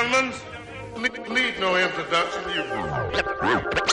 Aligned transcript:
Gentlemen, 0.00 0.32
ne- 0.96 1.34
need 1.34 1.60
no 1.60 1.76
introduction. 1.76 2.42
You, 2.54 2.64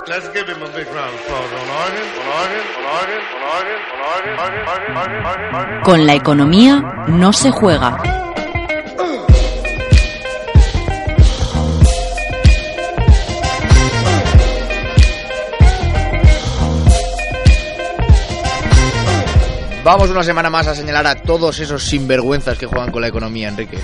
let's 0.07 0.29
give 0.29 0.47
him 0.47 0.61
a 0.61 0.69
big 0.69 0.87
round 0.87 1.13
of 1.13 1.21
applause 1.21 1.51
on 1.51 1.67
organ, 1.83 2.07
on 2.07 2.27
organ, 2.39 2.65
on 2.77 2.95
organ, 2.97 3.21
on 3.27 3.51
organ, 3.57 3.79
on 3.87 4.21
organ, 4.37 4.67
organ, 4.67 4.67
organ, 4.67 4.97
organ, 4.97 5.25
organ, 5.25 5.55
organ. 5.55 5.83
Con 5.83 6.05
la 6.05 6.13
economía 6.15 6.81
no 7.07 7.33
se 7.33 7.51
juega. 7.51 7.97
Vamos 19.83 20.09
una 20.09 20.21
semana 20.23 20.49
más 20.49 20.67
a 20.67 20.75
señalar 20.75 21.07
a 21.07 21.15
todos 21.15 21.59
esos 21.59 21.81
sinvergüenzas 21.83 22.57
que 22.57 22.65
juegan 22.65 22.91
con 22.91 23.01
la 23.01 23.07
economía, 23.07 23.47
Enrique. 23.47 23.77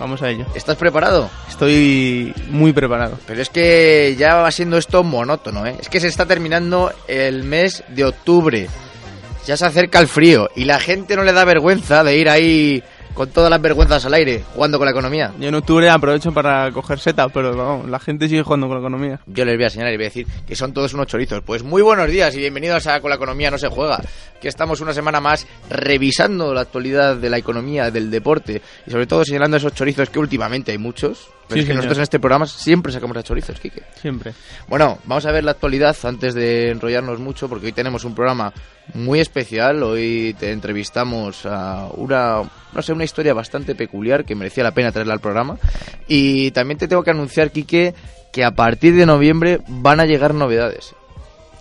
Vamos 0.00 0.22
a 0.22 0.30
ello. 0.30 0.46
¿Estás 0.54 0.76
preparado? 0.76 1.28
Estoy 1.46 2.34
muy 2.48 2.72
preparado. 2.72 3.18
Pero 3.26 3.42
es 3.42 3.50
que 3.50 4.16
ya 4.18 4.36
va 4.36 4.50
siendo 4.50 4.78
esto 4.78 5.04
monótono, 5.04 5.66
¿eh? 5.66 5.76
Es 5.78 5.90
que 5.90 6.00
se 6.00 6.08
está 6.08 6.24
terminando 6.24 6.90
el 7.06 7.44
mes 7.44 7.84
de 7.88 8.06
octubre. 8.06 8.66
Ya 9.46 9.58
se 9.58 9.66
acerca 9.66 9.98
el 9.98 10.08
frío 10.08 10.48
y 10.56 10.64
la 10.64 10.80
gente 10.80 11.16
no 11.16 11.22
le 11.22 11.34
da 11.34 11.44
vergüenza 11.44 12.02
de 12.02 12.16
ir 12.16 12.30
ahí 12.30 12.82
con 13.14 13.28
todas 13.30 13.50
las 13.50 13.60
vergüenzas 13.60 14.04
al 14.06 14.14
aire, 14.14 14.42
jugando 14.54 14.78
con 14.78 14.84
la 14.86 14.92
economía. 14.92 15.32
Yo 15.38 15.48
en 15.48 15.54
octubre 15.54 15.88
aprovecho 15.90 16.32
para 16.32 16.70
coger 16.72 16.98
seta, 16.98 17.28
pero 17.28 17.86
la 17.86 17.98
gente 17.98 18.28
sigue 18.28 18.42
jugando 18.42 18.66
con 18.66 18.76
la 18.76 18.80
economía. 18.80 19.20
Yo 19.26 19.44
les 19.44 19.56
voy 19.56 19.64
a 19.66 19.70
señalar 19.70 19.92
y 19.92 19.96
voy 19.96 20.06
a 20.06 20.08
decir 20.08 20.26
que 20.46 20.56
son 20.56 20.72
todos 20.72 20.94
unos 20.94 21.06
chorizos. 21.06 21.42
Pues 21.44 21.62
muy 21.62 21.82
buenos 21.82 22.08
días 22.10 22.34
y 22.34 22.38
bienvenidos 22.38 22.86
a 22.86 23.00
Con 23.00 23.10
la 23.10 23.16
Economía 23.16 23.50
No 23.50 23.58
Se 23.58 23.68
Juega. 23.68 24.00
Que 24.40 24.48
estamos 24.48 24.80
una 24.80 24.94
semana 24.94 25.20
más 25.20 25.46
revisando 25.68 26.54
la 26.54 26.62
actualidad 26.62 27.16
de 27.16 27.28
la 27.28 27.36
economía, 27.38 27.90
del 27.90 28.10
deporte 28.10 28.62
y 28.86 28.90
sobre 28.90 29.06
todo 29.06 29.24
señalando 29.24 29.56
esos 29.58 29.74
chorizos 29.74 30.08
que 30.08 30.18
últimamente 30.18 30.72
hay 30.72 30.78
muchos. 30.78 31.28
Pero 31.46 31.56
Sí, 31.56 31.60
es 31.60 31.64
que 31.64 31.72
señor. 31.72 31.76
nosotros 31.76 31.98
en 31.98 32.02
este 32.04 32.20
programa 32.20 32.46
siempre 32.46 32.92
sacamos 32.92 33.16
a 33.16 33.22
chorizos, 33.22 33.58
Quique. 33.60 33.82
Siempre. 34.00 34.32
Bueno, 34.68 34.98
vamos 35.04 35.26
a 35.26 35.32
ver 35.32 35.44
la 35.44 35.50
actualidad 35.50 35.96
antes 36.04 36.32
de 36.34 36.70
enrollarnos 36.70 37.18
mucho, 37.18 37.48
porque 37.48 37.66
hoy 37.66 37.72
tenemos 37.72 38.04
un 38.04 38.14
programa 38.14 38.52
muy 38.94 39.20
especial. 39.20 39.82
Hoy 39.82 40.34
te 40.38 40.52
entrevistamos 40.52 41.44
a 41.46 41.88
una, 41.94 42.42
no 42.72 42.82
sé, 42.82 42.92
una 42.92 43.04
historia 43.04 43.34
bastante 43.34 43.74
peculiar 43.74 44.24
que 44.24 44.34
merecía 44.34 44.64
la 44.64 44.72
pena 44.72 44.92
traerla 44.92 45.14
al 45.14 45.20
programa. 45.20 45.58
Y 46.08 46.50
también 46.52 46.78
te 46.78 46.88
tengo 46.88 47.02
que 47.02 47.10
anunciar, 47.10 47.50
Quique, 47.50 47.94
que 48.32 48.44
a 48.44 48.52
partir 48.52 48.94
de 48.94 49.06
noviembre 49.06 49.60
van 49.68 50.00
a 50.00 50.06
llegar 50.06 50.34
novedades. 50.34 50.94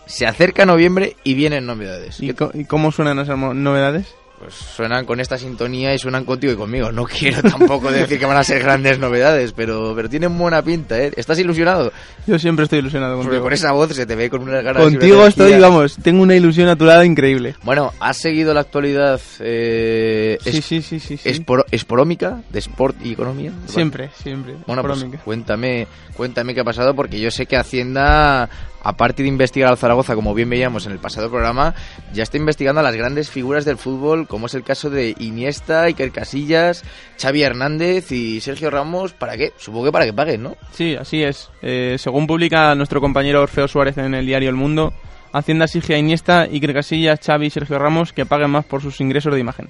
Se 0.05 0.25
acerca 0.25 0.66
noviembre 0.66 1.16
y 1.23 1.35
vienen 1.35 1.66
novedades. 1.66 2.19
¿Y, 2.19 2.27
¿Qué- 2.27 2.35
co- 2.35 2.52
y 2.53 2.66
cómo 2.66 2.91
suenan 2.91 3.19
esas 3.19 3.38
novedades? 3.38 4.07
Pues 4.39 4.53
suenan 4.53 5.05
con 5.05 5.19
esta 5.19 5.37
sintonía 5.37 5.93
y 5.93 5.99
suenan 5.99 6.23
contigo 6.23 6.53
y 6.53 6.55
conmigo. 6.55 6.93
No 6.93 7.03
quiero 7.03 7.41
tampoco 7.41 7.91
decir 7.91 8.17
que 8.17 8.25
van 8.25 8.37
a 8.37 8.43
ser 8.45 8.63
grandes 8.63 8.97
novedades, 8.97 9.51
pero, 9.51 9.91
pero 9.93 10.07
tienen 10.09 10.37
buena 10.37 10.61
pinta, 10.61 10.97
¿eh? 10.97 11.11
¿Estás 11.17 11.37
ilusionado? 11.39 11.91
Yo 12.25 12.39
siempre 12.39 12.63
estoy 12.63 12.79
ilusionado 12.79 13.16
Porque 13.16 13.28
contigo. 13.28 13.44
con 13.44 13.53
esa 13.53 13.73
voz 13.73 13.94
se 13.94 14.05
te 14.05 14.16
ve 14.16 14.29
con 14.29 14.41
unas 14.44 14.63
ganas 14.63 14.81
Contigo 14.81 15.25
estoy, 15.28 15.59
vamos, 15.59 15.97
tengo 16.01 16.22
una 16.23 16.35
ilusión 16.35 16.69
a 16.69 16.78
tu 16.78 16.85
lado 16.85 17.03
increíble. 17.03 17.55
Bueno, 17.63 17.91
¿has 17.99 18.16
seguido 18.16 18.53
la 18.53 18.61
actualidad 18.61 19.19
eh, 19.41 20.38
Sí, 20.41 20.49
es- 20.59 20.66
sí, 20.66 20.81
sí, 20.81 20.99
sí. 21.01 21.17
sí. 21.17 21.29
esporo- 21.29 21.66
esporómica 21.72 22.41
de 22.49 22.59
sport 22.59 22.95
y 23.03 23.11
economía? 23.11 23.51
Siempre, 23.66 24.09
siempre. 24.23 24.55
Bueno, 24.66 24.83
pues 24.83 25.05
cuéntame, 25.25 25.85
cuéntame 26.16 26.53
qué 26.53 26.61
ha 26.61 26.66
pasado, 26.66 26.95
porque 26.95 27.19
yo 27.19 27.29
sé 27.29 27.45
que 27.45 27.57
Hacienda, 27.57 28.49
aparte 28.81 29.23
de 29.23 29.29
investigar 29.29 29.69
al 29.69 29.78
Zaragoza, 29.78 30.16
como 30.16 30.34
bien 30.34 30.50
veíamos 30.50 30.85
en 30.85 30.91
el 30.91 31.00
pasado 31.00 31.29
programa, 31.29 31.75
ya 32.13 32.23
está 32.23 32.38
investigando 32.38 32.79
a 32.79 32.84
las 32.84 32.95
grandes 32.95 33.29
figuras 33.29 33.66
del 33.66 33.78
fútbol, 33.78 34.28
como 34.28 34.47
es 34.47 34.53
el 34.53 34.63
caso 34.63 34.90
de 34.90 35.16
Iniesta, 35.19 35.84
Iker 35.84 36.12
Casillas, 36.12 36.84
Xavi 37.22 37.44
Hernández 37.44 38.12
y 38.12 38.41
Sergio 38.41 38.69
Ramos. 38.69 39.13
¿Para 39.13 39.38
qué? 39.38 39.53
Supongo 39.57 39.85
que 39.85 39.91
para 39.91 40.06
que 40.06 40.13
paguen, 40.13 40.44
¿no? 40.44 40.56
Sí, 40.72 40.95
así 40.95 41.23
es. 41.23 41.50
Eh, 41.62 41.95
según 41.97 42.28
publica 42.28 42.73
nuestro 42.75 43.01
compañero 43.01 43.41
Orfeo 43.41 43.67
Suárez 43.67 43.97
en 43.97 44.13
el 44.13 44.25
diario 44.25 44.50
El 44.50 44.56
Mundo, 44.56 44.94
Hacienda 45.31 45.66
exige 45.66 45.96
a 45.96 46.00
Iniesta, 46.00 46.41
Iker 46.41 46.73
Casillas, 46.73 47.19
Xavi 47.23 47.47
y 47.47 47.50
Sergio 47.50 47.78
Ramos 47.78 48.13
que 48.13 48.25
paguen 48.25 48.50
más 48.50 48.66
por 48.66 48.81
sus 48.81 49.00
ingresos 49.00 49.34
de 49.34 49.40
imagen. 49.40 49.69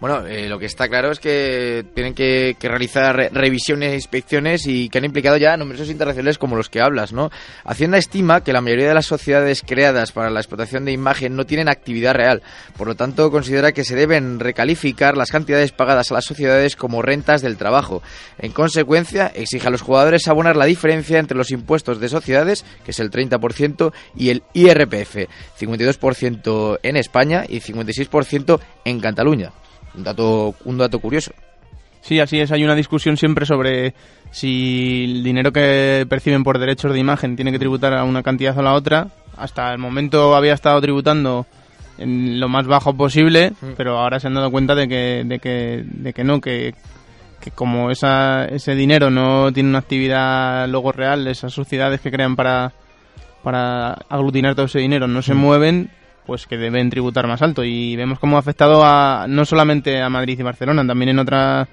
Bueno, 0.00 0.26
eh, 0.26 0.48
lo 0.50 0.58
que 0.58 0.66
está 0.66 0.86
claro 0.88 1.12
es 1.12 1.18
que 1.18 1.82
tienen 1.94 2.14
que, 2.14 2.54
realizar 2.60 3.16
re- 3.16 3.30
revisiones 3.32 3.92
e 3.92 3.94
inspecciones 3.94 4.66
y 4.66 4.90
que 4.90 4.98
han 4.98 5.04
implicado 5.06 5.38
ya 5.38 5.56
numerosos 5.56 5.88
internacionales 5.88 6.36
como 6.36 6.56
los 6.56 6.68
que 6.68 6.82
hablas, 6.82 7.12
¿no? 7.14 7.30
Hacienda 7.64 7.96
estima 7.96 8.42
que 8.44 8.52
la 8.52 8.60
mayoría 8.60 8.88
de 8.88 8.94
las 8.94 9.06
sociedades 9.06 9.62
creadas 9.66 10.12
para 10.12 10.28
la 10.28 10.40
explotación 10.40 10.84
de 10.84 10.92
imagen 10.92 11.36
no 11.36 11.46
tienen 11.46 11.70
actividad 11.70 12.12
real, 12.14 12.42
por 12.76 12.86
lo 12.86 12.96
tanto 12.96 13.30
considera 13.30 13.72
que 13.72 13.84
se 13.84 13.94
deben 13.96 14.40
recalificar 14.40 15.16
las 15.16 15.30
cantidades 15.30 15.72
pagadas 15.72 16.10
a 16.10 16.14
las 16.14 16.24
sociedades 16.26 16.76
como 16.76 17.00
rentas 17.00 17.40
del 17.40 17.56
trabajo. 17.56 18.02
En 18.38 18.52
consecuencia, 18.52 19.28
exige 19.34 19.68
a 19.68 19.70
los 19.70 19.80
jugadores 19.80 20.28
abonar 20.28 20.56
la 20.56 20.66
diferencia 20.66 21.18
entre 21.18 21.38
los 21.38 21.50
impuestos 21.50 21.98
de 21.98 22.10
sociedades, 22.10 22.66
que 22.84 22.90
es 22.90 23.00
el 23.00 23.10
30%, 23.10 23.92
y 24.16 24.28
el 24.30 24.42
IRPF, 24.52 25.28
52% 25.58 26.78
en 26.82 26.96
España 26.96 27.44
y 27.48 27.60
56% 27.60 28.60
en 28.84 29.00
Cataluña. 29.00 29.52
Un 29.96 30.04
dato, 30.04 30.54
un 30.64 30.78
dato 30.78 30.98
curioso. 30.98 31.32
Sí, 32.00 32.20
así 32.20 32.38
es. 32.38 32.52
Hay 32.52 32.64
una 32.64 32.74
discusión 32.74 33.16
siempre 33.16 33.46
sobre 33.46 33.94
si 34.30 35.04
el 35.04 35.24
dinero 35.24 35.52
que 35.52 36.06
perciben 36.08 36.44
por 36.44 36.58
derechos 36.58 36.92
de 36.92 36.98
imagen 36.98 37.36
tiene 37.36 37.52
que 37.52 37.58
tributar 37.58 37.94
a 37.94 38.04
una 38.04 38.22
cantidad 38.22 38.56
o 38.56 38.60
a 38.60 38.64
la 38.64 38.74
otra. 38.74 39.08
Hasta 39.36 39.72
el 39.72 39.78
momento 39.78 40.34
había 40.34 40.52
estado 40.52 40.80
tributando 40.80 41.46
en 41.98 42.40
lo 42.40 42.48
más 42.48 42.66
bajo 42.66 42.94
posible, 42.94 43.52
pero 43.76 43.98
ahora 43.98 44.20
se 44.20 44.26
han 44.26 44.34
dado 44.34 44.50
cuenta 44.50 44.74
de 44.74 44.88
que, 44.88 45.22
de 45.24 45.38
que, 45.38 45.84
de 45.86 46.12
que 46.12 46.24
no, 46.24 46.40
que, 46.40 46.74
que 47.40 47.50
como 47.50 47.90
esa, 47.90 48.46
ese 48.46 48.74
dinero 48.74 49.10
no 49.10 49.52
tiene 49.52 49.68
una 49.68 49.78
actividad 49.78 50.68
luego 50.68 50.92
real, 50.92 51.26
esas 51.26 51.52
sociedades 51.52 52.00
que 52.00 52.10
crean 52.10 52.36
para, 52.36 52.72
para 53.42 53.92
aglutinar 54.08 54.54
todo 54.54 54.66
ese 54.66 54.80
dinero 54.80 55.06
no 55.06 55.22
se 55.22 55.34
mueven, 55.34 55.90
pues 56.26 56.46
que 56.46 56.56
deben 56.56 56.90
tributar 56.90 57.26
más 57.26 57.42
alto. 57.42 57.64
Y 57.64 57.96
vemos 57.96 58.18
cómo 58.18 58.36
ha 58.36 58.40
afectado 58.40 58.84
a, 58.84 59.26
no 59.28 59.44
solamente 59.44 60.00
a 60.00 60.08
Madrid 60.08 60.38
y 60.38 60.42
Barcelona, 60.42 60.86
también 60.86 61.10
en 61.10 61.18
otra 61.18 61.68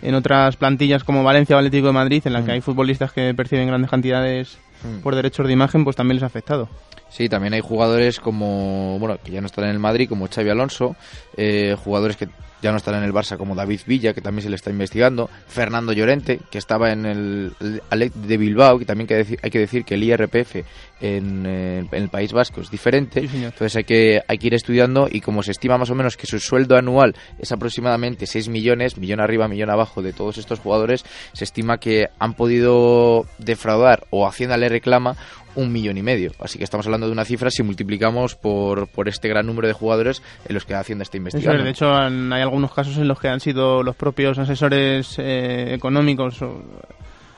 en 0.00 0.14
otras 0.14 0.56
plantillas 0.56 1.02
como 1.02 1.24
Valencia 1.24 1.56
o 1.56 1.58
Atlético 1.58 1.88
de 1.88 1.92
Madrid, 1.92 2.22
en 2.24 2.32
las 2.32 2.44
que 2.44 2.52
hay 2.52 2.60
futbolistas 2.60 3.12
que 3.12 3.34
perciben 3.34 3.66
grandes 3.66 3.90
cantidades 3.90 4.58
por 5.02 5.16
derechos 5.16 5.46
de 5.46 5.52
imagen, 5.52 5.82
pues 5.82 5.96
también 5.96 6.16
les 6.16 6.22
ha 6.22 6.26
afectado. 6.26 6.68
Sí, 7.10 7.28
también 7.28 7.54
hay 7.54 7.60
jugadores 7.60 8.20
como, 8.20 8.98
bueno, 8.98 9.18
que 9.22 9.32
ya 9.32 9.40
no 9.40 9.46
están 9.46 9.64
en 9.64 9.70
el 9.70 9.78
Madrid, 9.78 10.08
como 10.08 10.28
Xavi 10.28 10.50
Alonso, 10.50 10.94
eh, 11.36 11.74
jugadores 11.82 12.16
que 12.16 12.28
ya 12.62 12.70
no 12.70 12.76
están 12.76 12.96
en 12.96 13.04
el 13.04 13.12
Barça, 13.12 13.36
como 13.36 13.54
David 13.54 13.80
Villa, 13.86 14.12
que 14.12 14.20
también 14.20 14.42
se 14.42 14.50
le 14.50 14.56
está 14.56 14.70
investigando, 14.70 15.30
Fernando 15.46 15.92
Llorente, 15.92 16.40
que 16.50 16.58
estaba 16.58 16.92
en 16.92 17.06
el, 17.06 17.52
de 17.60 18.36
Bilbao, 18.36 18.78
que 18.78 18.84
también 18.84 19.08
hay 19.42 19.50
que 19.50 19.58
decir 19.58 19.84
que 19.84 19.94
el 19.94 20.02
IRPF 20.02 20.56
en, 21.00 21.46
eh, 21.46 21.78
en 21.90 22.02
el 22.02 22.08
País 22.08 22.32
Vasco 22.32 22.60
es 22.60 22.70
diferente, 22.70 23.26
Sí, 23.28 23.44
entonces 23.44 23.76
hay 23.76 23.84
que, 23.84 24.22
hay 24.26 24.38
que 24.38 24.46
ir 24.48 24.54
estudiando 24.54 25.08
y 25.10 25.20
como 25.20 25.42
se 25.42 25.52
estima 25.52 25.78
más 25.78 25.90
o 25.90 25.94
menos 25.94 26.16
que 26.16 26.26
su 26.26 26.38
sueldo 26.38 26.76
anual 26.76 27.14
es 27.38 27.52
aproximadamente 27.52 28.26
6 28.26 28.48
millones, 28.48 28.96
millón 28.98 29.20
arriba, 29.20 29.48
millón 29.48 29.70
abajo 29.70 30.02
de 30.02 30.12
todos 30.12 30.38
estos 30.38 30.60
jugadores, 30.60 31.04
se 31.32 31.44
estima 31.44 31.78
que 31.78 32.08
han 32.18 32.34
podido 32.34 33.26
defraudar 33.38 34.06
o 34.10 34.26
Hacienda 34.26 34.56
le 34.56 34.68
reclama 34.68 35.16
un 35.58 35.72
millón 35.72 35.98
y 35.98 36.02
medio. 36.02 36.32
Así 36.38 36.58
que 36.58 36.64
estamos 36.64 36.86
hablando 36.86 37.06
de 37.06 37.12
una 37.12 37.24
cifra 37.24 37.50
si 37.50 37.62
multiplicamos 37.62 38.36
por, 38.36 38.86
por 38.88 39.08
este 39.08 39.28
gran 39.28 39.46
número 39.46 39.66
de 39.66 39.74
jugadores 39.74 40.22
en 40.46 40.54
los 40.54 40.64
que 40.64 40.74
Hacienda 40.74 41.02
está 41.02 41.16
es, 41.16 41.20
investigando. 41.20 41.64
de 41.64 41.70
hecho, 41.70 41.92
hay 41.92 42.42
algunos 42.48 42.72
casos 42.74 42.96
en 42.98 43.08
los 43.08 43.20
que 43.20 43.28
han 43.28 43.40
sido 43.40 43.82
los 43.82 43.94
propios 43.96 44.38
asesores 44.38 45.16
eh, 45.18 45.72
económicos 45.74 46.42
o, 46.42 46.62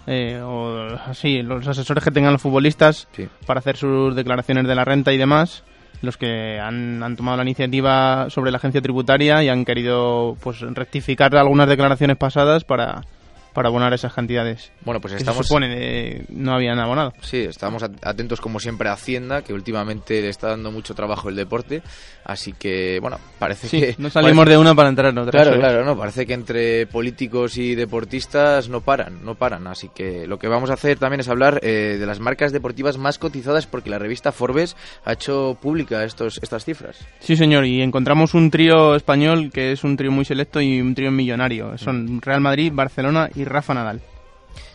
eh, 0.07 0.41
o 0.43 0.95
así, 1.07 1.43
los 1.43 1.67
asesores 1.67 2.03
que 2.03 2.11
tengan 2.11 2.33
los 2.33 2.43
futbolistas 2.43 3.09
Sí. 3.13 3.29
para 3.47 3.59
hacer 3.61 3.77
sus 3.77 4.15
declaraciones 4.17 4.67
de 4.67 4.75
la 4.75 4.85
renta 4.85 5.13
y 5.13 5.19
demás, 5.19 5.63
los 6.03 6.17
que 6.17 6.59
han, 6.59 7.03
han 7.03 7.17
tomado 7.17 7.37
la 7.37 7.43
iniciativa 7.43 8.31
sobre 8.31 8.51
la 8.51 8.57
agencia 8.57 8.81
tributaria 8.81 9.43
y 9.45 9.49
han 9.49 9.65
querido 9.65 10.37
pues 10.43 10.61
rectificar 10.61 11.37
algunas 11.37 11.69
declaraciones 11.69 12.17
pasadas 12.17 12.65
para 12.65 13.03
para 13.53 13.69
abonar 13.69 13.93
esas 13.93 14.13
cantidades. 14.13 14.71
Bueno, 14.85 15.01
pues 15.01 15.13
Que 15.15 15.19
estamos... 15.19 15.39
se 15.47 15.49
supone 15.49 15.69
eh, 15.77 16.25
no 16.31 16.53
habían 16.55 16.79
abonado. 16.79 17.13
Sí, 17.23 17.39
estamos 17.39 17.83
at- 17.83 17.93
atentos 18.03 18.41
como 18.41 18.61
siempre 18.61 18.89
a 18.89 18.93
Hacienda, 18.93 19.43
que 19.43 19.53
últimamente 19.53 20.21
le 20.21 20.29
está 20.29 20.49
dando 20.49 20.71
mucho 20.71 20.95
trabajo 20.95 21.29
el 21.29 21.37
deporte, 21.37 21.83
así 22.25 22.53
que, 22.53 22.99
bueno, 23.01 23.19
parece 23.39 23.69
Sí, 23.69 23.81
que... 23.81 23.95
no 23.99 24.11
salimos 24.11 24.47
de 24.49 24.57
una 24.59 24.75
para 24.75 24.89
entrar 24.89 25.11
en 25.13 25.19
otra. 25.19 25.43
Claro, 25.43 25.59
claro, 25.59 25.85
no, 25.85 25.97
parece 25.97 26.27
que 26.27 26.35
entre 26.35 26.87
políticos 26.87 27.57
y 27.59 27.75
deportistas 27.75 28.69
no 28.69 28.81
paran, 28.81 29.25
no 29.25 29.35
paran, 29.35 29.67
así 29.67 29.89
que 29.95 30.27
lo 30.27 30.39
que 30.39 30.49
vamos 30.49 30.71
a 30.71 30.75
hacer 30.75 30.99
también 30.99 31.21
es 31.21 31.29
hablar 31.29 31.61
eh, 31.63 31.97
de 31.99 32.07
las 32.07 32.21
marcas 32.21 32.53
deportivas 32.53 32.99
más 32.99 33.19
cotizadas 33.19 33.67
porque 33.67 33.91
la 33.91 33.99
revista 33.99 34.33
Forbes 34.33 34.77
ha 35.05 35.13
hecho 35.13 35.59
pública 35.61 36.05
estos, 36.05 36.39
estas 36.43 36.65
cifras. 36.65 36.97
Sí, 37.21 37.37
señor, 37.37 37.67
y 37.67 37.83
encontramos 37.83 38.35
un 38.35 38.51
trío 38.51 38.95
español 38.95 39.51
que 39.53 39.73
es 39.73 39.85
un 39.85 39.97
trío 39.97 40.11
muy 40.11 40.25
selecto 40.25 40.61
y 40.61 40.81
un 40.81 40.95
trío 40.95 41.11
millonario. 41.11 41.77
Son 41.79 42.21
Real 42.23 42.41
Madrid, 42.41 42.73
Barcelona 42.75 43.29
y 43.35 43.40
Rafa 43.45 43.75
Nadal. 43.75 44.01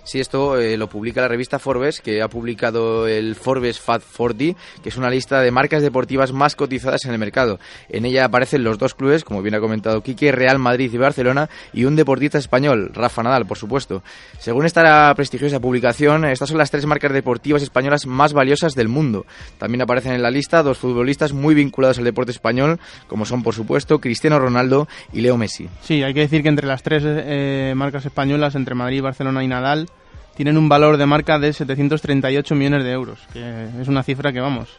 Sí, 0.05 0.19
esto 0.19 0.59
eh, 0.59 0.77
lo 0.77 0.87
publica 0.87 1.21
la 1.21 1.27
revista 1.27 1.57
Forbes, 1.57 1.99
que 1.99 2.21
ha 2.21 2.27
publicado 2.27 3.07
el 3.07 3.33
Forbes 3.33 3.79
Fat 3.79 4.03
40, 4.03 4.55
que 4.83 4.89
es 4.89 4.97
una 4.97 5.09
lista 5.09 5.41
de 5.41 5.49
marcas 5.49 5.81
deportivas 5.81 6.31
más 6.31 6.55
cotizadas 6.55 7.05
en 7.05 7.11
el 7.11 7.17
mercado. 7.17 7.59
En 7.89 8.05
ella 8.05 8.25
aparecen 8.25 8.63
los 8.63 8.77
dos 8.77 8.93
clubes, 8.93 9.23
como 9.23 9.41
bien 9.41 9.55
ha 9.55 9.59
comentado 9.59 10.01
Quique, 10.01 10.31
Real 10.31 10.59
Madrid 10.59 10.93
y 10.93 10.97
Barcelona, 10.97 11.49
y 11.73 11.85
un 11.85 11.95
deportista 11.95 12.37
español, 12.37 12.91
Rafa 12.93 13.23
Nadal, 13.23 13.47
por 13.47 13.57
supuesto. 13.57 14.03
Según 14.37 14.67
esta 14.67 15.11
prestigiosa 15.15 15.59
publicación, 15.59 16.23
estas 16.25 16.49
son 16.49 16.59
las 16.59 16.69
tres 16.69 16.85
marcas 16.85 17.11
deportivas 17.11 17.63
españolas 17.63 18.05
más 18.05 18.33
valiosas 18.33 18.75
del 18.75 18.89
mundo. 18.89 19.25
También 19.57 19.81
aparecen 19.81 20.13
en 20.13 20.21
la 20.21 20.29
lista 20.29 20.61
dos 20.61 20.77
futbolistas 20.77 21.33
muy 21.33 21.55
vinculados 21.55 21.97
al 21.97 22.03
deporte 22.03 22.31
español, 22.31 22.79
como 23.07 23.25
son, 23.25 23.41
por 23.41 23.55
supuesto, 23.55 23.99
Cristiano 23.99 24.37
Ronaldo 24.37 24.87
y 25.11 25.21
Leo 25.21 25.35
Messi. 25.35 25.67
Sí, 25.81 26.03
hay 26.03 26.13
que 26.13 26.19
decir 26.19 26.43
que 26.43 26.49
entre 26.49 26.67
las 26.67 26.83
tres 26.83 27.01
eh, 27.05 27.73
marcas 27.75 28.05
españolas, 28.05 28.53
entre 28.53 28.75
Madrid, 28.75 29.01
Barcelona 29.01 29.43
y 29.43 29.47
Nadal, 29.47 29.87
tienen 30.35 30.57
un 30.57 30.69
valor 30.69 30.97
de 30.97 31.05
marca 31.05 31.39
de 31.39 31.53
738 31.53 32.55
millones 32.55 32.83
de 32.83 32.91
euros, 32.91 33.19
que 33.33 33.67
es 33.81 33.87
una 33.87 34.03
cifra 34.03 34.31
que, 34.31 34.41
vamos, 34.41 34.69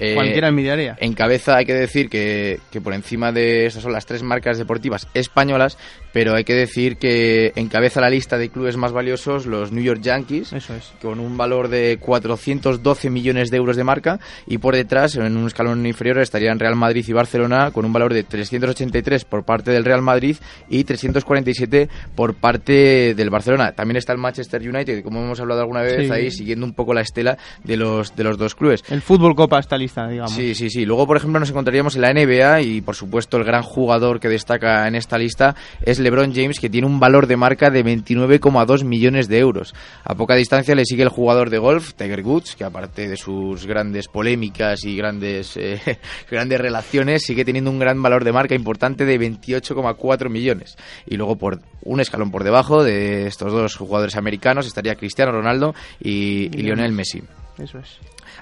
Eh, 0.00 0.14
cualquiera 0.14 0.48
envidiaría. 0.48 0.96
En 0.98 1.12
cabeza 1.12 1.56
hay 1.56 1.66
que 1.66 1.74
decir 1.74 2.08
que, 2.08 2.58
que 2.70 2.80
por 2.80 2.94
encima 2.94 3.30
de 3.32 3.66
estas 3.66 3.82
son 3.82 3.92
las 3.92 4.06
tres 4.06 4.22
marcas 4.22 4.58
deportivas 4.58 5.06
españolas, 5.14 5.78
pero 6.12 6.34
hay 6.34 6.44
que 6.44 6.54
decir 6.54 6.96
que 6.96 7.52
encabeza 7.54 8.00
la 8.00 8.10
lista 8.10 8.38
de 8.38 8.48
clubes 8.48 8.76
más 8.76 8.92
valiosos 8.92 9.46
los 9.46 9.70
New 9.72 9.84
York 9.84 10.00
Yankees, 10.00 10.52
Eso 10.52 10.74
es. 10.74 10.90
con 11.02 11.20
un 11.20 11.36
valor 11.36 11.68
de 11.68 11.98
412 12.00 13.10
millones 13.10 13.50
de 13.50 13.56
euros 13.58 13.76
de 13.76 13.84
marca, 13.84 14.18
y 14.46 14.58
por 14.58 14.74
detrás, 14.74 15.14
en 15.16 15.36
un 15.36 15.46
escalón 15.46 15.84
inferior, 15.86 16.18
estarían 16.18 16.58
Real 16.58 16.76
Madrid 16.76 17.04
y 17.06 17.12
Barcelona, 17.12 17.70
con 17.70 17.84
un 17.84 17.92
valor 17.92 18.12
de 18.14 18.22
383 18.24 19.24
por 19.24 19.44
parte 19.44 19.70
del 19.70 19.84
Real 19.84 20.02
Madrid 20.02 20.36
y 20.68 20.84
347 20.84 21.88
por 22.14 22.34
parte 22.34 23.14
del 23.14 23.30
Barcelona. 23.30 23.72
También 23.72 23.96
está 23.96 24.12
el 24.12 24.18
Manchester 24.18 24.60
United, 24.66 25.02
como 25.02 25.22
hemos 25.22 25.40
hablado 25.40 25.60
alguna 25.60 25.82
vez, 25.82 26.06
Sí. 26.06 26.12
ahí 26.12 26.30
siguiendo 26.30 26.64
un 26.66 26.72
poco 26.72 26.94
la 26.94 27.02
estela 27.02 27.36
de 27.64 27.76
los, 27.76 28.16
de 28.16 28.24
los 28.24 28.38
dos 28.38 28.54
clubes. 28.54 28.82
El 28.90 29.02
fútbol 29.02 29.34
copa 29.34 29.58
esta 29.58 29.76
lista, 29.90 30.08
digamos. 30.08 30.32
Sí, 30.32 30.54
sí, 30.54 30.70
sí. 30.70 30.84
Luego, 30.84 31.06
por 31.06 31.16
ejemplo, 31.16 31.40
nos 31.40 31.50
encontraríamos 31.50 31.96
en 31.96 32.02
la 32.02 32.12
NBA 32.12 32.62
y, 32.62 32.80
por 32.80 32.94
supuesto, 32.94 33.36
el 33.36 33.44
gran 33.44 33.62
jugador 33.62 34.20
que 34.20 34.28
destaca 34.28 34.86
en 34.86 34.94
esta 34.94 35.18
lista 35.18 35.56
es 35.82 35.98
LeBron 35.98 36.32
James, 36.34 36.60
que 36.60 36.70
tiene 36.70 36.86
un 36.86 37.00
valor 37.00 37.26
de 37.26 37.36
marca 37.36 37.70
de 37.70 37.84
29,2 37.84 38.84
millones 38.84 39.28
de 39.28 39.38
euros. 39.38 39.74
A 40.04 40.14
poca 40.14 40.34
distancia 40.34 40.74
le 40.74 40.84
sigue 40.84 41.02
el 41.02 41.08
jugador 41.08 41.50
de 41.50 41.58
golf, 41.58 41.94
Tiger 41.94 42.22
Woods, 42.22 42.56
que 42.56 42.64
aparte 42.64 43.08
de 43.08 43.16
sus 43.16 43.66
grandes 43.66 44.08
polémicas 44.08 44.84
y 44.84 44.96
grandes, 44.96 45.56
eh, 45.56 45.80
grandes 46.30 46.60
relaciones, 46.60 47.22
sigue 47.22 47.44
teniendo 47.44 47.70
un 47.70 47.78
gran 47.78 48.00
valor 48.02 48.24
de 48.24 48.32
marca 48.32 48.54
importante 48.54 49.04
de 49.04 49.18
28,4 49.18 50.30
millones. 50.30 50.76
Y 51.06 51.16
luego, 51.16 51.36
por 51.36 51.60
un 51.82 52.00
escalón 52.00 52.30
por 52.30 52.44
debajo 52.44 52.84
de 52.84 53.26
estos 53.26 53.52
dos 53.52 53.76
jugadores 53.76 54.16
americanos, 54.16 54.66
estaría 54.66 54.94
Cristiano 54.94 55.32
Ronaldo 55.32 55.74
y, 56.00 56.44
y 56.56 56.62
Lionel 56.62 56.92
Messi. 56.92 57.22
Eso 57.58 57.78
es. 57.78 57.98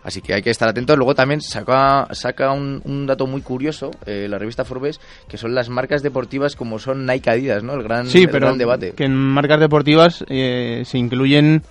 Así 0.08 0.22
que 0.22 0.32
hay 0.32 0.40
que 0.43 0.49
estar 0.50 0.66
atentos. 0.69 0.96
Luego 0.96 1.14
también 1.14 1.43
saca, 1.43 2.08
saca 2.12 2.52
un, 2.52 2.81
un 2.84 3.06
dato 3.06 3.26
muy 3.26 3.43
curioso, 3.43 3.90
eh, 4.06 4.26
la 4.28 4.38
revista 4.38 4.64
Forbes, 4.64 5.00
que 5.28 5.37
son 5.37 5.55
las 5.55 5.69
marcas 5.69 6.02
deportivas 6.02 6.56
como 6.56 6.78
son 6.78 7.05
Nike 7.05 7.28
Adidas, 7.31 7.62
¿no? 7.62 7.75
El 7.75 7.82
gran, 7.82 8.06
Sí, 8.06 8.22
el 8.22 8.31
pero 8.31 8.46
gran 8.46 8.56
debate. 8.58 8.93
que 8.93 9.05
en 9.05 9.14
marcas 9.14 9.60
deportivas 9.60 10.25
eh, 10.28 10.82
se 10.87 10.96
incluyen 10.96 11.62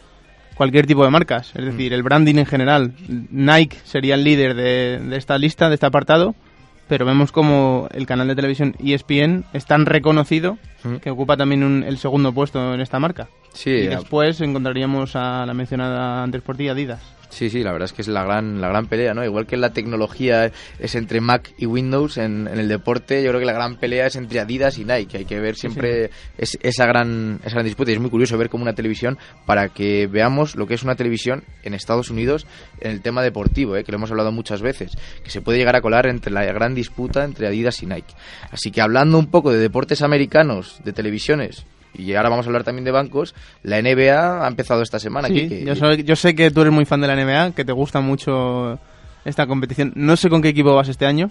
cualquier 0.55 0.85
tipo 0.85 1.03
de 1.03 1.09
marcas, 1.09 1.51
es 1.55 1.65
decir, 1.65 1.93
el 1.93 2.03
branding 2.03 2.35
en 2.35 2.45
general. 2.45 2.93
Nike 3.31 3.77
sería 3.83 4.13
el 4.15 4.23
líder 4.23 4.53
de, 4.55 4.99
de 5.03 5.17
esta 5.17 5.37
lista, 5.37 5.67
de 5.69 5.73
este 5.75 5.85
apartado, 5.87 6.35
pero 6.87 7.05
vemos 7.05 7.31
como 7.31 7.87
el 7.91 8.05
canal 8.05 8.27
de 8.27 8.35
televisión 8.35 8.75
ESPN 8.83 9.45
es 9.53 9.65
tan 9.65 9.85
reconocido 9.87 10.57
Mm. 10.83 10.97
que 10.97 11.09
ocupa 11.09 11.35
también 11.35 11.63
un- 11.63 11.83
el 11.83 11.97
segundo 11.97 12.31
puesto 12.33 12.73
en 12.75 12.81
esta 12.81 12.99
marca. 12.99 13.27
Sí, 13.51 13.71
y 13.71 13.87
después 13.87 14.39
encontraríamos 14.41 15.15
a 15.15 15.43
la 15.45 15.53
mencionada 15.55 16.21
antes 16.21 16.43
por 16.43 16.55
ti, 16.55 16.69
Adidas. 16.69 17.01
Sí, 17.29 17.49
sí, 17.49 17.63
la 17.63 17.71
verdad 17.71 17.85
es 17.85 17.93
que 17.93 18.01
es 18.01 18.07
la 18.07 18.23
gran, 18.23 18.61
la 18.61 18.69
gran 18.69 18.87
pelea, 18.87 19.13
¿no? 19.13 19.23
Igual 19.23 19.45
que 19.45 19.57
la 19.57 19.71
tecnología 19.73 20.51
es 20.79 20.95
entre 20.95 21.21
Mac 21.21 21.53
y 21.57 21.65
Windows 21.65 22.17
en, 22.17 22.47
en 22.47 22.59
el 22.59 22.67
deporte, 22.67 23.21
yo 23.23 23.29
creo 23.29 23.39
que 23.39 23.45
la 23.45 23.53
gran 23.53 23.77
pelea 23.77 24.07
es 24.07 24.15
entre 24.15 24.39
Adidas 24.39 24.77
y 24.77 24.85
Nike. 24.85 25.17
Hay 25.19 25.25
que 25.25 25.39
ver 25.39 25.55
siempre 25.55 26.09
es- 26.37 26.57
esa, 26.61 26.85
gran, 26.85 27.39
esa 27.43 27.55
gran 27.55 27.65
disputa. 27.65 27.91
Y 27.91 27.95
es 27.95 27.99
muy 27.99 28.09
curioso 28.09 28.37
ver 28.37 28.49
como 28.49 28.63
una 28.63 28.73
televisión, 28.73 29.17
para 29.45 29.69
que 29.69 30.07
veamos 30.07 30.55
lo 30.55 30.67
que 30.67 30.73
es 30.75 30.83
una 30.83 30.95
televisión 30.95 31.43
en 31.63 31.73
Estados 31.73 32.09
Unidos 32.09 32.47
en 32.79 32.91
el 32.91 33.01
tema 33.01 33.21
deportivo, 33.21 33.75
¿eh? 33.75 33.83
que 33.83 33.91
lo 33.91 33.97
hemos 33.97 34.11
hablado 34.11 34.31
muchas 34.31 34.61
veces, 34.61 34.91
que 35.23 35.29
se 35.29 35.41
puede 35.41 35.57
llegar 35.57 35.75
a 35.75 35.81
colar 35.81 36.07
entre 36.07 36.31
la 36.31 36.43
gran 36.45 36.73
disputa 36.75 37.23
entre 37.23 37.47
Adidas 37.47 37.81
y 37.83 37.85
Nike. 37.85 38.13
Así 38.51 38.71
que 38.71 38.81
hablando 38.81 39.17
un 39.19 39.27
poco 39.27 39.51
de 39.51 39.59
deportes 39.59 40.01
americanos, 40.01 40.79
de 40.83 40.93
televisiones, 40.93 41.65
y 41.97 42.13
ahora 42.15 42.29
vamos 42.29 42.45
a 42.45 42.49
hablar 42.49 42.63
también 42.63 42.85
de 42.85 42.91
bancos, 42.91 43.33
la 43.63 43.81
NBA 43.81 44.45
ha 44.45 44.47
empezado 44.47 44.81
esta 44.81 44.99
semana. 44.99 45.27
Sí, 45.27 45.33
Quique. 45.33 45.65
yo, 45.65 45.75
soy- 45.75 46.03
yo 46.03 46.15
sé 46.15 46.35
que 46.35 46.51
tú 46.51 46.61
eres 46.61 46.73
muy 46.73 46.85
fan 46.85 47.01
de 47.01 47.07
la 47.07 47.15
NBA, 47.15 47.51
que 47.55 47.65
te 47.65 47.71
gusta 47.71 47.99
mucho 48.01 48.79
esta 49.25 49.47
competición. 49.47 49.91
No 49.95 50.15
sé 50.15 50.29
con 50.29 50.41
qué 50.41 50.49
equipo 50.49 50.73
vas 50.75 50.87
este 50.89 51.05
año. 51.05 51.29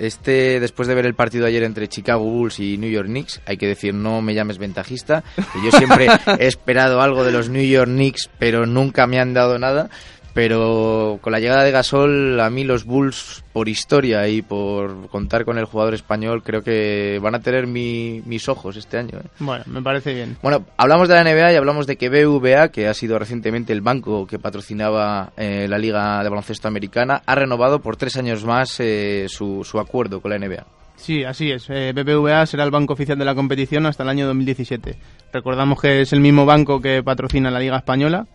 Este, 0.00 0.60
después 0.60 0.88
de 0.88 0.94
ver 0.94 1.04
el 1.06 1.14
partido 1.14 1.46
ayer 1.46 1.62
entre 1.62 1.88
Chicago 1.88 2.24
Bulls 2.24 2.58
y 2.60 2.78
New 2.78 2.90
York 2.90 3.06
Knicks, 3.08 3.40
hay 3.46 3.56
que 3.56 3.66
decir, 3.66 3.92
no 3.94 4.22
me 4.22 4.34
llames 4.34 4.58
ventajista, 4.58 5.22
que 5.36 5.62
yo 5.64 5.70
siempre 5.76 6.06
he 6.38 6.46
esperado 6.46 7.00
algo 7.02 7.24
de 7.24 7.32
los 7.32 7.48
New 7.48 7.62
York 7.64 7.88
Knicks, 7.90 8.30
pero 8.38 8.66
nunca 8.66 9.06
me 9.06 9.20
han 9.20 9.34
dado 9.34 9.58
nada. 9.58 9.90
Pero 10.34 11.18
con 11.20 11.32
la 11.32 11.40
llegada 11.40 11.64
de 11.64 11.70
Gasol, 11.72 12.38
a 12.40 12.48
mí 12.50 12.62
los 12.62 12.84
Bulls, 12.84 13.42
por 13.52 13.68
historia 13.68 14.28
y 14.28 14.42
por 14.42 15.08
contar 15.08 15.44
con 15.44 15.58
el 15.58 15.64
jugador 15.64 15.94
español, 15.94 16.42
creo 16.44 16.62
que 16.62 17.18
van 17.20 17.34
a 17.34 17.40
tener 17.40 17.66
mi- 17.66 18.22
mis 18.24 18.48
ojos 18.48 18.76
este 18.76 18.98
año. 18.98 19.18
¿eh? 19.18 19.28
Bueno, 19.40 19.64
me 19.66 19.82
parece 19.82 20.14
bien. 20.14 20.36
Bueno, 20.42 20.64
hablamos 20.76 21.08
de 21.08 21.14
la 21.14 21.22
NBA 21.24 21.52
y 21.52 21.56
hablamos 21.56 21.86
de 21.88 21.96
que 21.96 22.08
BVA, 22.08 22.68
que 22.68 22.86
ha 22.86 22.94
sido 22.94 23.18
recientemente 23.18 23.72
el 23.72 23.80
banco 23.80 24.26
que 24.26 24.38
patrocinaba 24.38 25.32
eh, 25.36 25.66
la 25.68 25.78
Liga 25.78 26.22
de 26.22 26.28
Baloncesto 26.28 26.68
Americana, 26.68 27.22
ha 27.26 27.34
renovado 27.34 27.80
por 27.80 27.96
tres 27.96 28.16
años 28.16 28.44
más 28.44 28.78
eh, 28.80 29.26
su, 29.28 29.64
su 29.64 29.80
acuerdo 29.80 30.20
con 30.20 30.30
la 30.30 30.38
NBA. 30.38 30.64
Sí, 30.96 31.24
así 31.24 31.50
es. 31.50 31.66
Eh, 31.70 31.92
BBVA 31.94 32.44
será 32.46 32.64
el 32.64 32.70
banco 32.70 32.92
oficial 32.92 33.18
de 33.18 33.24
la 33.24 33.34
competición 33.34 33.86
hasta 33.86 34.02
el 34.02 34.08
año 34.08 34.26
2017. 34.26 34.96
Recordamos 35.32 35.80
que 35.80 36.00
es 36.00 36.12
el 36.12 36.20
mismo 36.20 36.44
banco 36.44 36.80
que 36.80 37.02
patrocina 37.02 37.50
la 37.50 37.60
Liga 37.60 37.76
Española. 37.76 38.26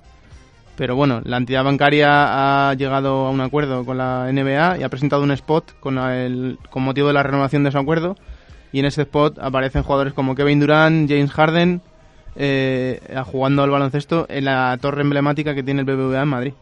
Pero 0.75 0.95
bueno, 0.95 1.21
la 1.23 1.37
entidad 1.37 1.63
bancaria 1.63 2.69
ha 2.69 2.73
llegado 2.73 3.27
a 3.27 3.29
un 3.29 3.41
acuerdo 3.41 3.85
con 3.85 3.97
la 3.97 4.31
NBA 4.31 4.79
y 4.79 4.83
ha 4.83 4.89
presentado 4.89 5.21
un 5.21 5.31
spot 5.31 5.79
con, 5.79 5.97
el, 5.99 6.57
con 6.69 6.83
motivo 6.83 7.07
de 7.07 7.13
la 7.13 7.23
renovación 7.23 7.63
de 7.63 7.71
su 7.71 7.77
acuerdo. 7.77 8.15
Y 8.71 8.79
en 8.79 8.85
ese 8.85 9.03
spot 9.03 9.37
aparecen 9.39 9.83
jugadores 9.83 10.13
como 10.13 10.33
Kevin 10.33 10.59
Durant, 10.59 11.07
James 11.07 11.31
Harden, 11.31 11.81
eh, 12.35 12.99
jugando 13.25 13.61
al 13.61 13.69
baloncesto 13.69 14.25
en 14.29 14.45
la 14.45 14.75
torre 14.81 15.01
emblemática 15.01 15.53
que 15.53 15.61
tiene 15.61 15.81
el 15.81 15.85
BBVA 15.85 16.23
en 16.23 16.27
Madrid. 16.27 16.53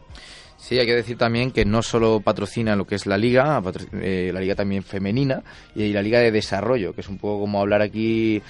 Sí, 0.58 0.78
hay 0.78 0.86
que 0.86 0.94
decir 0.94 1.18
también 1.18 1.50
que 1.50 1.64
no 1.64 1.82
solo 1.82 2.20
patrocina 2.20 2.76
lo 2.76 2.86
que 2.86 2.94
es 2.94 3.06
la 3.06 3.18
liga, 3.18 3.60
eh, 3.94 4.30
la 4.32 4.40
liga 4.40 4.54
también 4.54 4.84
femenina 4.84 5.42
y 5.74 5.92
la 5.92 6.02
liga 6.02 6.20
de 6.20 6.30
desarrollo, 6.30 6.94
que 6.94 7.00
es 7.00 7.08
un 7.08 7.18
poco 7.18 7.40
como 7.40 7.60
hablar 7.60 7.82
aquí, 7.82 8.40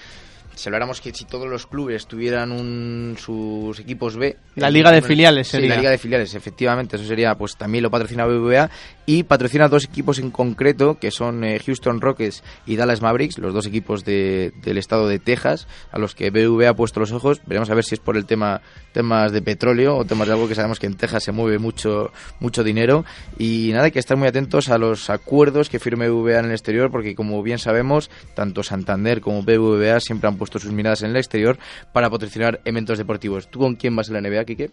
si 0.54 0.68
habláramos 0.68 1.00
que 1.00 1.12
si 1.14 1.24
todos 1.24 1.48
los 1.48 1.66
clubes 1.66 2.06
tuvieran 2.06 2.52
un, 2.52 3.16
sus 3.18 3.78
equipos 3.80 4.16
B. 4.16 4.36
La 4.56 4.70
liga 4.70 4.90
de 4.90 4.96
bueno, 5.00 5.06
filiales 5.08 5.46
Sí, 5.48 5.52
sería. 5.52 5.70
la 5.70 5.76
liga 5.76 5.90
de 5.90 5.98
filiales, 5.98 6.34
efectivamente, 6.34 6.96
eso 6.96 7.04
sería, 7.06 7.34
pues 7.36 7.56
también 7.56 7.82
lo 7.82 7.90
patrocina 7.90 8.26
BBVA 8.26 8.70
y 9.06 9.22
patrocina 9.24 9.68
dos 9.68 9.84
equipos 9.84 10.18
en 10.18 10.30
concreto, 10.30 10.98
que 10.98 11.10
son 11.10 11.42
eh, 11.44 11.58
Houston 11.64 12.00
Rockets 12.00 12.42
y 12.66 12.76
Dallas 12.76 13.00
Mavericks, 13.02 13.38
los 13.38 13.52
dos 13.54 13.66
equipos 13.66 14.04
de- 14.04 14.52
del 14.62 14.78
estado 14.78 15.08
de 15.08 15.18
Texas, 15.18 15.66
a 15.90 15.98
los 15.98 16.14
que 16.14 16.30
BBVA 16.30 16.70
ha 16.70 16.74
puesto 16.76 17.00
los 17.00 17.12
ojos. 17.12 17.40
Veremos 17.46 17.70
a 17.70 17.74
ver 17.74 17.84
si 17.84 17.94
es 17.94 18.00
por 18.00 18.16
el 18.16 18.26
tema 18.26 18.60
temas 18.92 19.32
de 19.32 19.42
petróleo 19.42 19.96
o 19.96 20.04
temas 20.04 20.26
de 20.28 20.34
algo 20.34 20.48
que 20.48 20.54
sabemos 20.54 20.78
que 20.78 20.86
en 20.86 20.94
Texas 20.96 21.24
se 21.24 21.32
mueve 21.32 21.58
mucho 21.58 22.12
mucho 22.40 22.62
dinero 22.62 23.04
y 23.38 23.70
nada, 23.72 23.84
hay 23.86 23.90
que 23.90 23.98
estar 23.98 24.16
muy 24.16 24.28
atentos 24.28 24.68
a 24.68 24.76
los 24.78 25.08
acuerdos 25.10 25.68
que 25.70 25.78
firme 25.78 26.08
BBVA 26.10 26.40
en 26.40 26.44
el 26.46 26.50
exterior 26.52 26.90
porque 26.90 27.14
como 27.14 27.42
bien 27.42 27.58
sabemos, 27.58 28.10
tanto 28.34 28.62
Santander 28.62 29.20
como 29.22 29.42
BBVA 29.42 29.98
siempre 30.00 30.28
han 30.28 30.36
puesto 30.42 30.58
sus 30.58 30.72
miradas 30.72 31.02
en 31.02 31.10
el 31.10 31.16
exterior 31.16 31.58
para 31.92 32.10
patrocinar 32.10 32.60
eventos 32.64 32.98
deportivos. 32.98 33.48
¿Tú 33.50 33.58
con 33.60 33.74
quién 33.76 33.96
vas 33.96 34.08
en 34.08 34.14
la 34.14 34.20
NBA, 34.20 34.44
Kike? 34.44 34.70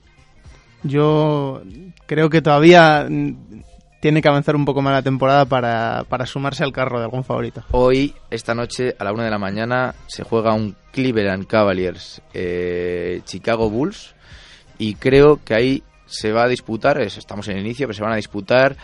Yo 0.83 1.61
creo 2.05 2.29
que 2.29 2.41
todavía 2.41 3.07
tiene 3.99 4.21
que 4.21 4.29
avanzar 4.29 4.55
un 4.55 4.63
poco 4.65 4.81
más 4.81 4.93
la 4.93 5.01
temporada 5.01 5.45
para, 5.45 6.05
para 6.07 6.25
sumarse 6.25 6.63
al 6.63 6.71
carro 6.71 6.99
de 6.99 7.05
algún 7.05 7.23
favorito. 7.25 7.63
Hoy, 7.71 8.15
esta 8.29 8.55
noche, 8.55 8.95
a 8.97 9.03
la 9.03 9.11
una 9.11 9.25
de 9.25 9.29
la 9.31 9.37
mañana, 9.39 9.93
se 10.07 10.23
juega 10.23 10.53
un 10.53 10.75
Cleveland 10.93 11.47
Cavaliers 11.47 12.21
eh, 12.33 13.21
Chicago 13.25 13.69
Bulls 13.69 14.15
y 14.77 14.95
creo 14.95 15.41
que 15.43 15.53
ahí 15.53 15.83
se 16.05 16.31
va 16.31 16.43
a 16.43 16.47
disputar, 16.47 17.01
es- 17.01 17.17
estamos 17.17 17.47
en 17.49 17.57
el 17.57 17.65
inicio, 17.65 17.87
pero 17.87 17.97
se 17.97 18.03
van 18.03 18.13
a 18.13 18.17
disputar 18.17 18.77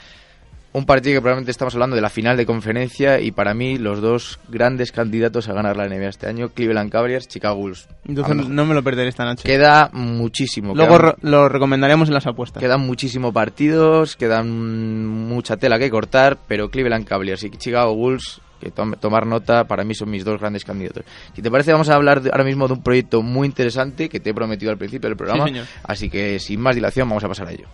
un 0.77 0.85
partido 0.85 1.15
que 1.15 1.21
probablemente 1.21 1.51
estamos 1.51 1.73
hablando 1.73 1.95
de 1.95 2.01
la 2.01 2.09
final 2.09 2.35
de 2.37 2.45
conferencia 2.45 3.19
y 3.21 3.31
para 3.31 3.53
mí 3.53 3.77
los 3.77 4.01
dos 4.01 4.39
grandes 4.49 4.91
candidatos 4.91 5.47
a 5.47 5.53
ganar 5.53 5.77
la 5.77 5.87
NBA 5.87 6.09
este 6.09 6.27
año, 6.27 6.49
Cleveland 6.49 6.91
Cavaliers, 6.91 7.27
Chicago 7.27 7.55
Bulls. 7.55 7.87
Entonces 8.07 8.49
no 8.49 8.65
me 8.65 8.73
lo 8.73 8.83
perderé 8.83 9.07
esta 9.09 9.23
noche. 9.25 9.43
Queda 9.43 9.89
muchísimo. 9.93 10.75
Luego 10.75 11.15
lo 11.21 11.47
recomendaremos 11.49 12.09
en 12.09 12.13
las 12.13 12.27
apuestas. 12.27 12.61
Quedan 12.61 12.81
muchísimos 12.81 13.33
partidos, 13.33 14.15
quedan 14.17 15.05
mucha 15.07 15.57
tela 15.57 15.79
que 15.79 15.89
cortar, 15.89 16.37
pero 16.47 16.69
Cleveland 16.69 17.05
Cavaliers 17.05 17.43
y 17.43 17.51
Chicago 17.51 17.95
Bulls, 17.95 18.41
que 18.59 18.71
tom- 18.71 18.95
tomar 18.99 19.25
nota, 19.27 19.63
para 19.65 19.83
mí 19.85 19.95
son 19.95 20.09
mis 20.09 20.25
dos 20.25 20.39
grandes 20.39 20.65
candidatos. 20.65 21.05
Si 21.35 21.41
te 21.41 21.49
parece, 21.51 21.71
vamos 21.71 21.89
a 21.89 21.95
hablar 21.95 22.21
de- 22.21 22.31
ahora 22.31 22.43
mismo 22.43 22.67
de 22.67 22.73
un 22.73 22.83
proyecto 22.83 23.21
muy 23.21 23.47
interesante 23.47 24.09
que 24.09 24.19
te 24.19 24.31
he 24.31 24.33
prometido 24.33 24.71
al 24.71 24.77
principio 24.77 25.07
del 25.09 25.17
programa, 25.17 25.45
Sí, 25.45 25.51
señor. 25.51 25.65
así 25.83 26.09
que 26.09 26.39
sin 26.39 26.59
más 26.59 26.75
dilación 26.75 27.07
vamos 27.07 27.23
a 27.23 27.27
pasar 27.29 27.47
a 27.47 27.51
ello. 27.53 27.67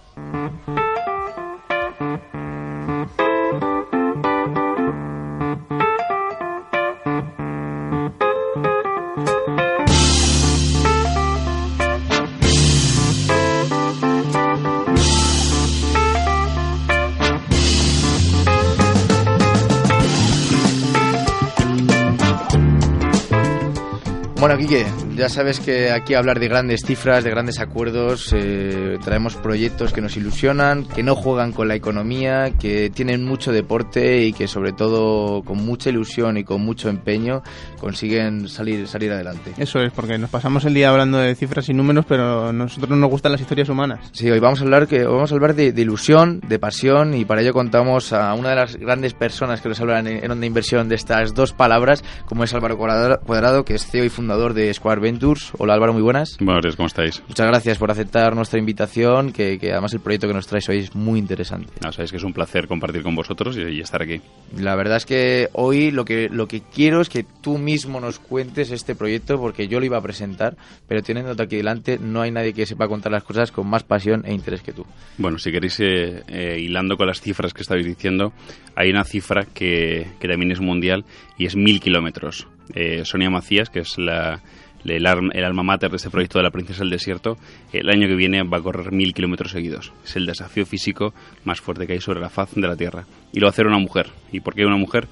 Bueno, 24.42 24.58
Quique, 24.58 24.88
ya 25.16 25.30
sabes 25.30 25.60
que 25.60 25.92
aquí 25.92 26.16
hablar 26.16 26.40
de 26.40 26.48
grandes 26.48 26.82
cifras, 26.84 27.24
de 27.24 27.30
grandes 27.30 27.60
acuerdos, 27.60 28.34
eh, 28.36 28.98
traemos 29.04 29.36
proyectos 29.36 29.94
que 29.94 30.02
nos 30.02 30.18
ilusionan, 30.18 30.86
que 30.86 31.04
no 31.04 31.16
juegan 31.16 31.52
con 31.52 31.68
la 31.68 31.76
economía, 31.76 32.50
que 32.60 32.90
tienen 32.90 33.24
mucho 33.24 33.52
deporte 33.52 34.24
y 34.24 34.34
que 34.34 34.48
sobre 34.48 34.72
todo 34.72 35.44
con 35.44 35.64
mucha 35.64 35.92
ilusión 35.92 36.38
y 36.38 36.44
con 36.44 36.66
mucho 36.66 36.90
empeño 36.90 37.44
consiguen 37.80 38.48
salir, 38.48 38.88
salir 38.88 39.12
adelante. 39.12 39.54
Eso 39.60 39.80
es, 39.80 39.94
porque 39.94 40.18
nos 40.18 40.32
pasamos 40.32 40.66
el 40.66 40.74
día 40.74 40.90
hablando 40.90 41.20
de 41.20 41.36
cifras 41.36 41.70
y 41.70 41.76
números, 41.76 42.06
pero 42.08 42.48
a 42.48 42.52
nosotros 42.52 42.98
nos 42.98 43.12
gustan 43.12 43.34
las 43.34 43.42
historias 43.42 43.70
humanas. 43.70 44.10
Sí, 44.12 44.28
hoy 44.32 44.40
vamos 44.40 44.62
a 44.62 44.64
hablar 44.64 44.88
que 44.88 45.04
vamos 45.04 45.32
a 45.32 45.36
hablar 45.36 45.54
de, 45.54 45.72
de 45.72 45.82
ilusión, 45.84 46.42
de 46.48 46.58
pasión 46.58 47.14
y 47.14 47.26
para 47.26 47.42
ello 47.42 47.54
contamos 47.54 48.12
a 48.12 48.34
una 48.34 48.50
de 48.50 48.56
las 48.56 48.76
grandes 48.76 49.14
personas 49.14 49.62
que 49.62 49.70
nos 49.70 49.80
hablan 49.80 50.08
en, 50.08 50.26
en 50.26 50.32
Onda 50.32 50.48
Inversión 50.48 50.90
de 50.90 50.96
estas 50.96 51.36
dos 51.36 51.54
palabras, 51.54 52.04
como 52.26 52.44
es 52.44 52.52
Álvaro 52.56 52.76
Cuadrado, 52.76 53.66
que 53.66 53.76
es 53.76 53.86
CEO 53.86 54.04
y 54.04 54.10
fundador 54.10 54.31
de 54.32 54.74
Square 54.74 55.02
Ventures. 55.02 55.52
Hola 55.58 55.74
Álvaro, 55.74 55.92
muy 55.92 56.02
buenas. 56.02 56.38
Buenos 56.40 56.64
días, 56.64 56.78
¿cómo 56.78 56.88
estáis? 56.88 57.22
Muchas 57.28 57.48
gracias 57.48 57.78
por 57.78 57.92
aceptar 57.92 58.34
nuestra 58.34 58.60
invitación, 58.60 59.34
que, 59.34 59.60
que 59.60 59.74
además 59.74 59.94
el 59.94 60.00
proyecto 60.00 60.26
que 60.26 60.34
nos 60.34 60.48
traes 60.48 60.70
hoy 60.70 60.78
es 60.78 60.96
muy 60.96 61.20
interesante. 61.20 61.74
No, 61.84 61.92
sabéis 61.92 62.12
que 62.12 62.18
es 62.18 62.24
un 62.24 62.32
placer 62.32 62.66
compartir 62.68 63.04
con 63.04 63.14
vosotros 63.14 63.58
y, 63.58 63.64
y 63.64 63.82
estar 63.82 64.02
aquí. 64.02 64.22
La 64.58 64.76
verdad 64.76 64.98
es 64.98 65.06
que 65.06 65.50
hoy 65.52 65.92
lo 65.92 66.06
que, 66.06 66.30
lo 66.30 66.48
que 66.48 66.62
quiero 66.62 67.02
es 67.02 67.10
que 67.10 67.26
tú 67.42 67.58
mismo 67.58 68.00
nos 68.00 68.20
cuentes 68.20 68.72
este 68.72 68.96
proyecto, 68.96 69.38
porque 69.38 69.68
yo 69.68 69.82
lo 69.82 69.86
iba 69.86 69.98
a 69.98 70.02
presentar, 70.02 70.56
pero 70.88 71.04
teniéndote 71.04 71.44
aquí 71.44 71.58
delante, 71.58 72.00
no 72.00 72.22
hay 72.22 72.32
nadie 72.32 72.54
que 72.54 72.66
sepa 72.66 72.88
contar 72.88 73.12
las 73.12 73.24
cosas 73.24 73.52
con 73.52 73.68
más 73.68 73.84
pasión 73.84 74.24
e 74.26 74.34
interés 74.34 74.62
que 74.62 74.72
tú. 74.72 74.86
Bueno, 75.18 75.40
si 75.40 75.52
queréis, 75.52 75.78
eh, 75.82 76.24
eh, 76.30 76.58
hilando 76.58 76.96
con 76.96 77.08
las 77.08 77.20
cifras 77.20 77.54
que 77.54 77.64
estabais 77.64 77.86
diciendo, 77.86 78.32
hay 78.78 78.92
una 78.92 79.04
cifra 79.04 79.46
que, 79.54 80.08
que 80.22 80.28
también 80.30 80.54
es 80.54 80.62
mundial 80.62 81.04
y 81.38 81.48
es 81.48 81.58
mil 81.58 81.82
kilómetros. 81.82 82.48
Eh, 82.76 83.04
Sonia 83.06 83.30
Macías, 83.30 83.70
que 83.70 83.80
es 83.80 83.98
la, 83.98 84.42
el, 84.86 85.06
alma 85.06 85.64
mater 85.64 85.90
de 85.90 85.98
este 85.98 86.10
proyecto 86.10 86.40
de 86.40 86.44
la 86.44 86.52
Princesa 86.52 86.80
del 86.80 86.90
Desierto, 86.90 87.38
el 87.72 87.90
año 87.90 88.08
que 88.08 88.16
viene 88.16 88.44
va 88.44 88.58
a 88.58 88.62
correr 88.62 88.92
mil 88.92 89.14
kilómetros 89.14 89.52
seguidos. 89.52 89.94
Es 90.04 90.16
el 90.16 90.26
desafío 90.26 90.66
físico 90.66 91.14
más 91.44 91.62
fuerte 91.62 91.88
que 91.88 91.94
hay 91.94 92.02
sobre 92.02 92.20
la 92.20 92.30
faz 92.30 92.54
de 92.56 92.68
la 92.68 92.76
Tierra. 92.76 93.06
Y 93.32 93.40
lo 93.40 93.46
va 93.46 93.50
a 93.50 93.52
hacer 93.52 93.68
una 93.68 93.80
mujer. 93.80 94.08
¿Y 94.32 94.40
por 94.40 94.56
qué 94.56 94.66
una 94.66 94.78
mujer? 94.78 95.08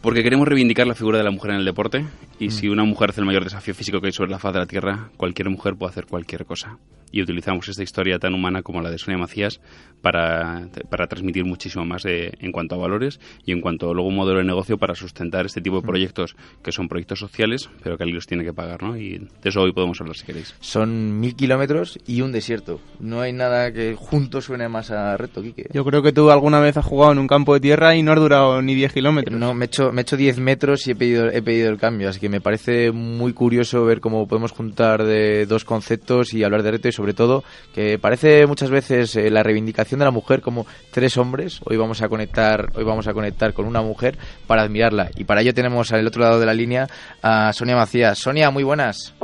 Porque 0.00 0.22
queremos 0.22 0.46
reivindicar 0.46 0.86
la 0.86 0.94
figura 0.94 1.16
de 1.16 1.24
la 1.24 1.30
mujer 1.30 1.52
en 1.52 1.58
el 1.58 1.64
deporte 1.64 2.04
y 2.38 2.50
si 2.50 2.68
una 2.68 2.84
mujer 2.84 3.10
hace 3.10 3.22
el 3.22 3.26
mayor 3.26 3.42
desafío 3.42 3.74
físico 3.74 4.00
que 4.00 4.08
hay 4.08 4.12
sobre 4.12 4.30
la 4.30 4.38
faz 4.38 4.52
de 4.52 4.58
la 4.58 4.66
Tierra, 4.66 5.08
cualquier 5.16 5.48
mujer 5.48 5.76
puede 5.76 5.92
hacer 5.92 6.04
cualquier 6.04 6.44
cosa. 6.44 6.76
Y 7.16 7.22
utilizamos 7.22 7.68
esta 7.68 7.82
historia 7.84 8.18
tan 8.18 8.34
humana 8.34 8.62
como 8.62 8.82
la 8.82 8.90
de 8.90 8.98
Sonia 8.98 9.18
Macías 9.18 9.60
para, 10.02 10.68
para 10.90 11.06
transmitir 11.06 11.44
muchísimo 11.44 11.84
más 11.84 12.02
de- 12.02 12.34
en 12.40 12.50
cuanto 12.52 12.74
a 12.74 12.78
valores 12.78 13.20
y 13.44 13.52
en 13.52 13.60
cuanto 13.60 13.88
a 13.90 13.94
luego 13.94 14.08
un 14.08 14.16
modelo 14.16 14.38
de 14.40 14.44
negocio 14.44 14.78
para 14.78 14.94
sustentar 14.94 15.46
este 15.46 15.60
tipo 15.60 15.76
de 15.80 15.86
proyectos 15.86 16.34
que 16.62 16.72
son 16.72 16.88
proyectos 16.88 17.20
sociales, 17.20 17.70
pero 17.82 17.96
que 17.96 18.02
alguien 18.02 18.16
los 18.16 18.26
tiene 18.26 18.44
que 18.44 18.52
pagar, 18.52 18.82
¿no? 18.82 18.96
Y 18.96 19.18
de 19.18 19.28
eso 19.48 19.60
hoy 19.62 19.72
podemos 19.72 20.00
hablar 20.00 20.16
si 20.16 20.24
queréis. 20.26 20.54
Son 20.60 21.20
mil 21.20 21.36
kilómetros 21.36 21.98
y 22.06 22.20
un 22.20 22.32
desierto. 22.32 22.80
No 23.00 23.20
hay 23.20 23.32
nada 23.32 23.72
que 23.72 23.94
juntos 23.94 24.46
suene 24.46 24.68
más 24.68 24.90
a 24.90 25.16
reto, 25.16 25.40
Quique. 25.40 25.66
Yo 25.72 25.84
creo 25.84 26.02
que 26.02 26.12
tú 26.12 26.30
alguna 26.30 26.58
vez 26.60 26.76
has 26.76 26.84
jugado 26.84 27.12
en 27.12 27.18
un 27.18 27.28
campo 27.28 27.54
de 27.54 27.60
tierra 27.60 27.94
y 27.94 28.02
no 28.02 28.10
has 28.12 28.18
durado 28.18 28.60
ni 28.60 28.74
10 28.74 28.92
kilómetros. 28.92 29.38
No, 29.38 29.54
me 29.54 29.64
he 29.64 29.66
hecho, 29.66 29.92
me 29.92 30.00
he 30.00 30.02
hecho 30.02 30.16
10 30.16 30.38
metros 30.40 30.86
y 30.88 30.90
he 30.90 30.96
pedido, 30.96 31.28
he 31.30 31.42
pedido 31.42 31.70
el 31.70 31.78
cambio, 31.78 32.08
así 32.08 32.18
que 32.18 32.28
me 32.28 32.40
parece 32.40 32.90
muy 32.92 33.32
curioso 33.32 33.84
ver 33.84 34.00
cómo 34.00 34.26
podemos 34.26 34.52
juntar 34.52 35.04
de 35.04 35.46
dos 35.46 35.64
conceptos 35.64 36.34
y 36.34 36.42
hablar 36.44 36.62
de 36.62 36.72
reto 36.72 36.88
y 36.88 36.92
sobre 36.92 37.03
todo 37.12 37.44
que 37.74 37.98
parece 37.98 38.46
muchas 38.46 38.70
veces 38.70 39.14
eh, 39.16 39.30
la 39.30 39.42
reivindicación 39.42 39.98
de 39.98 40.06
la 40.06 40.10
mujer 40.10 40.40
como 40.40 40.66
tres 40.90 41.18
hombres. 41.18 41.60
Hoy 41.64 41.76
vamos 41.76 42.00
a 42.00 42.08
conectar, 42.08 42.70
hoy 42.74 42.84
vamos 42.84 43.08
a 43.08 43.12
conectar 43.12 43.52
con 43.52 43.66
una 43.66 43.82
mujer 43.82 44.16
para 44.46 44.62
admirarla 44.62 45.10
y 45.16 45.24
para 45.24 45.42
ello 45.42 45.52
tenemos 45.52 45.92
al 45.92 46.06
otro 46.06 46.22
lado 46.22 46.40
de 46.40 46.46
la 46.46 46.54
línea 46.54 46.86
a 47.22 47.52
Sonia 47.52 47.76
Macías. 47.76 48.18
Sonia, 48.18 48.50
muy 48.50 48.62
buenas. 48.62 49.14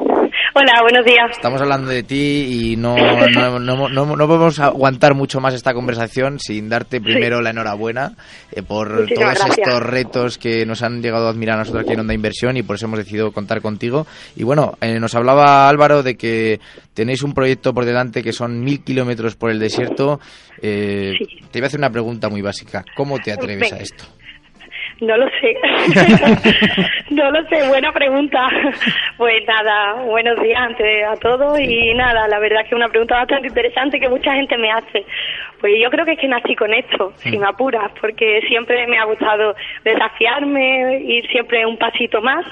Hola, 0.53 0.83
buenos 0.83 1.05
días. 1.05 1.31
Estamos 1.31 1.61
hablando 1.61 1.91
de 1.91 2.03
ti 2.03 2.73
y 2.73 2.77
no, 2.77 2.97
no, 2.97 3.59
no, 3.61 3.89
no- 3.89 4.17
no 4.17 4.27
podemos 4.27 4.59
aguantar 4.59 5.15
mucho 5.15 5.41
más 5.41 5.55
esta 5.55 5.73
conversación 5.75 6.41
sin 6.41 6.69
darte 6.69 7.01
primero 7.01 7.41
la 7.41 7.51
enhorabuena 7.51 8.15
eh, 8.51 8.63
por 8.63 9.03
Muchísimas 9.03 9.35
todos 9.39 9.47
gracias. 9.47 9.69
estos 9.69 9.83
retos 9.89 10.39
que 10.39 10.67
nos 10.67 10.83
han 10.83 11.03
llegado 11.03 11.29
a 11.29 11.31
admirar 11.31 11.55
a 11.55 11.59
nosotros 11.61 11.85
aquí 11.85 11.93
en 11.93 12.01
Onda 12.01 12.15
Inversión 12.15 12.57
y 12.57 12.65
por 12.65 12.75
eso 12.77 12.87
hemos 12.87 12.99
decidido 12.99 13.31
contar 13.31 13.61
contigo. 13.63 14.09
Y 14.35 14.43
bueno, 14.43 14.77
eh, 14.81 14.99
nos 14.99 15.15
hablaba 15.15 15.69
Álvaro 15.69 16.03
de 16.03 16.17
que 16.17 16.59
tenéis 16.95 17.23
un 17.23 17.33
proyecto 17.33 17.73
por 17.73 17.85
delante 17.85 18.23
que 18.23 18.33
son 18.33 18.61
mil 18.65 18.83
kilómetros 18.83 19.37
por 19.37 19.51
el 19.51 19.61
desierto. 19.61 20.19
Eh, 20.61 21.13
Sí. 21.17 21.27
Te 21.51 21.59
voy 21.59 21.65
a 21.65 21.67
hacer 21.69 21.81
una 21.81 21.91
pregunta 21.91 22.29
muy 22.29 22.43
básica. 22.43 22.85
¿Cómo 22.97 23.19
te 23.19 23.33
atreves 23.33 23.71
Venga. 23.71 23.77
a 23.77 23.81
esto? 23.81 24.05
No 25.01 25.17
lo 25.17 25.27
sé. 25.41 25.57
no 27.11 27.31
lo 27.31 27.43
sé, 27.49 27.67
buena 27.69 27.91
pregunta. 27.93 28.49
Pues 29.17 29.47
nada, 29.47 29.95
buenos 30.05 30.41
días 30.43 30.61
antes 30.61 31.05
a 31.07 31.17
todos 31.17 31.59
y 31.59 31.95
nada, 31.95 32.29
la 32.29 32.39
verdad 32.39 32.61
es 32.61 32.69
que 32.69 32.75
es 32.75 32.77
una 32.77 32.89
pregunta 32.89 33.17
bastante 33.17 33.49
interesante 33.49 33.99
que 33.99 34.09
mucha 34.09 34.35
gente 34.35 34.59
me 34.59 34.71
hace. 34.71 35.07
Pues 35.61 35.75
yo 35.83 35.91
creo 35.91 36.05
que 36.05 36.13
es 36.13 36.19
que 36.19 36.29
nací 36.29 36.55
con 36.55 36.73
esto, 36.75 37.13
si 37.17 37.39
me 37.39 37.47
apuras, 37.47 37.91
porque 38.01 38.41
siempre 38.49 38.87
me 38.87 38.99
ha 38.99 39.05
gustado 39.05 39.55
desafiarme, 39.85 41.01
ir 41.01 41.27
siempre 41.29 41.65
un 41.65 41.79
pasito 41.79 42.21
más. 42.21 42.45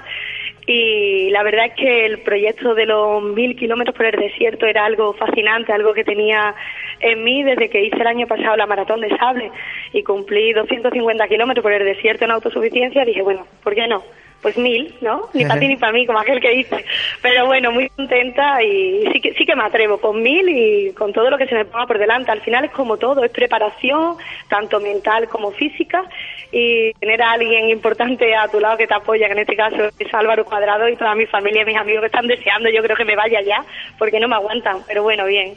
Y 0.70 1.30
la 1.30 1.42
verdad 1.42 1.64
es 1.64 1.74
que 1.76 2.04
el 2.04 2.18
proyecto 2.18 2.74
de 2.74 2.84
los 2.84 3.22
mil 3.22 3.56
kilómetros 3.56 3.96
por 3.96 4.04
el 4.04 4.20
desierto 4.20 4.66
era 4.66 4.84
algo 4.84 5.14
fascinante, 5.14 5.72
algo 5.72 5.94
que 5.94 6.04
tenía 6.04 6.54
en 7.00 7.24
mí 7.24 7.42
desde 7.42 7.70
que 7.70 7.84
hice 7.84 7.96
el 7.96 8.06
año 8.06 8.26
pasado 8.26 8.54
la 8.54 8.66
maratón 8.66 9.00
de 9.00 9.08
sable 9.16 9.50
y 9.94 10.02
cumplí 10.02 10.52
250 10.52 11.26
kilómetros 11.26 11.62
por 11.62 11.72
el 11.72 11.86
desierto 11.86 12.26
en 12.26 12.32
autosuficiencia. 12.32 13.06
Dije, 13.06 13.22
bueno, 13.22 13.46
¿por 13.64 13.74
qué 13.74 13.86
no? 13.86 14.02
Pues 14.42 14.56
mil, 14.56 14.94
¿no? 15.00 15.28
Ni 15.34 15.44
para 15.44 15.58
ti 15.58 15.66
ni 15.66 15.76
para 15.76 15.92
mí, 15.92 16.06
como 16.06 16.20
aquel 16.20 16.40
que 16.40 16.50
dice. 16.50 16.84
Pero 17.22 17.46
bueno, 17.46 17.72
muy 17.72 17.88
contenta 17.88 18.62
y 18.62 19.02
sí 19.12 19.20
que, 19.20 19.34
sí 19.34 19.44
que 19.44 19.56
me 19.56 19.64
atrevo 19.64 19.98
con 19.98 20.22
mil 20.22 20.48
y 20.48 20.92
con 20.92 21.12
todo 21.12 21.28
lo 21.28 21.36
que 21.36 21.46
se 21.46 21.56
me 21.56 21.64
ponga 21.64 21.86
por 21.86 21.98
delante. 21.98 22.30
Al 22.30 22.40
final 22.42 22.64
es 22.64 22.70
como 22.70 22.96
todo, 22.96 23.24
es 23.24 23.32
preparación, 23.32 24.16
tanto 24.48 24.78
mental 24.78 25.28
como 25.28 25.50
física, 25.50 26.04
y 26.52 26.92
tener 26.94 27.20
a 27.20 27.32
alguien 27.32 27.68
importante 27.68 28.34
a 28.36 28.48
tu 28.48 28.60
lado 28.60 28.76
que 28.76 28.86
te 28.86 28.94
apoya, 28.94 29.26
que 29.26 29.32
en 29.32 29.40
este 29.40 29.56
caso 29.56 29.90
es 29.98 30.14
Álvaro 30.14 30.44
Cuadrado 30.44 30.88
y 30.88 30.96
toda 30.96 31.14
mi 31.14 31.26
familia 31.26 31.62
y 31.62 31.66
mis 31.66 31.76
amigos 31.76 32.02
que 32.02 32.06
están 32.06 32.26
deseando, 32.26 32.70
yo 32.70 32.82
creo 32.82 32.96
que 32.96 33.04
me 33.04 33.16
vaya 33.16 33.40
ya, 33.44 33.64
porque 33.98 34.20
no 34.20 34.28
me 34.28 34.36
aguantan. 34.36 34.78
Pero 34.86 35.02
bueno, 35.02 35.26
bien. 35.26 35.54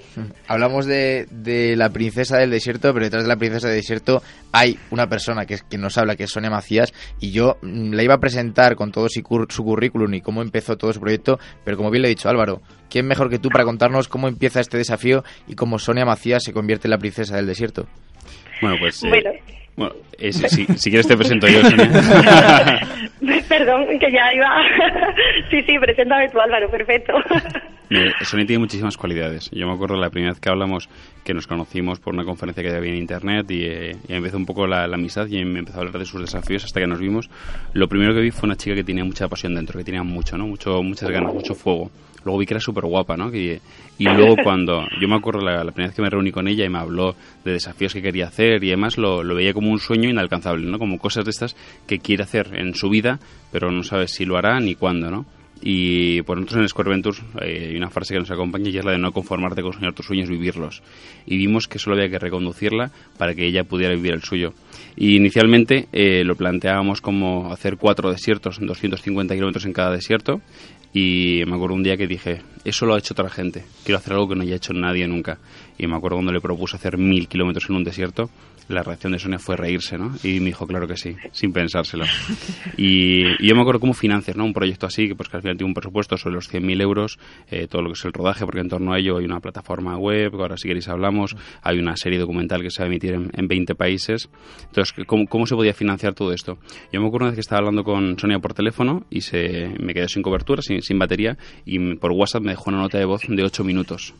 Hablamos 0.47 0.85
de, 0.85 1.25
de 1.29 1.75
la 1.75 1.89
princesa 1.89 2.37
del 2.37 2.51
desierto, 2.51 2.91
pero 2.93 3.05
detrás 3.05 3.23
de 3.23 3.29
la 3.29 3.37
princesa 3.37 3.67
del 3.67 3.77
desierto 3.77 4.21
hay 4.51 4.77
una 4.89 5.07
persona 5.07 5.45
que, 5.45 5.55
es, 5.55 5.65
nos 5.77 5.97
habla, 5.97 6.15
que 6.15 6.23
es 6.23 6.31
Sonia 6.31 6.49
Macías, 6.49 6.91
y 7.19 7.31
yo 7.31 7.57
mm, 7.61 7.93
la 7.93 8.03
iba 8.03 8.15
a 8.15 8.19
presentar 8.19 8.70
con 8.75 8.91
todo 8.91 9.07
su, 9.09 9.21
cur- 9.21 9.51
su 9.51 9.63
currículum 9.63 10.13
y 10.13 10.21
cómo 10.21 10.41
empezó 10.41 10.77
todo 10.77 10.91
su 10.93 10.99
proyecto, 10.99 11.39
pero 11.63 11.77
como 11.77 11.89
bien 11.91 12.01
le 12.03 12.07
he 12.07 12.09
dicho 12.09 12.29
Álvaro, 12.29 12.61
¿quién 12.89 13.07
mejor 13.07 13.29
que 13.29 13.39
tú 13.39 13.49
para 13.49 13.63
contarnos 13.65 14.07
cómo 14.07 14.27
empieza 14.27 14.59
este 14.59 14.77
desafío 14.77 15.23
y 15.47 15.55
cómo 15.55 15.79
Sonia 15.79 16.05
Macías 16.05 16.43
se 16.43 16.53
convierte 16.53 16.87
en 16.87 16.91
la 16.91 16.97
princesa 16.97 17.35
del 17.35 17.47
desierto? 17.47 17.87
Bueno, 18.61 18.77
pues... 18.79 19.03
eh, 19.03 19.09
Bueno. 19.09 19.29
bueno, 19.75 19.93
eh, 20.17 20.31
si, 20.33 20.47
si- 20.49 20.65
si 20.77 20.89
quieres 20.89 21.07
te 21.07 21.17
presento 21.17 21.47
yo, 21.47 21.61
Sonia. 21.63 21.89
Perdón, 23.49 23.85
que 23.99 24.11
ya 24.11 24.33
iba. 24.33 24.47
sí, 25.51 25.61
sí, 25.63 25.77
preséntame 25.79 26.29
tú, 26.29 26.39
Álvaro, 26.39 26.69
perfecto. 26.69 27.13
Sonia 28.23 28.45
tiene 28.45 28.59
muchísimas 28.59 28.95
cualidades. 28.95 29.49
Yo 29.51 29.67
me 29.67 29.73
acuerdo 29.73 29.95
la 29.97 30.09
primera 30.09 30.31
vez 30.31 30.39
que 30.39 30.49
hablamos, 30.49 30.87
que 31.25 31.33
nos 31.33 31.45
conocimos 31.47 31.99
por 31.99 32.13
una 32.13 32.23
conferencia 32.23 32.63
que 32.63 32.69
había 32.75 32.91
en 32.91 32.97
internet 32.97 33.49
y, 33.51 33.63
eh, 33.65 33.95
y 34.07 34.13
empezó 34.13 34.37
un 34.37 34.45
poco 34.45 34.65
la, 34.65 34.87
la 34.87 34.95
amistad 34.95 35.27
y 35.27 35.43
me 35.43 35.59
empezó 35.59 35.77
a 35.77 35.81
hablar 35.81 35.99
de 35.99 36.05
sus 36.05 36.21
desafíos 36.21 36.63
hasta 36.63 36.79
que 36.79 36.87
nos 36.87 36.99
vimos. 36.99 37.29
Lo 37.73 37.87
primero 37.89 38.13
que 38.13 38.21
vi 38.21 38.31
fue 38.31 38.47
una 38.47 38.55
chica 38.55 38.75
que 38.75 38.83
tenía 38.83 39.03
mucha 39.03 39.27
pasión 39.27 39.53
dentro, 39.55 39.77
que 39.77 39.83
tenía 39.83 40.03
mucho, 40.03 40.37
¿no? 40.37 40.47
Mucho, 40.47 40.81
muchas 40.81 41.09
ganas, 41.09 41.33
mucho 41.33 41.53
fuego. 41.53 41.91
Luego 42.23 42.37
vi 42.39 42.45
que 42.45 42.53
era 42.53 42.61
súper 42.61 42.85
guapa, 42.85 43.17
¿no? 43.17 43.29
Que- 43.31 43.59
y 43.97 44.05
luego 44.05 44.35
cuando, 44.43 44.83
yo 45.01 45.07
me 45.07 45.15
acuerdo 45.15 45.41
la, 45.41 45.63
la 45.63 45.71
primera 45.71 45.89
vez 45.89 45.95
que 45.95 46.01
me 46.01 46.09
reuní 46.09 46.31
con 46.31 46.47
ella 46.47 46.63
y 46.65 46.69
me 46.69 46.77
habló 46.77 47.15
de 47.43 47.51
desafíos 47.53 47.93
que 47.93 48.01
quería 48.01 48.27
hacer 48.27 48.63
y 48.63 48.69
demás, 48.69 48.97
lo, 48.97 49.21
lo 49.23 49.35
veía 49.35 49.53
como 49.53 49.69
un 49.69 49.79
sueño 49.79 50.09
inalcanzable, 50.09 50.65
¿no? 50.65 50.79
Como 50.79 50.97
cosas 50.97 51.25
de 51.25 51.31
estas 51.31 51.55
que 51.87 51.99
quiere 51.99 52.23
hacer 52.23 52.51
en 52.55 52.73
su 52.75 52.89
vida, 52.89 53.19
pero 53.51 53.69
no 53.71 53.83
sabe 53.83 54.07
si 54.07 54.23
lo 54.25 54.37
hará 54.37 54.59
ni 54.59 54.75
cuándo, 54.75 55.11
¿no? 55.11 55.25
Y 55.61 56.23
por 56.23 56.37
nosotros 56.37 56.61
en 56.61 56.69
Square 56.69 56.89
Ventures 56.89 57.21
eh, 57.41 57.67
hay 57.69 57.77
una 57.77 57.89
frase 57.89 58.15
que 58.15 58.19
nos 58.19 58.31
acompaña 58.31 58.69
y 58.69 58.77
es 58.77 58.83
la 58.85 58.93
de 58.93 58.97
no 58.97 59.11
conformarte 59.11 59.61
con 59.61 59.73
soñar 59.73 59.93
tus 59.93 60.07
sueños, 60.07 60.29
vivirlos. 60.29 60.81
Y 61.27 61.37
vimos 61.37 61.67
que 61.67 61.77
solo 61.77 61.95
había 61.95 62.09
que 62.09 62.17
reconducirla 62.17 62.91
para 63.17 63.35
que 63.35 63.45
ella 63.45 63.63
pudiera 63.63 63.93
vivir 63.93 64.13
el 64.13 64.23
suyo. 64.23 64.53
Y 64.95 65.15
inicialmente 65.15 65.87
eh, 65.91 66.23
lo 66.23 66.35
planteábamos 66.35 67.01
como 67.01 67.51
hacer 67.51 67.77
cuatro 67.77 68.11
desiertos, 68.11 68.57
250 68.59 69.35
kilómetros 69.35 69.65
en 69.65 69.73
cada 69.73 69.91
desierto. 69.91 70.41
Y 70.93 71.43
me 71.47 71.55
acuerdo 71.55 71.75
un 71.75 71.83
día 71.83 71.95
que 71.95 72.05
dije, 72.05 72.41
eso 72.65 72.85
lo 72.85 72.95
ha 72.95 72.99
hecho 72.99 73.13
otra 73.13 73.29
gente, 73.29 73.63
quiero 73.85 73.97
hacer 73.97 74.13
algo 74.13 74.27
que 74.27 74.35
no 74.35 74.41
haya 74.41 74.55
hecho 74.55 74.73
nadie 74.73 75.07
nunca. 75.07 75.37
Y 75.77 75.87
me 75.87 75.95
acuerdo 75.95 76.17
cuando 76.17 76.33
le 76.33 76.41
propuse 76.41 76.75
hacer 76.75 76.97
mil 76.97 77.29
kilómetros 77.29 77.69
en 77.69 77.77
un 77.77 77.83
desierto, 77.83 78.29
la 78.67 78.83
reacción 78.83 79.13
de 79.13 79.19
Sonia 79.19 79.39
fue 79.39 79.55
reírse, 79.55 79.97
¿no? 79.97 80.11
Y 80.23 80.39
me 80.39 80.47
dijo, 80.47 80.65
claro 80.65 80.87
que 80.87 80.97
sí, 80.97 81.15
sin 81.31 81.51
pensárselo. 81.53 82.05
Y, 82.77 83.23
yo 83.45 83.55
me 83.55 83.61
acuerdo 83.61 83.79
cómo 83.79 83.93
financias, 83.93 84.35
¿no? 84.37 84.45
Un 84.45 84.53
proyecto 84.53 84.85
así, 84.85 85.07
que 85.07 85.15
pues 85.15 85.29
que 85.29 85.37
al 85.37 85.41
final 85.41 85.57
tiene 85.57 85.69
un 85.69 85.73
presupuesto 85.73 86.17
sobre 86.17 86.35
los 86.35 86.51
100.000 86.51 86.81
euros, 86.81 87.19
eh, 87.49 87.67
todo 87.67 87.81
lo 87.81 87.89
que 87.89 87.93
es 87.93 88.05
el 88.05 88.13
rodaje, 88.13 88.45
porque 88.45 88.61
en 88.61 88.69
torno 88.69 88.93
a 88.93 88.99
ello 88.99 89.17
hay 89.17 89.25
una 89.25 89.39
plataforma 89.39 89.97
web, 89.97 90.33
ahora 90.35 90.57
si 90.57 90.67
queréis 90.67 90.87
hablamos, 90.87 91.35
hay 91.61 91.79
una 91.79 91.95
serie 91.97 92.19
documental 92.19 92.61
que 92.61 92.71
se 92.71 92.81
va 92.81 92.85
a 92.85 92.87
emitir 92.87 93.13
en, 93.13 93.29
en 93.33 93.47
20 93.47 93.75
países. 93.75 94.29
Entonces, 94.67 95.05
¿cómo, 95.05 95.27
¿cómo 95.27 95.45
se 95.45 95.55
podía 95.55 95.73
financiar 95.73 96.13
todo 96.13 96.33
esto? 96.33 96.57
Yo 96.91 97.01
me 97.01 97.07
acuerdo 97.07 97.25
una 97.25 97.31
vez 97.31 97.35
que 97.35 97.41
estaba 97.41 97.59
hablando 97.59 97.83
con 97.83 98.17
Sonia 98.17 98.39
por 98.39 98.53
teléfono 98.53 99.05
y 99.09 99.21
se 99.21 99.73
me 99.79 99.93
quedé 99.93 100.07
sin 100.07 100.21
cobertura, 100.21 100.61
sin, 100.61 100.81
sin 100.81 100.97
batería, 100.97 101.37
y 101.65 101.95
por 101.95 102.11
WhatsApp 102.11 102.43
me 102.43 102.51
dejó 102.51 102.69
una 102.69 102.79
nota 102.79 102.97
de 102.97 103.05
voz 103.05 103.21
de 103.27 103.43
8 103.43 103.63
minutos. 103.63 104.13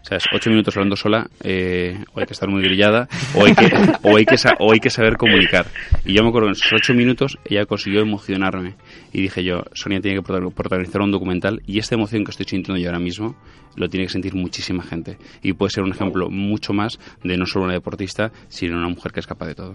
O 0.00 0.04
sea, 0.04 0.18
es 0.18 0.24
8 0.32 0.50
minutos 0.50 0.76
hablando 0.76 0.96
sola, 0.96 1.28
eh, 1.42 1.98
o 2.12 2.20
hay 2.20 2.26
que 2.26 2.32
estar 2.32 2.48
muy 2.48 2.62
grillada, 2.62 3.08
o 3.34 3.44
hay 3.44 3.54
que, 3.54 3.66
o 4.02 4.16
hay 4.16 4.24
que, 4.24 4.36
o 4.58 4.72
hay 4.72 4.78
que 4.80 4.90
saber 4.90 5.16
comunicar. 5.16 5.66
Y 6.04 6.12
yo 6.14 6.22
me 6.22 6.28
acuerdo, 6.28 6.48
en 6.48 6.52
esos 6.52 6.72
8 6.72 6.94
minutos 6.94 7.38
ella 7.44 7.66
consiguió 7.66 8.00
emocionarme. 8.00 8.74
Y 9.12 9.22
dije 9.22 9.42
yo, 9.44 9.62
Sonia 9.74 10.00
tiene 10.00 10.20
que 10.20 10.26
protagon- 10.26 10.52
protagonizar 10.52 11.00
un 11.02 11.10
documental 11.10 11.62
y 11.66 11.78
esta 11.78 11.94
emoción 11.94 12.24
que 12.24 12.30
estoy 12.30 12.46
sintiendo 12.46 12.80
yo 12.80 12.88
ahora 12.88 12.98
mismo 13.00 13.36
lo 13.76 13.88
tiene 13.88 14.06
que 14.06 14.12
sentir 14.12 14.34
muchísima 14.34 14.82
gente. 14.82 15.18
Y 15.42 15.52
puede 15.54 15.70
ser 15.70 15.82
un 15.84 15.90
ejemplo 15.92 16.30
mucho 16.30 16.72
más 16.72 16.98
de 17.22 17.36
no 17.36 17.46
solo 17.46 17.64
una 17.64 17.74
deportista, 17.74 18.30
sino 18.48 18.76
una 18.76 18.88
mujer 18.88 19.12
que 19.12 19.20
es 19.20 19.26
capaz 19.26 19.46
de 19.46 19.54
todo. 19.54 19.74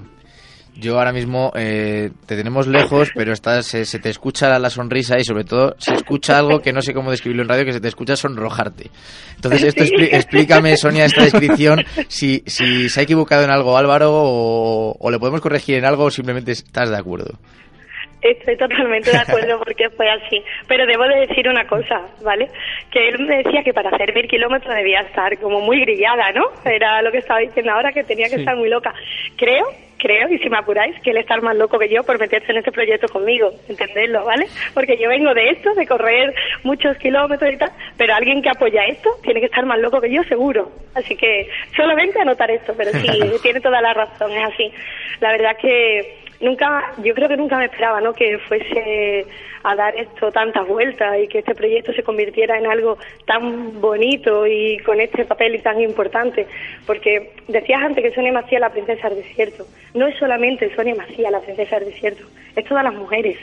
Yo 0.75 0.97
ahora 0.97 1.11
mismo 1.11 1.51
eh, 1.55 2.11
te 2.25 2.35
tenemos 2.37 2.67
lejos, 2.67 3.09
pero 3.15 3.33
estás, 3.33 3.65
se, 3.65 3.85
se 3.85 3.99
te 3.99 4.09
escucha 4.09 4.57
la 4.59 4.69
sonrisa 4.69 5.19
y 5.19 5.23
sobre 5.25 5.43
todo 5.43 5.75
se 5.77 5.93
escucha 5.93 6.37
algo 6.37 6.59
que 6.61 6.71
no 6.71 6.81
sé 6.81 6.93
cómo 6.93 7.11
describirlo 7.11 7.43
en 7.43 7.49
radio, 7.49 7.65
que 7.65 7.73
se 7.73 7.81
te 7.81 7.87
escucha 7.89 8.15
sonrojarte. 8.15 8.89
Entonces, 9.35 9.63
esto 9.63 9.83
expli- 9.83 10.09
explícame, 10.13 10.77
Sonia, 10.77 11.05
esta 11.05 11.23
descripción, 11.23 11.83
si, 12.07 12.43
si 12.45 12.87
se 12.89 12.99
ha 12.99 13.03
equivocado 13.03 13.43
en 13.43 13.49
algo 13.51 13.77
Álvaro 13.77 14.11
o, 14.13 14.95
o 14.97 15.11
le 15.11 15.19
podemos 15.19 15.41
corregir 15.41 15.75
en 15.75 15.85
algo 15.85 16.05
o 16.05 16.11
simplemente 16.11 16.51
estás 16.53 16.89
de 16.89 16.97
acuerdo. 16.97 17.37
Estoy 18.21 18.57
totalmente 18.57 19.11
de 19.11 19.17
acuerdo 19.17 19.59
porque 19.59 19.89
fue 19.91 20.09
así. 20.09 20.43
Pero 20.67 20.85
debo 20.85 21.03
de 21.05 21.27
decir 21.27 21.47
una 21.47 21.65
cosa, 21.65 22.01
¿vale? 22.21 22.49
Que 22.91 23.07
él 23.09 23.19
me 23.25 23.37
decía 23.43 23.63
que 23.63 23.73
para 23.73 23.89
hacer 23.91 24.13
mil 24.13 24.27
kilómetros 24.27 24.75
debía 24.75 25.01
estar 25.01 25.37
como 25.39 25.61
muy 25.61 25.79
grillada, 25.81 26.31
¿no? 26.33 26.45
Era 26.65 27.01
lo 27.01 27.11
que 27.11 27.19
estaba 27.19 27.39
diciendo 27.39 27.71
ahora, 27.71 27.93
que 27.93 28.03
tenía 28.03 28.27
que 28.27 28.35
Sí. 28.35 28.41
estar 28.41 28.55
muy 28.57 28.69
loca. 28.69 28.93
Creo, 29.37 29.65
creo, 29.97 30.27
y 30.29 30.37
si 30.39 30.49
me 30.49 30.57
apuráis, 30.57 30.99
que 31.01 31.11
él 31.11 31.17
está 31.17 31.37
más 31.37 31.55
loco 31.55 31.79
que 31.79 31.87
yo 31.89 32.03
por 32.03 32.19
meterse 32.19 32.51
en 32.51 32.57
este 32.57 32.71
proyecto 32.73 33.07
conmigo, 33.07 33.51
entenderlo, 33.69 34.25
¿vale? 34.25 34.47
Porque 34.73 34.97
yo 34.97 35.07
vengo 35.09 35.33
de 35.33 35.49
esto, 35.51 35.73
de 35.75 35.87
correr 35.87 36.33
muchos 36.63 36.97
kilómetros 36.97 37.53
y 37.53 37.57
tal, 37.57 37.71
pero 37.97 38.13
alguien 38.15 38.41
que 38.41 38.49
apoya 38.49 38.83
esto 38.85 39.09
tiene 39.23 39.39
que 39.39 39.45
estar 39.47 39.65
más 39.65 39.79
loco 39.79 40.01
que 40.01 40.11
yo, 40.11 40.23
seguro. 40.23 40.69
Así 40.93 41.15
que 41.15 41.49
solamente 41.75 42.19
anotar 42.19 42.51
esto, 42.51 42.73
pero 42.77 42.91
sí, 42.91 43.07
tiene 43.43 43.61
toda 43.61 43.81
la 43.81 43.93
razón, 43.93 44.31
es 44.31 44.43
así. 44.53 44.71
La 45.21 45.31
verdad 45.31 45.55
que 45.61 46.17
nunca, 46.41 46.93
yo 47.03 47.13
creo 47.13 47.27
que 47.27 47.37
nunca 47.37 47.57
me 47.57 47.65
esperaba, 47.65 48.01
¿no? 48.01 48.13
Que 48.13 48.37
fuese 48.39 49.25
a 49.63 49.75
dar 49.75 49.95
esto 49.95 50.31
tantas 50.31 50.67
vueltas 50.67 51.17
y 51.21 51.27
que 51.27 51.39
este 51.39 51.53
proyecto 51.53 51.93
se 51.93 52.03
convirtiera 52.03 52.57
en 52.57 52.65
algo 52.65 52.97
tan 53.25 53.79
bonito 53.81 54.47
y 54.47 54.77
con 54.79 55.01
este 55.01 55.25
papel 55.25 55.61
tan 55.61 55.81
importante. 55.81 56.47
Porque 56.85 57.33
decías 57.47 57.81
antes 57.81 58.03
que 58.03 58.13
Sonia 58.13 58.31
Macías 58.31 58.61
la 58.61 58.69
princesa 58.69 59.09
del 59.09 59.23
desierto. 59.23 59.65
No 59.93 60.07
es 60.07 60.17
solamente 60.17 60.73
Sonia 60.75 60.95
Macías 60.95 61.31
la 61.31 61.41
princesa 61.41 61.79
del 61.79 61.89
desierto, 61.89 62.23
es 62.55 62.65
todas 62.65 62.83
las 62.83 62.93
mujeres 62.93 63.37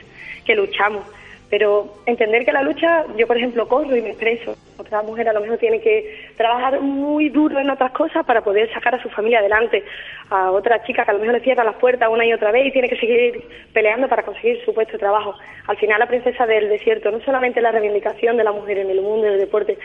que 0.45 0.55
luchamos. 0.55 1.05
Pero 1.49 1.95
entender 2.07 2.45
que 2.45 2.53
la 2.53 2.63
lucha, 2.63 3.05
yo 3.17 3.27
por 3.27 3.37
ejemplo 3.37 3.69
corro 3.69 3.95
y 3.95 4.03
me 4.03 4.11
expreso. 4.11 4.57
Otra 4.79 5.03
mujer 5.03 5.29
a 5.29 5.33
lo 5.33 5.41
mejor 5.41 5.59
tiene 5.59 5.81
que 5.81 6.29
trabajar 6.37 6.81
muy 6.81 7.29
duro 7.29 7.59
en 7.61 7.71
otras 7.71 7.93
cosas 7.93 8.27
para 8.27 8.43
poder 8.43 8.73
sacar 8.73 8.97
a 8.97 9.03
su 9.03 9.09
familia 9.11 9.39
adelante. 9.39 9.85
A 10.31 10.51
otra 10.51 10.83
chica 10.85 11.05
que 11.05 11.11
a 11.13 11.15
lo 11.15 11.21
mejor 11.21 11.35
le 11.35 11.41
cierra 11.41 11.63
las 11.63 11.77
puertas 11.77 12.09
una 12.11 12.27
y 12.27 12.33
otra 12.33 12.51
vez 12.51 12.67
y 12.67 12.73
tiene 12.73 12.89
que 12.89 12.97
seguir 12.97 13.45
peleando 13.73 14.09
para 14.09 14.25
conseguir 14.25 14.61
su 14.65 14.75
puesto 14.75 14.95
de 14.95 14.99
trabajo. 14.99 15.35
Al 15.69 15.77
final 15.77 16.01
la 16.01 16.07
princesa 16.07 16.47
del 16.47 16.69
desierto 16.69 17.11
no 17.11 17.21
solamente 17.21 17.61
la 17.61 17.71
reivindicación 17.71 18.37
de 18.37 18.45
la 18.45 18.53
mujer 18.53 18.79
en 18.79 18.91
el 18.91 19.01
mundo 19.01 19.27
del 19.27 19.39
deporte, 19.39 19.79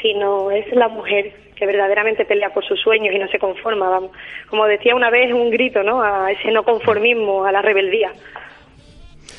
sino 0.00 0.50
es 0.52 0.70
la 0.72 0.88
mujer 0.88 1.32
que 1.56 1.66
verdaderamente 1.66 2.24
pelea 2.24 2.50
por 2.50 2.64
sus 2.64 2.80
sueños 2.80 3.14
y 3.14 3.18
no 3.18 3.28
se 3.28 3.38
conforma. 3.38 3.90
Vamos. 3.90 4.12
Como 4.48 4.66
decía 4.66 4.94
una 4.94 5.10
vez, 5.10 5.32
un 5.32 5.50
grito 5.50 5.82
¿no? 5.82 6.00
a 6.00 6.30
ese 6.30 6.52
no 6.52 6.62
conformismo, 6.62 7.44
a 7.44 7.52
la 7.52 7.60
rebeldía. 7.60 8.12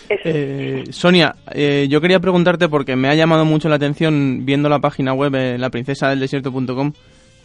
Eh, 0.10 0.84
Sonia, 0.92 1.36
eh, 1.52 1.88
yo 1.90 2.02
quería 2.02 2.20
preguntarte 2.20 2.68
porque 2.68 2.96
me 2.96 3.08
ha 3.10 3.16
llamado 3.16 3.46
mucho 3.46 3.70
la 3.70 3.76
atención 3.76 4.46
viendo 4.46 4.68
la 4.70 4.80
página 4.80 5.14
web 5.14 5.36
eh, 5.36 5.58
laprincesadeldesierto.com 5.58 6.94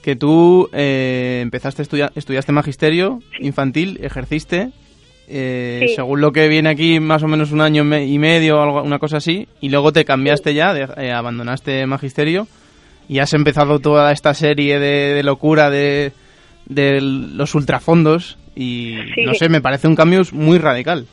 que 0.02 0.16
tú 0.16 0.68
eh, 0.72 1.40
empezaste 1.42 1.82
a 1.82 1.84
estudiar, 1.84 2.12
estudiaste 2.14 2.52
magisterio 2.52 3.20
infantil, 3.40 3.98
ejerciste, 4.02 4.70
eh, 5.28 5.86
Sí. 5.88 5.94
según 5.96 6.20
lo 6.20 6.32
que 6.32 6.48
viene 6.48 6.68
aquí, 6.68 7.00
más 7.00 7.22
o 7.22 7.28
menos 7.28 7.52
un 7.52 7.62
año 7.62 7.82
y 7.98 8.18
medio, 8.18 8.82
una 8.82 8.98
cosa 8.98 9.16
así, 9.18 9.48
y 9.62 9.70
luego 9.70 9.92
te 9.92 10.04
cambiaste 10.04 10.52
ya, 10.52 10.74
de- 10.74 11.10
abandonaste 11.12 11.86
magisterio 11.86 12.46
y 13.08 13.18
has 13.20 13.32
empezado 13.32 13.78
toda 13.78 14.12
esta 14.12 14.34
serie 14.34 14.78
de, 14.78 15.14
de 15.14 15.22
locura 15.22 15.70
de, 15.70 16.12
de 16.66 17.00
los 17.00 17.54
ultrafondos 17.54 18.36
y 18.54 18.96
Sí. 19.14 19.22
no 19.24 19.32
sé, 19.34 19.48
me 19.48 19.60
parece 19.62 19.88
un 19.88 19.96
cambio 19.96 20.20
muy 20.32 20.58
radical. 20.58 21.06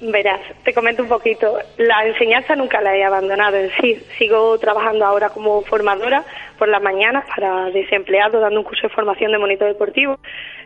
Verás, 0.00 0.40
te 0.64 0.74
comento 0.74 1.02
un 1.02 1.08
poquito. 1.08 1.58
La 1.76 2.06
enseñanza 2.06 2.56
nunca 2.56 2.80
la 2.80 2.96
he 2.96 3.04
abandonado 3.04 3.56
en 3.56 3.70
sí. 3.80 4.02
Sigo 4.18 4.58
trabajando 4.58 5.04
ahora 5.04 5.30
como 5.30 5.62
formadora 5.62 6.24
por 6.58 6.68
las 6.68 6.82
mañanas 6.82 7.24
para 7.34 7.70
desempleados, 7.70 8.40
dando 8.40 8.60
un 8.60 8.64
curso 8.64 8.86
de 8.88 8.94
formación 8.94 9.32
de 9.32 9.38
monitor 9.38 9.68
deportivo. 9.68 10.18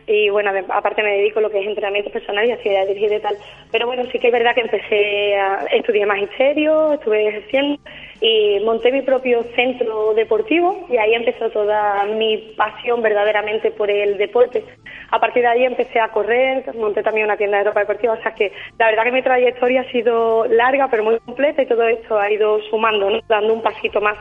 Y 0.06 0.30
bueno, 0.30 0.50
aparte 0.70 1.02
me 1.02 1.18
dedico 1.18 1.38
a 1.38 1.42
lo 1.42 1.50
que 1.50 1.60
es 1.60 1.66
entrenamiento 1.66 2.10
personal 2.10 2.46
y 2.46 2.52
actividad 2.52 2.86
dirigida 2.86 3.16
y 3.16 3.20
tal. 3.20 3.36
Pero 3.70 3.86
bueno, 3.86 4.04
sí 4.10 4.18
que 4.18 4.28
es 4.28 4.32
verdad 4.32 4.54
que 4.54 4.62
empecé 4.62 5.36
a 5.36 5.66
estudiar 5.70 6.08
magisterio, 6.08 6.94
estuve 6.94 7.28
ejerciendo 7.28 7.78
y 8.20 8.58
monté 8.64 8.90
mi 8.90 9.02
propio 9.02 9.42
centro 9.54 10.14
deportivo 10.14 10.86
y 10.88 10.96
ahí 10.96 11.14
empezó 11.14 11.50
toda 11.50 12.04
mi 12.06 12.54
pasión 12.56 13.02
verdaderamente 13.02 13.70
por 13.70 13.90
el 13.90 14.16
deporte. 14.16 14.64
A 15.10 15.20
partir 15.20 15.42
de 15.42 15.48
ahí 15.48 15.64
empecé 15.64 16.00
a 16.00 16.08
correr, 16.08 16.64
monté 16.74 17.02
también 17.02 17.26
una 17.26 17.36
tienda 17.36 17.58
de 17.58 17.64
ropa 17.64 17.80
deportiva, 17.80 18.14
o 18.14 18.22
sea 18.22 18.32
que 18.32 18.52
la 18.78 18.86
verdad 18.86 19.04
que 19.04 19.12
mi 19.12 19.22
trayectoria 19.22 19.82
ha 19.82 19.92
sido 19.92 20.46
larga 20.46 20.88
pero 20.90 21.04
muy 21.04 21.18
completa 21.20 21.62
y 21.62 21.66
todo 21.66 21.86
esto 21.86 22.18
ha 22.18 22.30
ido 22.30 22.60
sumando, 22.70 23.10
¿no? 23.10 23.20
dando 23.28 23.52
un 23.52 23.62
pasito 23.62 24.00
más. 24.00 24.16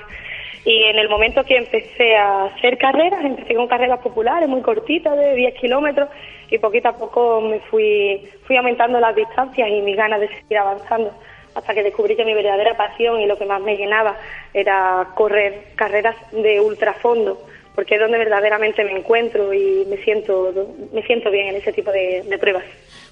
Y 0.68 0.84
en 0.84 1.00
el 1.00 1.08
momento 1.08 1.46
que 1.46 1.56
empecé 1.56 2.18
a 2.18 2.44
hacer 2.48 2.78
carreras, 2.78 3.24
empecé 3.24 3.56
con 3.56 3.70
carreras 3.70 4.02
populares 4.02 4.50
muy 4.50 4.62
cortitas 4.62 5.18
de 5.18 5.34
10 5.34 5.54
kilómetros 5.62 6.10
y 6.52 6.58
poquito 6.58 6.90
a 6.90 6.98
poco 6.98 7.40
me 7.40 7.62
fui, 7.62 8.30
fui 8.46 8.58
aumentando 8.58 9.00
las 9.00 9.16
distancias 9.16 9.70
y 9.70 9.80
mis 9.80 9.96
ganas 9.96 10.20
de 10.20 10.28
seguir 10.28 10.58
avanzando 10.58 11.14
hasta 11.56 11.74
que 11.74 11.84
descubrí 11.84 12.18
que 12.18 12.26
mi 12.26 12.34
verdadera 12.34 12.76
pasión 12.76 13.22
y 13.22 13.28
lo 13.28 13.38
que 13.38 13.46
más 13.46 13.62
me 13.62 13.78
llenaba 13.78 14.18
era 14.54 15.08
correr 15.16 15.70
carreras 15.78 16.18
de 16.34 16.60
ultrafondo 16.60 17.38
porque 17.74 17.96
es 17.96 18.02
donde 18.02 18.18
verdaderamente 18.18 18.84
me 18.84 18.92
encuentro 18.92 19.54
y 19.54 19.86
me 19.88 19.96
siento 20.04 20.52
me 20.92 21.02
siento 21.04 21.32
bien 21.32 21.48
en 21.48 21.56
ese 21.56 21.72
tipo 21.72 21.94
de, 21.94 22.24
de 22.28 22.38
pruebas. 22.38 22.66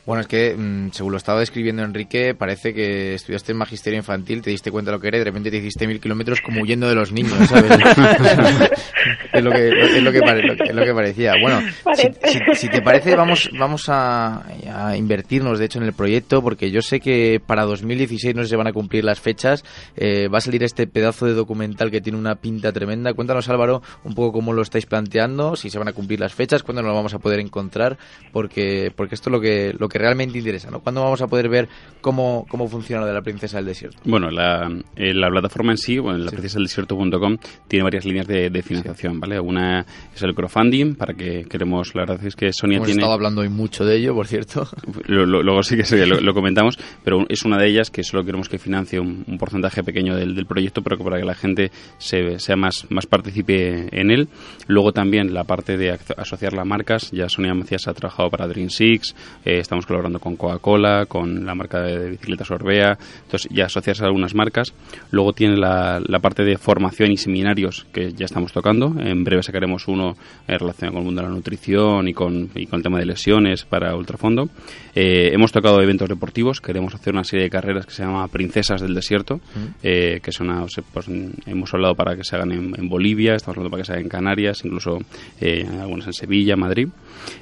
Bueno, 0.06 0.22
es 0.22 0.28
que 0.28 0.56
mm, 0.56 0.92
según 0.92 1.12
lo 1.14 1.18
estaba 1.18 1.40
describiendo 1.40 1.84
Enrique, 1.84 2.36
parece 2.36 2.74
que 2.74 3.16
estudiaste 3.16 3.52
en 3.54 3.58
magisterio 3.58 3.98
infantil, 3.98 4.42
te 4.42 4.52
diste 4.52 4.70
cuenta 4.72 4.92
de 4.92 4.98
lo 4.98 5.02
que 5.02 5.08
era 5.08 5.18
y 5.18 5.20
de 5.20 5.26
repente 5.26 5.50
te 5.50 5.58
hiciste 5.58 5.88
mil 5.88 6.00
kilómetros 6.00 6.42
como 6.42 6.62
huyendo 6.62 6.88
de 6.88 6.94
los 6.96 7.12
niños, 7.12 7.34
¿sabes? 7.50 7.72
es, 9.34 9.44
lo 9.44 9.52
que, 9.52 9.68
es, 9.70 10.04
lo 10.04 10.12
que 10.12 10.20
es 10.20 10.76
lo 10.76 10.84
que 10.84 10.94
parecía. 10.94 11.34
Bueno, 11.42 11.60
si, 11.96 12.04
si- 12.32 12.40
si 12.56 12.70
te 12.70 12.82
parece, 12.82 13.16
vamos, 13.16 13.50
vamos 13.58 13.90
a, 13.90 14.44
a 14.72 14.96
invertirnos, 14.98 15.60
de 15.60 15.66
hecho, 15.66 15.80
en 15.80 15.86
el 15.86 15.94
proyecto, 15.94 16.42
porque 16.42 16.72
yo 16.72 16.82
sé 16.82 17.00
que 17.00 17.42
para 17.46 17.64
2016 17.64 18.36
no 18.36 18.44
se 18.46 18.56
van 18.56 18.68
a 18.68 18.74
cumplir 18.74 19.04
las 19.04 19.20
fechas. 19.20 19.64
eh, 19.96 20.28
va 20.28 20.38
a 20.38 20.42
salir 20.42 20.64
este 20.64 20.88
pedazo 20.88 21.26
de 21.26 21.34
documental 21.34 21.92
que 21.92 22.02
tiene 22.02 22.18
una 22.18 22.36
pinta 22.36 22.72
tremenda. 22.72 23.14
Cuéntanos, 23.14 23.50
Álvaro, 23.50 23.82
un 24.04 24.14
poco 24.16 24.34
cómo 24.34 24.54
lo 24.54 24.62
estáis 24.62 24.86
planteando, 24.86 25.56
si 25.56 25.70
se 25.70 25.80
van 25.80 25.88
a 25.88 25.94
cumplir 25.94 26.20
las 26.20 26.34
fechas, 26.34 26.64
cuándo 26.64 26.82
nos 26.82 26.90
lo 26.90 26.96
vamos 26.96 27.14
a 27.14 27.20
poder 27.20 27.40
encontrar, 27.40 27.98
porque, 28.32 28.92
porque 28.96 29.16
esto 29.16 29.30
es 29.30 29.32
lo 29.32 29.42
que, 29.42 29.74
lo 29.78 29.90
que 29.90 29.95
realmente 29.98 30.38
interesa, 30.38 30.70
¿no? 30.72 30.80
¿Cuándo 30.80 31.02
vamos 31.04 31.22
a 31.22 31.28
poder 31.28 31.50
ver 31.50 31.68
cómo, 32.02 32.46
cómo 32.50 32.68
funciona 32.68 33.02
lo 33.02 33.08
de 33.08 33.14
la 33.14 33.22
princesa 33.22 33.58
del 33.58 33.66
desierto? 33.68 33.98
Bueno, 34.06 34.30
la, 34.30 34.70
eh, 34.96 35.14
la 35.14 35.30
plataforma 35.30 35.72
en 35.72 35.78
sí, 35.78 35.98
bueno, 36.00 36.20
la 36.20 36.32
desierto.com 36.32 37.38
tiene 37.68 37.84
varias 37.84 38.06
líneas 38.06 38.28
de, 38.28 38.50
de 38.50 38.62
financiación, 38.64 39.20
¿vale? 39.20 39.40
Una 39.40 39.86
es 40.14 40.22
el 40.24 40.34
crowdfunding, 40.34 40.96
para 40.96 41.14
que 41.14 41.46
queremos, 41.46 41.94
la 41.96 42.02
verdad 42.04 42.26
es 42.26 42.36
que 42.36 42.52
Sonia 42.54 42.78
Hemos 42.78 42.88
tiene... 42.88 43.00
estado 43.02 43.14
hablando 43.14 43.42
hoy 43.42 43.50
mucho 43.50 43.86
de 43.86 43.98
ello, 43.98 44.14
por 44.14 44.28
cierto. 44.28 44.68
Lo- 45.08 45.26
lo- 45.26 45.44
luego 45.44 45.64
sí 45.64 45.76
que 45.76 45.84
sí, 45.84 45.96
lo, 46.06 46.20
lo 46.20 46.34
comentamos, 46.34 46.78
pero 47.04 47.26
es 47.30 47.44
una 47.44 47.58
de 47.58 47.68
ellas 47.68 47.90
que 47.92 48.04
solo 48.04 48.24
queremos 48.24 48.50
que 48.50 48.58
financie 48.60 49.00
un, 49.00 49.24
un 49.28 49.38
porcentaje 49.38 49.84
pequeño 49.84 50.16
del, 50.16 50.36
del 50.36 50.46
proyecto, 50.46 50.82
pero 50.82 50.98
que 50.98 51.04
para 51.04 51.20
que 51.20 51.26
la 51.26 51.36
gente 51.36 51.72
se, 51.98 52.40
sea 52.40 52.56
más, 52.56 52.86
más 52.90 53.06
participe 53.06 53.88
en 53.92 54.12
él. 54.12 54.28
Luego 54.68 54.92
también 54.92 55.34
la 55.34 55.44
parte 55.44 55.78
de 55.78 55.98
asociar 56.18 56.54
las 56.54 56.66
marcas, 56.66 57.12
ya 57.12 57.30
Sonia 57.30 57.54
Macías 57.54 57.88
ha 57.88 57.94
trabajado 57.94 58.30
para 58.30 58.48
Dream 58.48 58.70
Six, 58.70 59.16
eh, 59.46 59.60
estamos 59.60 59.85
colaborando 59.86 60.20
con 60.20 60.36
Coca-Cola, 60.36 61.06
con 61.08 61.46
la 61.46 61.56
marca 61.56 61.82
de 61.82 62.10
bicicletas 62.12 62.52
Orbea, 62.52 62.98
entonces 63.24 63.50
ya 63.52 63.66
asociarse 63.66 64.04
a 64.04 64.08
algunas 64.08 64.36
marcas. 64.36 64.74
Luego 65.12 65.34
tiene 65.34 65.58
la, 65.58 66.02
la 66.06 66.20
parte 66.20 66.44
de 66.44 66.58
formación 66.58 67.12
y 67.12 67.18
seminarios 67.18 67.86
que 67.94 68.14
ya 68.14 68.26
estamos 68.26 68.52
tocando, 68.52 68.94
en 69.00 69.24
breve 69.24 69.44
sacaremos 69.44 69.88
uno 69.88 70.16
eh, 70.48 70.58
relacionado 70.58 70.94
con 70.94 71.00
el 71.02 71.06
mundo 71.06 71.22
de 71.22 71.28
la 71.28 71.34
nutrición 71.34 72.08
y 72.08 72.14
con, 72.14 72.50
y 72.56 72.66
con 72.68 72.78
el 72.78 72.84
tema 72.84 73.00
de 73.00 73.06
lesiones 73.06 73.64
para 73.66 73.96
ultrafondo. 73.96 74.50
Eh, 74.94 75.32
hemos 75.34 75.52
tocado 75.52 75.82
eventos 75.82 76.08
deportivos, 76.10 76.62
queremos 76.62 76.96
hacer 76.96 77.14
una 77.14 77.24
serie 77.24 77.44
de 77.44 77.50
carreras 77.50 77.86
que 77.86 77.92
se 77.94 78.04
llama 78.04 78.28
Princesas 78.28 78.82
del 78.82 78.94
Desierto, 78.94 79.40
eh, 79.84 80.20
que 80.24 80.32
son, 80.32 80.50
una- 80.50 80.66
pues, 80.94 81.08
hemos 81.46 81.74
hablado 81.74 81.96
para 81.96 82.16
que 82.16 82.24
se 82.24 82.36
hagan 82.36 82.52
en, 82.52 82.74
en 82.78 82.90
Bolivia, 82.90 83.36
estamos 83.36 83.58
hablando 83.58 83.72
para 83.72 83.82
que 83.82 83.88
se 83.88 83.92
hagan 83.94 84.04
en 84.04 84.10
Canarias, 84.10 84.62
incluso 84.64 85.00
eh, 85.42 85.68
algunas 85.82 86.08
en 86.08 86.14
Sevilla, 86.14 86.56
Madrid. 86.56 86.88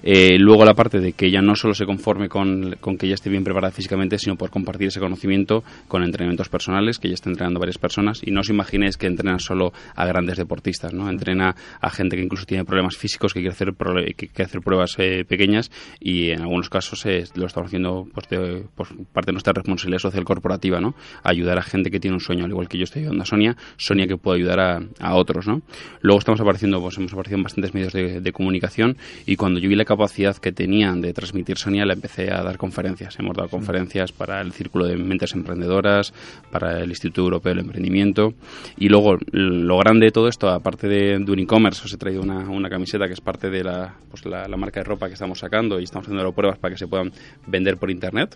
Eh, 0.03 0.37
luego 0.37 0.65
la 0.65 0.73
parte 0.73 0.99
de 0.99 1.13
que 1.13 1.27
ella 1.27 1.41
no 1.41 1.55
solo 1.55 1.73
se 1.73 1.85
conforme 1.85 2.29
con, 2.29 2.75
con 2.79 2.97
que 2.97 3.05
ella 3.05 3.15
esté 3.15 3.29
bien 3.29 3.43
preparada 3.43 3.71
físicamente, 3.71 4.17
sino 4.17 4.35
por 4.35 4.49
compartir 4.49 4.87
ese 4.87 4.99
conocimiento 4.99 5.63
con 5.87 6.03
entrenamientos 6.03 6.49
personales, 6.49 6.99
que 6.99 7.07
ella 7.07 7.15
está 7.15 7.29
entrenando 7.29 7.59
varias 7.59 7.77
personas. 7.77 8.21
Y 8.23 8.31
no 8.31 8.41
os 8.41 8.49
imaginéis 8.49 8.97
que 8.97 9.07
entrena 9.07 9.39
solo 9.39 9.73
a 9.95 10.05
grandes 10.05 10.37
deportistas, 10.37 10.93
¿no? 10.93 11.09
Entrena 11.09 11.55
a 11.81 11.89
gente 11.89 12.15
que 12.15 12.23
incluso 12.23 12.45
tiene 12.45 12.65
problemas 12.65 12.97
físicos, 12.97 13.33
que 13.33 13.39
quiere 13.39 13.53
hacer, 13.53 13.73
que 14.15 14.27
quiere 14.27 14.43
hacer 14.43 14.61
pruebas 14.61 14.95
eh, 14.97 15.25
pequeñas 15.25 15.71
y 15.99 16.29
en 16.29 16.41
algunos 16.41 16.69
casos 16.69 17.05
eh, 17.05 17.23
lo 17.35 17.45
estamos 17.45 17.67
haciendo 17.67 18.07
pues, 18.13 18.27
de, 18.29 18.65
pues, 18.75 18.89
parte 19.11 19.27
de 19.27 19.33
nuestra 19.33 19.53
responsabilidad 19.53 19.99
social 19.99 20.23
corporativa, 20.23 20.79
¿no? 20.79 20.95
Ayudar 21.23 21.57
a 21.57 21.63
gente 21.63 21.91
que 21.91 21.99
tiene 21.99 22.15
un 22.15 22.21
sueño, 22.21 22.45
al 22.45 22.51
igual 22.51 22.67
que 22.67 22.77
yo 22.77 22.83
estoy 22.83 23.01
ayudando 23.01 23.23
a 23.23 23.25
Sonia, 23.25 23.57
Sonia 23.77 24.07
que 24.07 24.17
puede 24.17 24.39
ayudar 24.39 24.59
a, 24.59 24.81
a 24.99 25.15
otros, 25.15 25.47
¿no? 25.47 25.61
Luego 26.01 26.19
estamos 26.19 26.41
apareciendo, 26.41 26.81
pues 26.81 26.97
hemos 26.97 27.13
aparecido 27.13 27.37
en 27.37 27.43
bastantes 27.43 27.73
medios 27.73 27.93
de, 27.93 28.21
de 28.21 28.31
comunicación 28.31 28.97
y 29.25 29.35
cuando 29.35 29.59
yo 29.63 29.69
vi 29.69 29.75
la 29.77 29.85
capacidad 29.85 30.35
que 30.35 30.51
tenían 30.51 30.99
de 30.99 31.13
transmitir 31.13 31.57
Sonia, 31.57 31.85
la 31.85 31.93
empecé 31.93 32.29
a 32.33 32.43
dar 32.43 32.57
conferencias. 32.57 33.17
Hemos 33.17 33.37
dado 33.37 33.47
conferencias 33.47 34.11
para 34.11 34.41
el 34.41 34.51
Círculo 34.51 34.85
de 34.85 34.97
Mentes 34.97 35.33
Emprendedoras, 35.35 36.13
para 36.51 36.81
el 36.81 36.89
Instituto 36.89 37.21
Europeo 37.21 37.51
del 37.51 37.63
Emprendimiento 37.63 38.33
y 38.75 38.89
luego 38.89 39.15
lo 39.31 39.77
grande 39.77 40.07
de 40.07 40.11
todo 40.11 40.27
esto, 40.27 40.49
aparte 40.49 40.89
de, 40.89 41.17
de 41.17 41.31
un 41.31 41.39
e-commerce, 41.39 41.81
os 41.85 41.93
he 41.93 41.97
traído 41.97 42.21
una, 42.21 42.39
una 42.49 42.69
camiseta 42.69 43.07
que 43.07 43.13
es 43.13 43.21
parte 43.21 43.49
de 43.49 43.63
la, 43.63 43.95
pues 44.09 44.25
la, 44.25 44.49
la 44.49 44.57
marca 44.57 44.81
de 44.81 44.83
ropa 44.83 45.07
que 45.07 45.13
estamos 45.13 45.39
sacando 45.39 45.79
y 45.79 45.85
estamos 45.85 46.09
haciendo 46.09 46.29
pruebas 46.33 46.59
para 46.59 46.73
que 46.73 46.77
se 46.77 46.87
puedan 46.87 47.13
vender 47.47 47.77
por 47.77 47.89
internet 47.89 48.35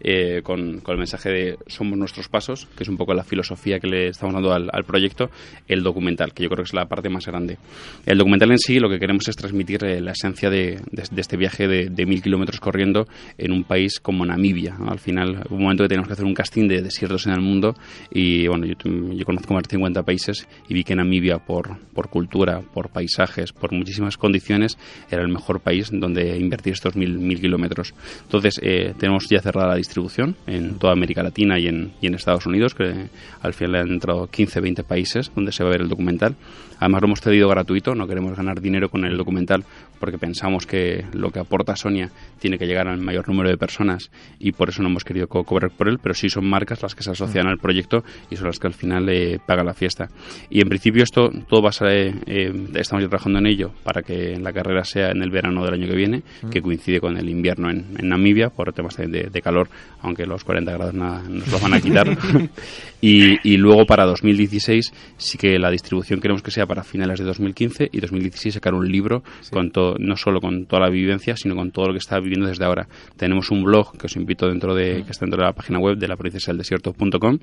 eh, 0.00 0.42
con, 0.44 0.78
con 0.80 0.92
el 0.92 0.98
mensaje 0.98 1.28
de 1.28 1.58
somos 1.66 1.98
nuestros 1.98 2.28
pasos, 2.28 2.68
que 2.76 2.84
es 2.84 2.88
un 2.88 2.96
poco 2.96 3.14
la 3.14 3.24
filosofía 3.24 3.80
que 3.80 3.88
le 3.88 4.08
estamos 4.08 4.32
dando 4.32 4.52
al, 4.52 4.70
al 4.72 4.84
proyecto, 4.84 5.30
el 5.66 5.82
documental, 5.82 6.32
que 6.32 6.44
yo 6.44 6.48
creo 6.48 6.62
que 6.62 6.68
es 6.68 6.74
la 6.74 6.86
parte 6.86 7.08
más 7.08 7.26
grande. 7.26 7.58
El 8.06 8.18
documental 8.18 8.52
en 8.52 8.58
sí 8.58 8.78
lo 8.78 8.88
que 8.88 9.00
queremos 9.00 9.26
es 9.28 9.34
transmitir 9.34 9.84
eh, 9.84 10.00
la 10.00 10.12
esencia 10.12 10.50
de, 10.50 10.67
de- 10.90 11.20
este 11.20 11.36
viaje 11.36 11.66
de, 11.68 12.06
mil 12.06 12.22
kilómetros 12.22 12.60
corriendo 12.60 13.06
en 13.36 13.52
un 13.52 13.64
país 13.64 14.00
como 14.00 14.24
Namibia. 14.26 14.76
Al 14.86 14.98
final, 14.98 15.44
un 15.50 15.62
momento 15.62 15.84
que 15.84 15.88
teníamos 15.88 16.08
que 16.08 16.12
hacer 16.14 16.24
un 16.24 16.34
casting 16.34 16.68
de 16.68 16.82
desiertos 16.82 17.26
en 17.26 17.32
el 17.32 17.40
mundo 17.40 17.74
y 18.10 18.46
bueno, 18.48 18.66
yo, 18.66 18.74
yo 18.84 19.24
conozco 19.24 19.54
más 19.54 19.62
de 19.64 19.70
50 19.70 20.02
países 20.02 20.46
y 20.68 20.74
vi 20.74 20.84
que 20.84 20.94
Namibia 20.94 21.38
por, 21.38 21.78
por 21.94 22.08
cultura, 22.08 22.60
por 22.60 22.88
paisajes, 22.90 23.52
por 23.52 23.72
muchísimas 23.72 24.16
condiciones, 24.16 24.78
era 25.10 25.22
el 25.22 25.28
mejor 25.28 25.60
país 25.60 25.88
donde 25.92 26.38
invertir 26.38 26.72
estos 26.74 26.96
mil, 26.96 27.18
mil 27.18 27.40
kilómetros. 27.40 27.94
Entonces, 28.22 28.58
eh, 28.62 28.94
tenemos 28.98 29.28
ya 29.28 29.40
cerrada 29.40 29.68
la 29.68 29.76
distribución 29.76 30.36
en 30.46 30.74
toda 30.78 30.92
América 30.92 31.22
Latina 31.22 31.58
y 31.58 31.66
en, 31.68 31.92
y 32.00 32.06
en 32.06 32.14
Estados 32.14 32.46
Unidos, 32.46 32.74
que 32.74 33.08
al 33.42 33.54
final 33.54 33.76
han 33.76 33.88
entrado 33.92 34.26
15, 34.28 34.60
20 34.60 34.82
países 34.84 35.30
donde 35.34 35.52
se 35.52 35.62
va 35.62 35.70
a 35.70 35.72
ver 35.72 35.82
el 35.82 35.88
documental. 35.88 36.36
Además, 36.80 37.02
lo 37.02 37.06
hemos 37.08 37.20
cedido 37.20 37.48
gratuito, 37.48 37.94
no 37.94 38.06
queremos 38.06 38.36
ganar 38.36 38.60
dinero 38.60 38.88
con 38.88 39.04
el 39.04 39.16
documental 39.16 39.64
porque 39.98 40.18
pensamos 40.18 40.66
que 40.66 41.04
lo 41.12 41.30
que 41.30 41.40
aporta 41.40 41.76
Sonia 41.76 42.10
tiene 42.38 42.58
que 42.58 42.66
llegar 42.66 42.88
al 42.88 42.98
mayor 43.00 43.28
número 43.28 43.48
de 43.50 43.56
personas 43.58 44.10
y 44.38 44.52
por 44.52 44.68
eso 44.68 44.82
no 44.82 44.88
hemos 44.88 45.04
querido 45.04 45.26
co- 45.28 45.44
cobrar 45.44 45.70
por 45.70 45.88
él, 45.88 45.98
pero 46.02 46.14
sí 46.14 46.28
son 46.30 46.48
marcas 46.48 46.82
las 46.82 46.94
que 46.94 47.02
se 47.02 47.10
asocian 47.10 47.46
al 47.46 47.58
proyecto 47.58 48.04
y 48.30 48.36
son 48.36 48.46
las 48.46 48.58
que 48.58 48.66
al 48.66 48.74
final 48.74 49.08
eh, 49.08 49.38
pagan 49.46 49.66
la 49.66 49.74
fiesta. 49.74 50.08
Y 50.50 50.60
en 50.60 50.68
principio 50.68 51.02
esto 51.02 51.30
todo 51.48 51.62
va 51.62 51.70
a 51.70 51.72
ser, 51.72 51.88
eh, 51.88 52.14
eh, 52.26 52.52
estamos 52.74 53.02
ya 53.02 53.08
trabajando 53.08 53.38
en 53.38 53.46
ello 53.46 53.72
para 53.82 54.02
que 54.02 54.38
la 54.38 54.52
carrera 54.52 54.84
sea 54.84 55.10
en 55.10 55.22
el 55.22 55.30
verano 55.30 55.64
del 55.64 55.74
año 55.74 55.86
que 55.88 55.96
viene, 55.96 56.22
que 56.50 56.60
coincide 56.62 57.00
con 57.00 57.16
el 57.16 57.28
invierno 57.28 57.70
en, 57.70 57.86
en 57.98 58.08
Namibia 58.08 58.50
por 58.50 58.72
temas 58.72 58.96
de, 58.96 59.06
de- 59.08 59.42
calor, 59.42 59.68
aunque 60.02 60.26
los 60.26 60.42
40 60.44 60.72
grados 60.72 60.94
nada, 60.94 61.22
nos 61.28 61.46
lo 61.50 61.58
van 61.60 61.74
a 61.74 61.80
quitar. 61.80 62.08
y, 63.00 63.36
y 63.48 63.56
luego 63.56 63.86
para 63.86 64.04
2016 64.04 64.92
sí 65.16 65.38
que 65.38 65.58
la 65.58 65.70
distribución 65.70 66.20
queremos 66.20 66.42
que 66.42 66.50
sea 66.50 66.66
para 66.66 66.82
finales 66.82 67.18
de 67.20 67.24
2015 67.24 67.88
y 67.92 68.00
2016 68.00 68.54
sacar 68.54 68.74
un 68.74 68.90
libro 68.90 69.22
con 69.50 69.70
todo, 69.70 69.87
no 69.98 70.16
solo 70.16 70.40
con 70.40 70.66
toda 70.66 70.82
la 70.82 70.90
vivencia, 70.90 71.36
sino 71.36 71.54
con 71.54 71.70
todo 71.70 71.86
lo 71.86 71.92
que 71.92 71.98
está 71.98 72.18
viviendo 72.20 72.46
desde 72.46 72.64
ahora. 72.64 72.88
Tenemos 73.16 73.50
un 73.50 73.64
blog 73.64 73.96
que 73.96 74.06
os 74.06 74.16
invito 74.16 74.48
dentro 74.48 74.74
de, 74.74 75.04
que 75.04 75.10
está 75.10 75.24
dentro 75.24 75.40
de 75.40 75.46
la 75.46 75.52
página 75.52 75.78
web 75.78 75.96
de 75.96 76.08
la 76.08 76.16
princesa 76.16 76.50
del 76.52 76.58
desierto.com, 76.58 77.38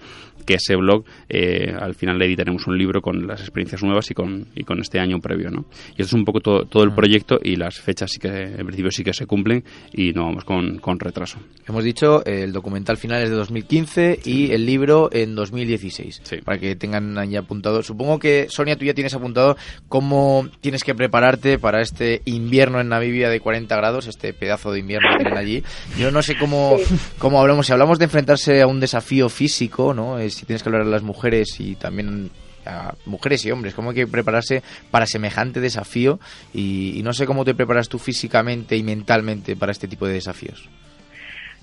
que 0.45 0.55
ese 0.55 0.75
blog 0.75 1.05
eh, 1.29 1.73
al 1.77 1.95
final 1.95 2.17
le 2.17 2.25
editaremos 2.25 2.67
un 2.67 2.77
libro 2.77 3.01
con 3.01 3.25
las 3.27 3.41
experiencias 3.41 3.83
nuevas 3.83 4.09
y 4.11 4.13
con, 4.13 4.47
y 4.55 4.63
con 4.63 4.79
este 4.79 4.99
año 4.99 5.19
previo, 5.19 5.49
¿no? 5.49 5.65
Y 5.89 6.01
esto 6.01 6.03
es 6.03 6.13
un 6.13 6.25
poco 6.25 6.39
todo, 6.39 6.65
todo 6.65 6.83
el 6.83 6.93
proyecto 6.93 7.39
y 7.41 7.55
las 7.55 7.79
fechas 7.79 8.11
sí 8.11 8.19
que 8.19 8.27
en 8.27 8.65
principio 8.65 8.91
sí 8.91 9.03
que 9.03 9.13
se 9.13 9.25
cumplen 9.25 9.63
y 9.93 10.11
no 10.13 10.25
vamos 10.25 10.43
con, 10.43 10.77
con 10.79 10.99
retraso. 10.99 11.39
Hemos 11.67 11.83
dicho 11.83 12.25
eh, 12.25 12.43
el 12.43 12.53
documental 12.53 12.97
final 12.97 13.23
es 13.23 13.29
de 13.29 13.35
2015 13.35 14.19
y 14.25 14.51
el 14.51 14.65
libro 14.65 15.09
en 15.11 15.35
2016. 15.35 16.21
Sí. 16.23 16.37
Para 16.43 16.59
que 16.59 16.75
tengan 16.75 17.17
ahí 17.17 17.35
apuntado. 17.35 17.81
Supongo 17.83 18.19
que, 18.19 18.47
Sonia, 18.49 18.75
tú 18.77 18.85
ya 18.85 18.93
tienes 18.93 19.13
apuntado 19.13 19.57
cómo 19.87 20.47
tienes 20.61 20.83
que 20.83 20.95
prepararte 20.95 21.59
para 21.59 21.81
este 21.81 22.21
invierno 22.35 22.79
en 22.79 22.89
Namibia 22.89 23.29
de 23.29 23.39
40 23.39 23.75
grados, 23.75 24.07
este 24.07 24.33
pedazo 24.33 24.71
de 24.71 24.79
invierno 24.79 25.09
que 25.11 25.23
tienen 25.23 25.37
allí. 25.37 25.63
Yo 25.97 26.11
no 26.11 26.21
sé 26.21 26.37
cómo, 26.37 26.77
cómo 27.17 27.39
hablamos. 27.39 27.67
Si 27.67 27.73
hablamos 27.73 27.99
de 27.99 28.05
enfrentarse 28.05 28.61
a 28.61 28.67
un 28.67 28.79
desafío 28.79 29.29
físico, 29.29 29.93
¿no? 29.93 30.19
Eh, 30.19 30.29
si 30.29 30.45
tienes 30.45 30.63
que 30.63 30.69
hablar 30.69 30.83
a 30.83 30.89
las 30.89 31.03
mujeres 31.03 31.59
y 31.59 31.75
también 31.75 32.31
a 32.65 32.95
mujeres 33.05 33.45
y 33.45 33.51
hombres, 33.51 33.73
cómo 33.73 33.91
hay 33.91 33.95
que 33.95 34.07
prepararse 34.07 34.63
para 34.89 35.05
semejante 35.05 35.59
desafío 35.59 36.19
y, 36.53 36.97
y 36.97 37.03
no 37.03 37.13
sé 37.13 37.25
cómo 37.25 37.45
te 37.45 37.53
preparas 37.53 37.89
tú 37.89 37.99
físicamente 37.99 38.75
y 38.75 38.83
mentalmente 38.83 39.55
para 39.55 39.71
este 39.71 39.87
tipo 39.87 40.07
de 40.07 40.13
desafíos. 40.13 40.67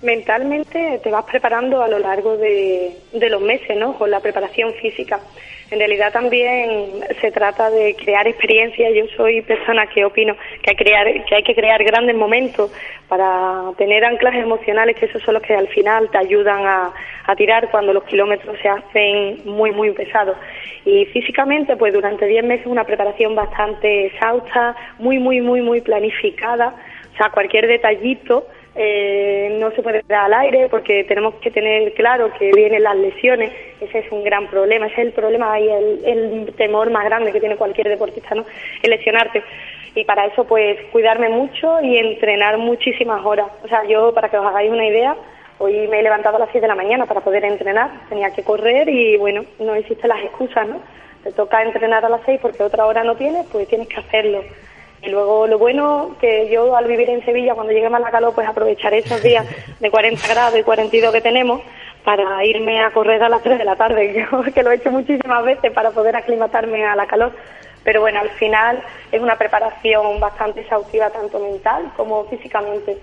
Mentalmente 0.03 0.99
te 1.01 1.09
vas 1.09 1.23
preparando 1.23 1.81
a 1.81 1.87
lo 1.87 1.97
largo 1.97 2.37
de, 2.37 2.91
de 3.13 3.29
los 3.29 3.41
meses, 3.41 3.77
¿no? 3.77 3.97
Con 3.97 4.11
la 4.11 4.19
preparación 4.19 4.73
física. 4.73 5.19
En 5.71 5.79
realidad 5.79 6.11
también 6.11 7.01
se 7.21 7.31
trata 7.31 7.71
de 7.71 7.95
crear 7.95 8.27
experiencias. 8.27 8.93
Yo 8.93 9.05
soy 9.15 9.41
persona 9.41 9.87
que 9.87 10.05
opino 10.05 10.35
que 10.61 10.71
hay, 10.71 10.75
crear, 10.75 11.25
que 11.25 11.35
hay 11.35 11.43
que 11.43 11.55
crear 11.55 11.83
grandes 11.83 12.15
momentos 12.15 12.71
para 13.07 13.71
tener 13.77 14.03
anclas 14.05 14.35
emocionales, 14.35 14.97
que 14.97 15.05
esos 15.05 15.23
son 15.23 15.35
los 15.35 15.43
que 15.43 15.55
al 15.55 15.67
final 15.69 16.11
te 16.11 16.17
ayudan 16.17 16.65
a, 16.65 16.93
a 17.25 17.35
tirar 17.35 17.71
cuando 17.71 17.93
los 17.93 18.03
kilómetros 18.03 18.55
se 18.61 18.69
hacen 18.69 19.41
muy, 19.45 19.71
muy 19.71 19.91
pesados. 19.91 20.37
Y 20.85 21.05
físicamente, 21.05 21.75
pues 21.75 21.93
durante 21.93 22.27
10 22.27 22.43
meses 22.43 22.67
una 22.67 22.83
preparación 22.83 23.35
bastante 23.35 24.07
exhausta, 24.07 24.75
muy, 24.99 25.17
muy, 25.17 25.41
muy, 25.41 25.61
muy 25.61 25.81
planificada. 25.81 26.75
O 27.13 27.17
sea, 27.17 27.29
cualquier 27.29 27.67
detallito 27.67 28.47
eh, 28.75 29.57
no 29.59 29.69
se 29.71 29.83
puede 29.83 30.03
dar 30.07 30.25
al 30.25 30.33
aire 30.33 30.67
porque 30.67 31.03
tenemos 31.03 31.35
que 31.35 31.51
tener 31.51 31.93
claro 31.93 32.31
que 32.39 32.51
vienen 32.51 32.83
las 32.83 32.95
lesiones. 32.95 33.51
Ese 33.79 33.99
es 33.99 34.11
un 34.11 34.23
gran 34.23 34.47
problema, 34.47 34.87
ese 34.87 35.01
es 35.01 35.07
el 35.07 35.13
problema 35.13 35.59
y 35.59 35.69
el, 35.69 36.53
temor 36.57 36.89
más 36.89 37.05
grande 37.05 37.31
que 37.31 37.39
tiene 37.39 37.55
cualquier 37.55 37.87
deportista, 37.87 38.33
¿no? 38.33 38.45
El 38.81 38.89
lesionarte. 38.89 39.43
Y 39.95 40.05
para 40.05 40.25
eso, 40.25 40.45
pues, 40.45 40.79
cuidarme 40.91 41.29
mucho 41.29 41.79
y 41.81 41.97
entrenar 41.97 42.57
muchísimas 42.57 43.23
horas. 43.23 43.47
O 43.63 43.67
sea, 43.67 43.83
yo, 43.85 44.11
para 44.13 44.29
que 44.29 44.37
os 44.37 44.45
hagáis 44.45 44.71
una 44.71 44.87
idea, 44.87 45.15
hoy 45.59 45.87
me 45.87 45.99
he 45.99 46.03
levantado 46.03 46.37
a 46.37 46.39
las 46.39 46.49
6 46.51 46.63
de 46.63 46.67
la 46.67 46.75
mañana 46.75 47.05
para 47.05 47.21
poder 47.21 47.45
entrenar. 47.45 47.91
Tenía 48.09 48.31
que 48.31 48.43
correr 48.43 48.89
y, 48.89 49.17
bueno, 49.17 49.45
no 49.59 49.75
existen 49.75 50.09
las 50.09 50.23
excusas, 50.23 50.67
¿no? 50.67 50.79
Te 51.23 51.31
toca 51.31 51.61
entrenar 51.61 52.03
a 52.03 52.09
las 52.09 52.21
6 52.25 52.39
porque 52.41 52.63
otra 52.63 52.87
hora 52.87 53.03
no 53.03 53.15
tienes, 53.15 53.45
pues 53.51 53.67
tienes 53.67 53.87
que 53.87 53.99
hacerlo. 53.99 54.43
Y 55.03 55.09
luego 55.09 55.47
lo 55.47 55.57
bueno 55.57 56.15
que 56.21 56.49
yo 56.49 56.77
al 56.77 56.85
vivir 56.85 57.09
en 57.09 57.25
Sevilla, 57.25 57.55
cuando 57.55 57.73
llegue 57.73 57.89
más 57.89 57.99
la 57.99 58.09
calor, 58.09 58.33
pues 58.33 58.47
aprovecharé 58.47 58.99
esos 58.99 59.21
días 59.21 59.45
de 59.79 59.91
40 59.91 60.27
grados 60.29 60.57
y 60.57 60.63
42 60.63 61.11
que 61.11 61.19
tenemos 61.21 61.61
para 62.05 62.45
irme 62.45 62.81
a 62.81 62.91
correr 62.91 63.21
a 63.21 63.27
las 63.27 63.43
3 63.43 63.57
de 63.57 63.65
la 63.65 63.75
tarde, 63.75 64.25
que 64.53 64.63
lo 64.63 64.71
he 64.71 64.75
hecho 64.75 64.91
muchísimas 64.91 65.43
veces 65.43 65.71
para 65.73 65.91
poder 65.91 66.15
aclimatarme 66.15 66.85
a 66.85 66.95
la 66.95 67.05
calor. 67.05 67.33
Pero 67.83 67.99
bueno, 67.99 68.21
al 68.21 68.29
final 68.31 68.81
es 69.11 69.21
una 69.21 69.37
preparación 69.37 70.21
bastante 70.21 70.61
exhaustiva 70.61 71.09
tanto 71.09 71.37
mental 71.39 71.91
como 71.97 72.23
físicamente. 72.25 72.97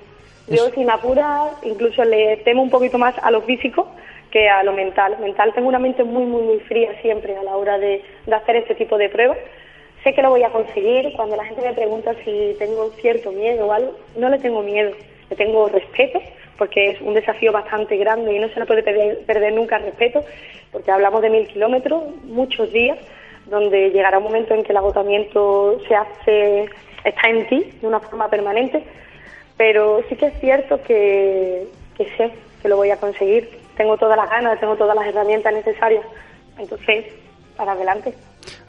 Yo 0.48 0.70
sin 0.70 0.90
apurar 0.90 1.50
incluso 1.62 2.02
le 2.02 2.38
temo 2.38 2.62
un 2.62 2.70
poquito 2.70 2.96
más 2.96 3.14
a 3.22 3.30
lo 3.30 3.42
físico 3.42 3.88
que 4.30 4.48
a 4.48 4.62
lo 4.62 4.72
mental. 4.72 5.18
Mental 5.20 5.52
tengo 5.54 5.68
una 5.68 5.78
mente 5.78 6.02
muy, 6.02 6.24
muy, 6.24 6.42
muy 6.42 6.60
fría 6.60 6.98
siempre 7.02 7.36
a 7.36 7.42
la 7.42 7.56
hora 7.56 7.78
de, 7.78 8.02
de 8.24 8.34
hacer 8.34 8.56
este 8.56 8.74
tipo 8.74 8.96
de 8.96 9.10
pruebas. 9.10 9.36
Sé 10.02 10.14
que 10.14 10.22
lo 10.22 10.30
voy 10.30 10.42
a 10.42 10.50
conseguir. 10.50 11.12
Cuando 11.14 11.36
la 11.36 11.44
gente 11.44 11.62
me 11.62 11.74
pregunta 11.74 12.14
si 12.24 12.54
tengo 12.58 12.90
cierto 13.00 13.32
miedo 13.32 13.66
o 13.66 13.72
algo, 13.72 13.96
no 14.16 14.28
le 14.28 14.38
tengo 14.38 14.62
miedo, 14.62 14.92
le 15.28 15.36
tengo 15.36 15.68
respeto 15.68 16.20
porque 16.60 16.90
es 16.90 17.00
un 17.00 17.14
desafío 17.14 17.52
bastante 17.52 17.96
grande 17.96 18.34
y 18.34 18.38
no 18.38 18.46
se 18.50 18.60
le 18.60 18.66
puede 18.66 18.82
perder, 18.82 19.24
perder 19.24 19.54
nunca 19.54 19.78
el 19.78 19.84
respeto, 19.84 20.22
porque 20.70 20.90
hablamos 20.90 21.22
de 21.22 21.30
mil 21.30 21.48
kilómetros, 21.48 22.14
muchos 22.24 22.70
días, 22.70 22.98
donde 23.46 23.90
llegará 23.90 24.18
un 24.18 24.24
momento 24.24 24.52
en 24.52 24.62
que 24.62 24.72
el 24.72 24.76
agotamiento 24.76 25.80
se 25.88 25.94
hace, 25.94 26.68
está 27.02 27.30
en 27.30 27.48
ti 27.48 27.72
de 27.80 27.86
una 27.86 27.98
forma 27.98 28.28
permanente, 28.28 28.84
pero 29.56 30.02
sí 30.10 30.16
que 30.16 30.26
es 30.26 30.38
cierto 30.38 30.82
que, 30.82 31.66
que 31.96 32.04
sé 32.18 32.30
que 32.60 32.68
lo 32.68 32.76
voy 32.76 32.90
a 32.90 32.98
conseguir. 32.98 33.48
Tengo 33.78 33.96
todas 33.96 34.18
las 34.18 34.28
ganas, 34.28 34.60
tengo 34.60 34.76
todas 34.76 34.94
las 34.94 35.06
herramientas 35.06 35.54
necesarias. 35.54 36.04
Entonces, 36.58 37.06
para 37.56 37.72
adelante. 37.72 38.14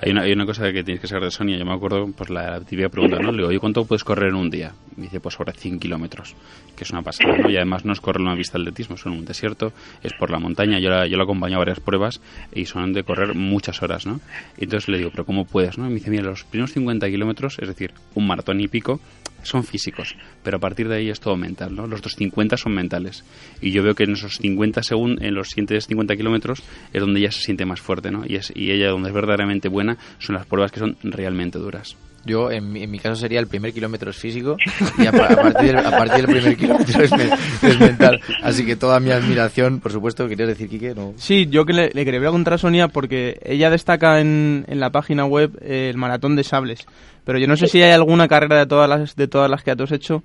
Hay 0.02 0.12
una, 0.12 0.24
hay 0.24 0.34
una 0.34 0.46
cosa 0.46 0.72
que 0.72 0.84
tienes 0.84 1.00
que 1.02 1.08
saber 1.08 1.26
de 1.26 1.32
Sonia. 1.32 1.58
Yo 1.58 1.66
me 1.66 1.74
acuerdo, 1.74 2.08
pues 2.16 2.30
la, 2.30 2.60
típica 2.62 2.90
pregunta, 2.90 3.20
¿no? 3.20 3.32
Le 3.32 3.38
digo, 3.38 3.52
¿y 3.52 3.58
cuánto 3.58 3.86
puedes 3.86 4.04
correr 4.04 4.30
en 4.30 4.36
un 4.36 4.50
día? 4.50 4.74
Me 4.98 5.04
dice, 5.04 5.20
pues 5.20 5.36
sobre 5.36 5.54
100 5.54 5.80
kilómetros, 5.80 6.36
que 6.76 6.84
es 6.84 6.92
una 6.92 7.02
pasada, 7.02 7.38
¿no? 7.38 7.50
Y 7.50 7.56
además 7.56 7.86
no 7.86 7.94
es 7.94 8.02
correr 8.02 8.22
una 8.22 8.36
vista 8.36 8.58
atletismo, 8.58 8.96
es 8.96 9.06
en 9.06 9.14
un 9.14 9.26
desierto, 9.26 9.72
es 10.04 10.14
por 10.14 10.30
la 10.30 10.40
montaña. 10.40 10.80
Yo 10.80 10.90
la, 10.90 11.08
yo 11.08 11.18
la 11.18 11.24
acompaño 11.24 11.56
a 11.56 11.60
varias 11.60 11.80
pruebas 11.80 12.20
y 12.54 12.66
son 12.66 12.94
de 12.94 13.04
correr 13.04 13.36
muchas 13.36 13.82
horas, 13.82 14.06
¿no? 14.06 14.20
Y 14.58 14.66
entonces 14.66 14.90
le 14.90 14.98
digo, 14.98 15.12
¿pero 15.12 15.26
cómo 15.26 15.46
puedes, 15.46 15.78
no? 15.78 15.86
Y 15.86 15.90
me 15.90 15.96
dice, 15.96 16.10
mira, 16.10 16.24
los 16.24 16.44
primeros 16.44 16.74
50 16.74 17.08
kilómetros, 17.10 17.58
es 17.60 17.68
decir, 17.68 17.94
un 18.16 18.28
maratón 18.28 18.60
y 18.60 18.68
pico, 18.68 19.00
son 19.44 19.64
físicos, 19.64 20.16
pero 20.44 20.58
a 20.58 20.60
partir 20.60 20.88
de 20.88 20.98
ahí 20.98 21.10
es 21.10 21.20
todo 21.20 21.36
mental, 21.38 21.76
¿no? 21.76 21.88
Los 21.88 22.00
otros 22.00 22.16
50 22.16 22.58
son 22.58 22.74
mentales. 22.74 23.24
Y 23.62 23.72
yo 23.72 23.84
veo 23.84 23.96
que 23.96 24.04
en 24.04 24.14
esos 24.14 24.38
50 24.38 24.84
según, 24.84 25.24
en 25.24 25.34
los 25.34 25.50
siguientes 25.50 25.88
50 25.88 26.16
kilómetros 26.16 26.64
es 26.94 27.02
donde 27.02 27.20
ella 27.20 27.32
se 27.32 27.42
siente 27.42 27.66
más 27.66 27.82
fuerte, 27.82 28.12
¿no? 28.12 28.24
Y, 28.28 28.36
es, 28.36 28.52
y 28.56 28.72
ella 28.72 28.90
donde 28.90 29.10
es 29.10 29.16
verdaderamente 29.16 29.68
buena 29.68 29.98
son 30.20 30.36
las 30.36 30.46
pruebas 30.46 30.72
que 30.72 30.80
son 30.80 30.98
realmente 31.04 31.60
duras. 31.60 31.96
Yo, 32.24 32.52
en 32.52 32.72
mi, 32.72 32.84
en 32.84 32.92
mi 32.92 33.00
caso, 33.00 33.16
sería 33.16 33.40
el 33.40 33.48
primer 33.48 33.74
kilómetro 33.74 34.12
es 34.12 34.18
físico 34.18 34.58
y 34.98 35.08
a, 35.08 35.12
partir, 35.12 35.74
del, 35.74 35.78
a 35.78 35.92
partir 35.92 36.28
del 36.28 36.36
primer 36.36 36.58
kilómetro 36.58 37.04
es, 37.04 37.80
mental. 37.80 38.22
Así 38.44 38.66
que 38.66 38.76
toda 38.76 39.00
mi 39.00 39.12
admiración, 39.12 39.80
por 39.80 39.92
supuesto, 39.92 40.28
¿querías 40.28 40.50
decir, 40.50 40.70
Quique? 40.70 40.94
No. 40.94 41.14
Sí, 41.18 41.48
yo 41.50 41.66
que 41.66 41.74
le, 41.74 41.90
le 41.94 42.06
quería 42.06 42.20
preguntar 42.20 42.54
a 42.54 42.58
Sonia 42.60 42.90
porque 42.90 43.40
ella 43.44 43.70
destaca 43.70 44.20
en, 44.20 44.66
en 44.68 44.80
la 44.80 44.92
página 44.92 45.26
web 45.26 45.58
eh, 45.62 45.90
el 45.90 45.98
maratón 45.98 46.36
de 46.36 46.44
sables. 46.44 46.86
Pero 47.26 47.40
yo 47.40 47.48
no 47.48 47.58
sé 47.58 47.68
si 47.68 47.82
hay 47.82 47.92
alguna 47.92 48.28
carrera 48.28 48.60
de 48.60 48.66
todas 48.68 48.88
las, 48.88 49.16
de 49.16 49.28
todas 49.28 49.50
las 49.50 49.64
que 49.64 49.72
has 49.72 49.92
hecho 49.92 50.24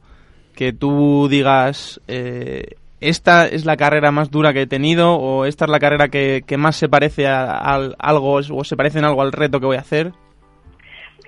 que 0.54 0.72
tú 0.72 1.28
digas... 1.28 2.00
Eh, 2.08 2.76
esta 2.98 3.46
es 3.46 3.66
la 3.66 3.76
carrera 3.76 4.10
más 4.10 4.30
dura 4.30 4.54
que 4.54 4.62
he 4.62 4.66
tenido 4.66 5.16
o 5.16 5.44
esta 5.44 5.66
es 5.66 5.70
la 5.70 5.78
carrera 5.78 6.08
que, 6.08 6.42
que 6.46 6.56
más 6.56 6.76
se 6.76 6.88
parece 6.88 7.26
a, 7.26 7.52
a, 7.52 7.74
algo 7.98 8.32
o 8.32 8.64
se 8.64 8.74
parece 8.74 8.98
en 8.98 9.04
algo 9.04 9.20
al 9.20 9.32
reto 9.32 9.60
que 9.60 9.66
voy 9.66 9.76
a 9.76 9.80
hacer? 9.80 10.12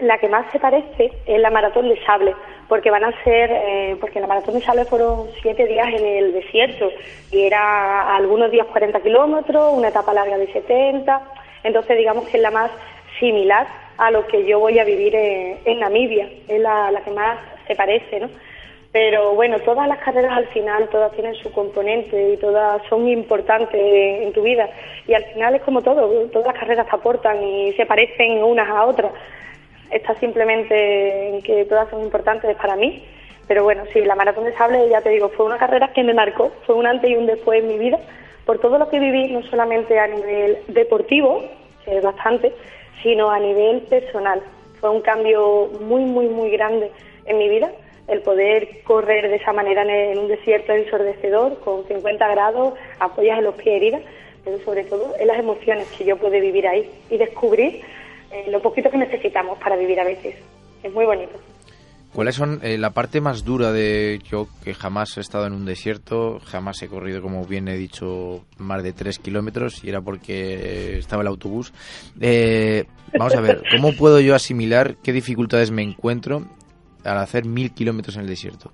La 0.00 0.18
que 0.18 0.28
más 0.28 0.50
se 0.52 0.60
parece 0.60 1.12
es 1.26 1.40
la 1.40 1.50
maratón 1.50 1.88
de 1.88 2.00
sable, 2.04 2.34
porque 2.68 2.90
van 2.90 3.04
a 3.04 3.24
ser, 3.24 3.50
eh, 3.52 3.96
porque 4.00 4.20
la 4.20 4.26
maratón 4.26 4.54
de 4.54 4.60
sable 4.60 4.84
fueron 4.84 5.26
siete 5.42 5.66
días 5.66 5.88
en 5.88 6.04
el 6.04 6.32
desierto 6.32 6.90
y 7.32 7.42
era 7.42 8.14
algunos 8.14 8.50
días 8.50 8.66
40 8.66 9.00
kilómetros, 9.00 9.74
una 9.74 9.88
etapa 9.88 10.12
larga 10.14 10.38
de 10.38 10.52
70, 10.52 11.20
entonces 11.64 11.98
digamos 11.98 12.28
que 12.28 12.36
es 12.36 12.42
la 12.42 12.50
más 12.50 12.70
similar 13.18 13.66
a 13.96 14.10
lo 14.12 14.26
que 14.28 14.46
yo 14.46 14.60
voy 14.60 14.78
a 14.78 14.84
vivir 14.84 15.14
en, 15.16 15.58
en 15.64 15.80
Namibia, 15.80 16.28
es 16.46 16.60
la, 16.60 16.92
la 16.92 17.00
que 17.00 17.10
más 17.10 17.38
se 17.66 17.74
parece, 17.74 18.20
¿no? 18.20 18.28
Pero 18.90 19.34
bueno, 19.34 19.58
todas 19.60 19.86
las 19.86 19.98
carreras 19.98 20.32
al 20.32 20.46
final, 20.46 20.88
todas 20.88 21.12
tienen 21.12 21.34
su 21.34 21.52
componente 21.52 22.32
y 22.32 22.36
todas 22.38 22.82
son 22.88 23.06
importantes 23.06 23.80
en 23.80 24.32
tu 24.32 24.42
vida. 24.42 24.68
Y 25.06 25.12
al 25.12 25.24
final 25.26 25.54
es 25.54 25.62
como 25.62 25.82
todo, 25.82 26.08
todas 26.32 26.46
las 26.48 26.58
carreras 26.58 26.86
aportan 26.90 27.42
y 27.42 27.72
se 27.74 27.84
parecen 27.84 28.42
unas 28.42 28.68
a 28.68 28.84
otras. 28.86 29.12
Está 29.90 30.14
simplemente 30.16 31.28
en 31.28 31.42
que 31.42 31.64
todas 31.64 31.88
son 31.90 32.02
importantes 32.02 32.56
para 32.56 32.76
mí. 32.76 33.04
Pero 33.46 33.64
bueno, 33.64 33.84
sí, 33.92 34.00
la 34.02 34.14
maratón 34.14 34.44
de 34.44 34.54
sable, 34.54 34.88
ya 34.90 35.00
te 35.00 35.08
digo, 35.08 35.30
fue 35.30 35.46
una 35.46 35.56
carrera 35.56 35.92
que 35.94 36.04
me 36.04 36.12
marcó, 36.12 36.52
fue 36.66 36.74
un 36.74 36.86
antes 36.86 37.10
y 37.10 37.16
un 37.16 37.26
después 37.26 37.62
en 37.62 37.68
mi 37.68 37.78
vida, 37.78 37.98
por 38.44 38.58
todo 38.58 38.78
lo 38.78 38.90
que 38.90 38.98
viví, 38.98 39.32
no 39.32 39.42
solamente 39.44 39.98
a 39.98 40.06
nivel 40.06 40.58
deportivo, 40.68 41.42
que 41.84 41.96
es 41.96 42.04
bastante, 42.04 42.52
sino 43.02 43.30
a 43.30 43.38
nivel 43.38 43.80
personal. 43.82 44.42
Fue 44.80 44.90
un 44.90 45.00
cambio 45.00 45.70
muy, 45.80 46.04
muy, 46.04 46.26
muy 46.28 46.50
grande 46.50 46.90
en 47.24 47.38
mi 47.38 47.48
vida 47.48 47.70
el 48.08 48.22
poder 48.22 48.82
correr 48.84 49.28
de 49.28 49.36
esa 49.36 49.52
manera 49.52 49.82
en, 49.82 50.18
un 50.18 50.28
desierto 50.28 50.72
ensordecedor, 50.72 51.60
con 51.60 51.86
50 51.86 52.26
grados, 52.28 52.74
apoyas 52.98 53.38
en 53.38 53.44
los 53.44 53.54
pies 53.54 53.76
heridas, 53.76 54.00
pero 54.44 54.58
sobre 54.60 54.84
todo 54.84 55.14
en 55.18 55.26
las 55.26 55.38
emociones 55.38 55.86
que 55.96 56.04
yo 56.04 56.16
puedo 56.16 56.32
vivir 56.32 56.66
ahí 56.66 56.90
y 57.10 57.18
descubrir 57.18 57.82
eh, 58.30 58.50
lo 58.50 58.60
poquito 58.60 58.90
que 58.90 58.98
necesitamos 58.98 59.58
para 59.58 59.76
vivir 59.76 59.98
a 60.00 60.04
veces. 60.04 60.36
Es 60.82 60.92
muy 60.92 61.04
bonito. 61.04 61.38
¿Cuáles 62.12 62.36
son 62.36 62.60
eh, 62.62 62.78
la 62.78 62.90
parte 62.90 63.20
más 63.20 63.44
dura 63.44 63.70
de 63.70 64.18
yo 64.24 64.48
que 64.64 64.72
jamás 64.72 65.16
he 65.18 65.20
estado 65.20 65.46
en 65.46 65.52
un 65.52 65.66
desierto, 65.66 66.38
jamás 66.40 66.82
he 66.82 66.88
corrido, 66.88 67.20
como 67.20 67.44
bien 67.44 67.68
he 67.68 67.76
dicho, 67.76 68.44
más 68.56 68.82
de 68.82 68.92
tres 68.92 69.18
kilómetros 69.18 69.84
y 69.84 69.90
era 69.90 70.00
porque 70.00 70.96
estaba 70.98 71.22
el 71.22 71.28
autobús? 71.28 71.72
Eh, 72.20 72.86
vamos 73.16 73.36
a 73.36 73.40
ver, 73.40 73.62
¿cómo 73.70 73.92
puedo 73.92 74.20
yo 74.20 74.34
asimilar 74.34 74.96
qué 75.04 75.12
dificultades 75.12 75.70
me 75.70 75.82
encuentro 75.82 76.44
al 77.04 77.18
hacer 77.18 77.44
mil 77.44 77.72
kilómetros 77.72 78.16
en 78.16 78.22
el 78.22 78.28
desierto? 78.28 78.72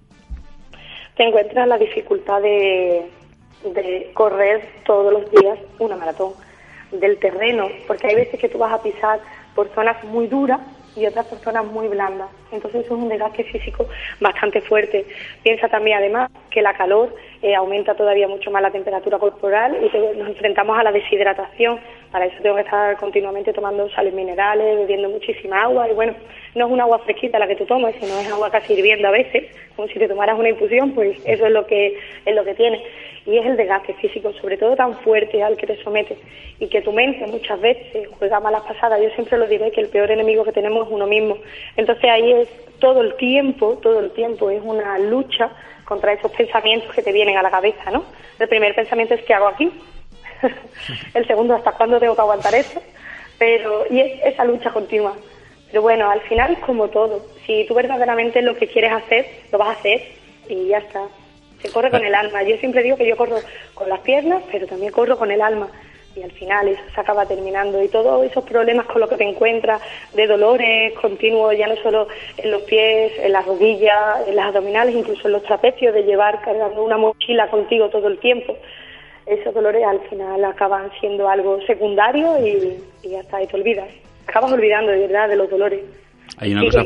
Te 1.16 1.24
encuentras 1.24 1.66
la 1.66 1.76
dificultad 1.76 2.40
de, 2.40 3.10
de 3.64 4.10
correr 4.14 4.68
todos 4.86 5.12
los 5.12 5.30
días 5.32 5.58
una 5.80 5.96
maratón, 5.96 6.32
del 6.92 7.18
terreno, 7.18 7.68
porque 7.86 8.06
hay 8.06 8.14
veces 8.14 8.38
que 8.38 8.48
tú 8.48 8.58
vas 8.58 8.72
a 8.72 8.82
pisar 8.82 9.20
por 9.54 9.68
zonas 9.74 10.02
muy 10.04 10.26
duras 10.26 10.60
y 10.96 11.06
otras 11.06 11.26
personas 11.26 11.64
muy 11.66 11.88
blandas. 11.88 12.28
Entonces 12.52 12.84
es 12.84 12.90
un 12.90 13.08
desgaste 13.08 13.44
físico 13.44 13.86
bastante 14.20 14.60
fuerte. 14.60 15.06
Piensa 15.42 15.68
también 15.68 15.98
además 15.98 16.30
que 16.50 16.62
la 16.62 16.74
calor 16.74 17.14
eh, 17.44 17.54
aumenta 17.54 17.94
todavía 17.94 18.26
mucho 18.26 18.50
más 18.50 18.62
la 18.62 18.70
temperatura 18.70 19.18
corporal 19.18 19.76
y 19.76 20.16
nos 20.16 20.28
enfrentamos 20.28 20.78
a 20.78 20.82
la 20.82 20.90
deshidratación. 20.92 21.78
Para 22.10 22.24
eso 22.24 22.36
tengo 22.42 22.56
que 22.56 22.62
estar 22.62 22.96
continuamente 22.96 23.52
tomando 23.52 23.86
sales 23.90 24.14
minerales, 24.14 24.78
bebiendo 24.78 25.10
muchísima 25.10 25.62
agua 25.62 25.86
y 25.90 25.92
bueno, 25.92 26.14
no 26.54 26.64
es 26.64 26.72
un 26.72 26.80
agua 26.80 27.00
fresquita 27.00 27.38
la 27.38 27.46
que 27.46 27.56
tú 27.56 27.66
tomas, 27.66 27.94
sino 28.00 28.18
es 28.18 28.32
agua 28.32 28.50
casi 28.50 28.72
hirviendo 28.72 29.08
a 29.08 29.10
veces, 29.10 29.54
como 29.76 29.88
si 29.88 29.98
te 29.98 30.08
tomaras 30.08 30.38
una 30.38 30.48
infusión, 30.48 30.92
pues 30.92 31.18
eso 31.26 31.44
es 31.44 31.52
lo 31.52 31.66
que 31.66 31.98
es 32.24 32.34
lo 32.34 32.44
que 32.44 32.54
tiene 32.54 32.82
y 33.26 33.36
es 33.36 33.44
el 33.44 33.58
desgaste 33.58 33.92
físico, 33.94 34.32
sobre 34.40 34.56
todo 34.56 34.74
tan 34.74 34.94
fuerte 35.00 35.42
al 35.42 35.58
que 35.58 35.66
te 35.66 35.76
sometes 35.82 36.16
y 36.58 36.68
que 36.68 36.80
tu 36.80 36.92
mente 36.92 37.26
muchas 37.26 37.60
veces 37.60 38.08
juega 38.18 38.40
malas 38.40 38.62
pasadas. 38.62 39.02
Yo 39.02 39.10
siempre 39.10 39.36
lo 39.36 39.46
diré 39.46 39.70
que 39.70 39.82
el 39.82 39.88
peor 39.88 40.10
enemigo 40.10 40.44
que 40.44 40.52
tenemos 40.52 40.86
es 40.86 40.92
uno 40.92 41.06
mismo. 41.06 41.36
Entonces 41.76 42.04
ahí 42.04 42.32
es 42.32 42.48
todo 42.78 43.02
el 43.02 43.14
tiempo, 43.16 43.78
todo 43.82 44.00
el 44.00 44.12
tiempo 44.12 44.48
es 44.48 44.62
una 44.62 44.98
lucha 44.98 45.50
contra 45.84 46.12
esos 46.12 46.30
pensamientos 46.32 46.94
que 46.94 47.02
te 47.02 47.12
vienen 47.12 47.36
a 47.36 47.42
la 47.42 47.50
cabeza, 47.50 47.90
¿no? 47.90 48.04
El 48.38 48.48
primer 48.48 48.74
pensamiento 48.74 49.14
es 49.14 49.22
¿qué 49.24 49.34
hago 49.34 49.48
aquí? 49.48 49.70
el 51.14 51.26
segundo, 51.26 51.54
¿hasta 51.54 51.72
cuándo 51.72 52.00
tengo 52.00 52.14
que 52.14 52.20
aguantar 52.20 52.54
eso? 52.54 52.82
Pero, 53.38 53.84
y 53.90 54.00
es 54.00 54.20
esa 54.24 54.44
lucha 54.44 54.70
continua. 54.70 55.14
Pero 55.68 55.82
bueno, 55.82 56.10
al 56.10 56.20
final 56.22 56.52
es 56.52 56.58
como 56.60 56.88
todo. 56.88 57.26
Si 57.46 57.64
tú 57.66 57.74
verdaderamente 57.74 58.42
lo 58.42 58.56
que 58.56 58.68
quieres 58.68 58.92
hacer, 58.92 59.26
lo 59.50 59.58
vas 59.58 59.68
a 59.68 59.80
hacer 59.80 60.02
y 60.48 60.68
ya 60.68 60.78
está 60.78 61.02
se 61.64 61.72
corre 61.72 61.90
con 61.90 62.04
el 62.04 62.14
alma. 62.14 62.42
Yo 62.42 62.58
siempre 62.58 62.82
digo 62.82 62.96
que 62.96 63.08
yo 63.08 63.16
corro 63.16 63.38
con 63.72 63.88
las 63.88 64.00
piernas, 64.00 64.42
pero 64.52 64.66
también 64.66 64.92
corro 64.92 65.16
con 65.16 65.30
el 65.30 65.40
alma. 65.40 65.68
Y 66.16 66.22
al 66.22 66.30
final 66.32 66.68
eso 66.68 66.82
se 66.94 67.00
acaba 67.00 67.26
terminando. 67.26 67.82
Y 67.82 67.88
todos 67.88 68.24
esos 68.24 68.44
problemas 68.44 68.86
con 68.86 69.00
los 69.00 69.10
que 69.10 69.16
te 69.16 69.24
encuentras, 69.24 69.82
de 70.14 70.26
dolores 70.26 70.92
continuos, 71.00 71.56
ya 71.56 71.66
no 71.66 71.76
solo 71.76 72.06
en 72.36 72.50
los 72.50 72.62
pies, 72.62 73.12
en 73.18 73.32
las 73.32 73.44
rodillas, 73.46 74.28
en 74.28 74.36
las 74.36 74.46
abdominales, 74.46 74.94
incluso 74.94 75.26
en 75.26 75.32
los 75.32 75.42
trapecios, 75.42 75.92
de 75.92 76.04
llevar 76.04 76.40
cargando 76.42 76.82
una 76.84 76.96
mochila 76.96 77.48
contigo 77.48 77.88
todo 77.88 78.08
el 78.08 78.18
tiempo. 78.18 78.56
Esos 79.26 79.54
dolores 79.54 79.84
al 79.84 80.00
final 80.08 80.44
acaban 80.44 80.90
siendo 81.00 81.28
algo 81.28 81.60
secundario 81.62 82.38
y, 82.46 82.82
y 83.02 83.14
está, 83.14 83.42
y 83.42 83.46
te 83.46 83.56
olvidas. 83.56 83.88
Acabas 84.26 84.52
olvidando 84.52 84.92
de 84.92 85.00
verdad 85.00 85.28
de 85.28 85.36
los 85.36 85.50
dolores. 85.50 85.80
Hay 86.36 86.52
una, 86.52 86.62
cosa, 86.64 86.80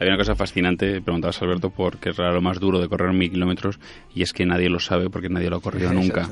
hay 0.00 0.08
una 0.08 0.16
cosa 0.16 0.34
fascinante, 0.34 1.00
preguntabas 1.02 1.40
Alberto, 1.40 1.70
porque 1.70 2.10
es 2.10 2.18
lo 2.18 2.40
más 2.40 2.58
duro 2.58 2.80
de 2.80 2.88
correr 2.88 3.12
mil 3.12 3.30
kilómetros 3.30 3.78
y 4.14 4.22
es 4.22 4.32
que 4.32 4.44
nadie 4.44 4.68
lo 4.68 4.80
sabe 4.80 5.08
porque 5.08 5.28
nadie 5.28 5.48
lo 5.50 5.56
ha 5.56 5.60
corrido 5.60 5.92
nunca. 5.94 6.30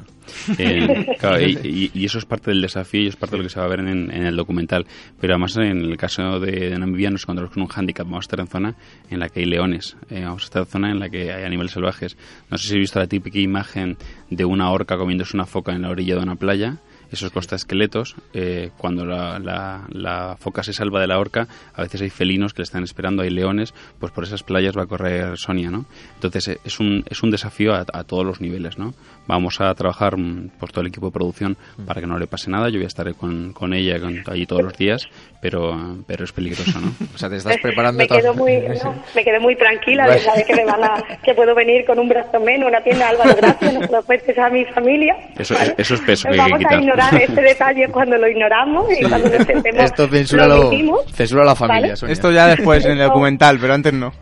Eh, 0.59 1.07
claro, 1.19 1.41
y, 1.47 1.59
y- 1.63 1.91
y 1.95 2.05
eso 2.05 2.19
es 2.19 2.25
parte 2.25 2.51
del 2.51 2.61
desafío 2.61 3.03
y 3.03 3.07
es 3.07 3.17
parte 3.17 3.37
de 3.37 3.39
lo 3.39 3.45
que 3.45 3.51
se 3.51 3.61
va 3.61 3.67
a 3.67 3.69
ver 3.69 3.81
en, 3.81 4.11
en 4.11 4.27
el 4.27 4.35
documental. 4.37 4.85
Pero 5.21 5.35
además 5.35 5.57
en 5.59 5.79
el 5.85 5.97
caso 5.97 6.41
de, 6.41 6.71
de 6.71 6.79
Namibia 6.79 7.11
nos 7.11 7.23
encontramos 7.23 7.53
con 7.55 7.63
un 7.63 7.69
hándicap. 7.69 8.07
Vamos 8.07 8.25
a 8.25 8.27
estar 8.27 8.41
en 8.41 8.47
zona 8.49 8.75
en 9.11 9.21
la 9.21 9.29
que 9.29 9.41
hay 9.41 9.47
leones, 9.47 9.97
eh, 10.11 10.23
vamos 10.25 10.43
a 10.43 10.47
estar 10.47 10.63
en 10.63 10.67
zona 10.69 10.91
en 10.91 10.99
la 10.99 11.09
que 11.09 11.33
hay 11.33 11.45
animales 11.45 11.73
salvajes. 11.73 12.17
No 12.51 12.59
sé 12.59 12.67
si 12.69 12.73
habéis 12.73 12.85
visto 12.85 12.99
la 12.99 13.07
típica 13.07 13.39
imagen 13.39 13.97
de 14.31 14.45
una 14.45 14.71
orca 14.71 14.97
comiéndose 14.97 15.37
una 15.37 15.47
foca 15.47 15.73
en 15.73 15.83
la 15.83 15.91
orilla 15.91 16.17
de 16.17 16.23
una 16.23 16.35
playa. 16.37 16.79
Esos 17.11 17.31
costaesqueletos, 17.33 18.17
eh, 18.35 18.71
cuando 18.77 19.05
la, 19.05 19.39
la- 19.39 20.37
foca 20.39 20.63
se 20.63 20.73
salva 20.73 21.01
de 21.01 21.07
la 21.07 21.19
orca, 21.19 21.49
a 21.75 21.83
veces 21.83 22.01
hay 22.03 22.11
felinos 22.11 22.53
que 22.53 22.61
le 22.61 22.65
están 22.65 22.85
esperando, 22.85 23.23
hay 23.23 23.31
leones, 23.31 23.73
pues 23.99 24.13
por 24.13 24.25
esas 24.25 24.43
playas 24.43 24.77
va 24.77 24.83
a 24.83 24.87
correr 24.87 25.39
Sonia, 25.39 25.71
¿no? 25.71 25.87
Entonces 26.15 26.49
eh, 26.49 26.61
es 26.65 26.81
un, 26.81 27.05
es 27.09 27.23
un 27.23 27.31
desafío 27.31 27.75
a, 27.75 27.87
a 27.93 28.05
todos 28.05 28.25
los 28.27 28.41
niveles, 28.41 28.79
¿no? 28.79 28.95
Vamos 29.29 29.61
a 29.61 29.73
trabajar 29.75 30.17
mm, 30.17 30.49
por 30.59 30.73
todo 30.73 30.81
el 30.81 30.89
equipo 30.89 31.07
de 31.07 31.13
producción 31.13 31.57
para 31.87 32.01
que 32.01 32.07
no 32.09 32.19
le 32.19 32.27
pase 32.27 32.51
nada, 32.51 32.69
yo 32.71 32.79
voy 32.79 32.85
a 32.85 32.89
estar 32.89 33.15
con, 33.15 33.53
con 33.53 33.73
ella 33.75 34.01
con- 34.01 34.25
allí 34.29 34.47
todos 34.47 34.63
los 34.63 34.77
días, 34.77 35.07
pero, 35.41 35.99
pero 36.07 36.25
es 36.25 36.33
peligroso, 36.33 36.81
¿no? 36.81 36.93
O 37.15 37.19
sea, 37.19 37.29
te 37.29 37.37
estás 37.37 37.59
preparando 37.63 37.99
me 37.99 38.09
quedo 38.09 38.35
muy 38.35 38.57
no, 38.85 38.95
me 39.15 39.23
quedé 39.25 39.39
muy 39.39 39.55
tranquila 39.57 40.05
de 40.05 40.09
Vale. 40.11 40.21
saber 40.23 40.45
que 40.47 40.57
me 40.57 40.65
van 40.65 40.83
a 40.83 41.05
que 41.23 41.35
puedo 41.35 41.55
venir 41.55 41.85
con 41.85 41.99
un 41.99 42.09
brazo 42.09 42.41
menos 42.41 42.69
una 42.69 42.83
tienda 42.83 43.09
Álvaro 43.11 43.37
Gracia 43.37 43.73
no 43.73 43.81
se 43.87 43.93
lo 43.93 44.03
puedes 44.03 44.39
a 44.39 44.49
mi 44.51 44.65
familia 44.67 45.15
Eso- 45.37 45.55
eso 45.77 45.95
es 45.95 46.01
peso 46.01 46.29
que 46.29 46.41
hay 46.41 46.47
que 46.47 46.53
vamos 46.53 46.73
a 46.73 46.75
ignorar 46.81 47.15
este 47.23 47.41
detalle 47.43 47.89
cuando 47.89 48.17
lo 48.17 48.29
ignoramos 48.29 48.87
y 48.99 49.05
cuando 49.07 49.29
nos 49.29 49.47
sentemos 49.47 49.85
Esto 49.85 50.09
censura, 50.09 50.47
lo, 50.49 50.69
omitimos. 50.69 51.05
censura 51.13 51.43
a 51.43 51.47
la 51.47 51.55
familia, 51.55 51.95
¿Vale? 52.01 52.13
Esto 52.13 52.31
ya 52.33 52.47
después 52.49 52.85
en 52.87 52.93
el 52.93 52.99
documental, 53.07 53.59
pero 53.61 53.75
antes 53.75 53.93
no. 53.93 54.13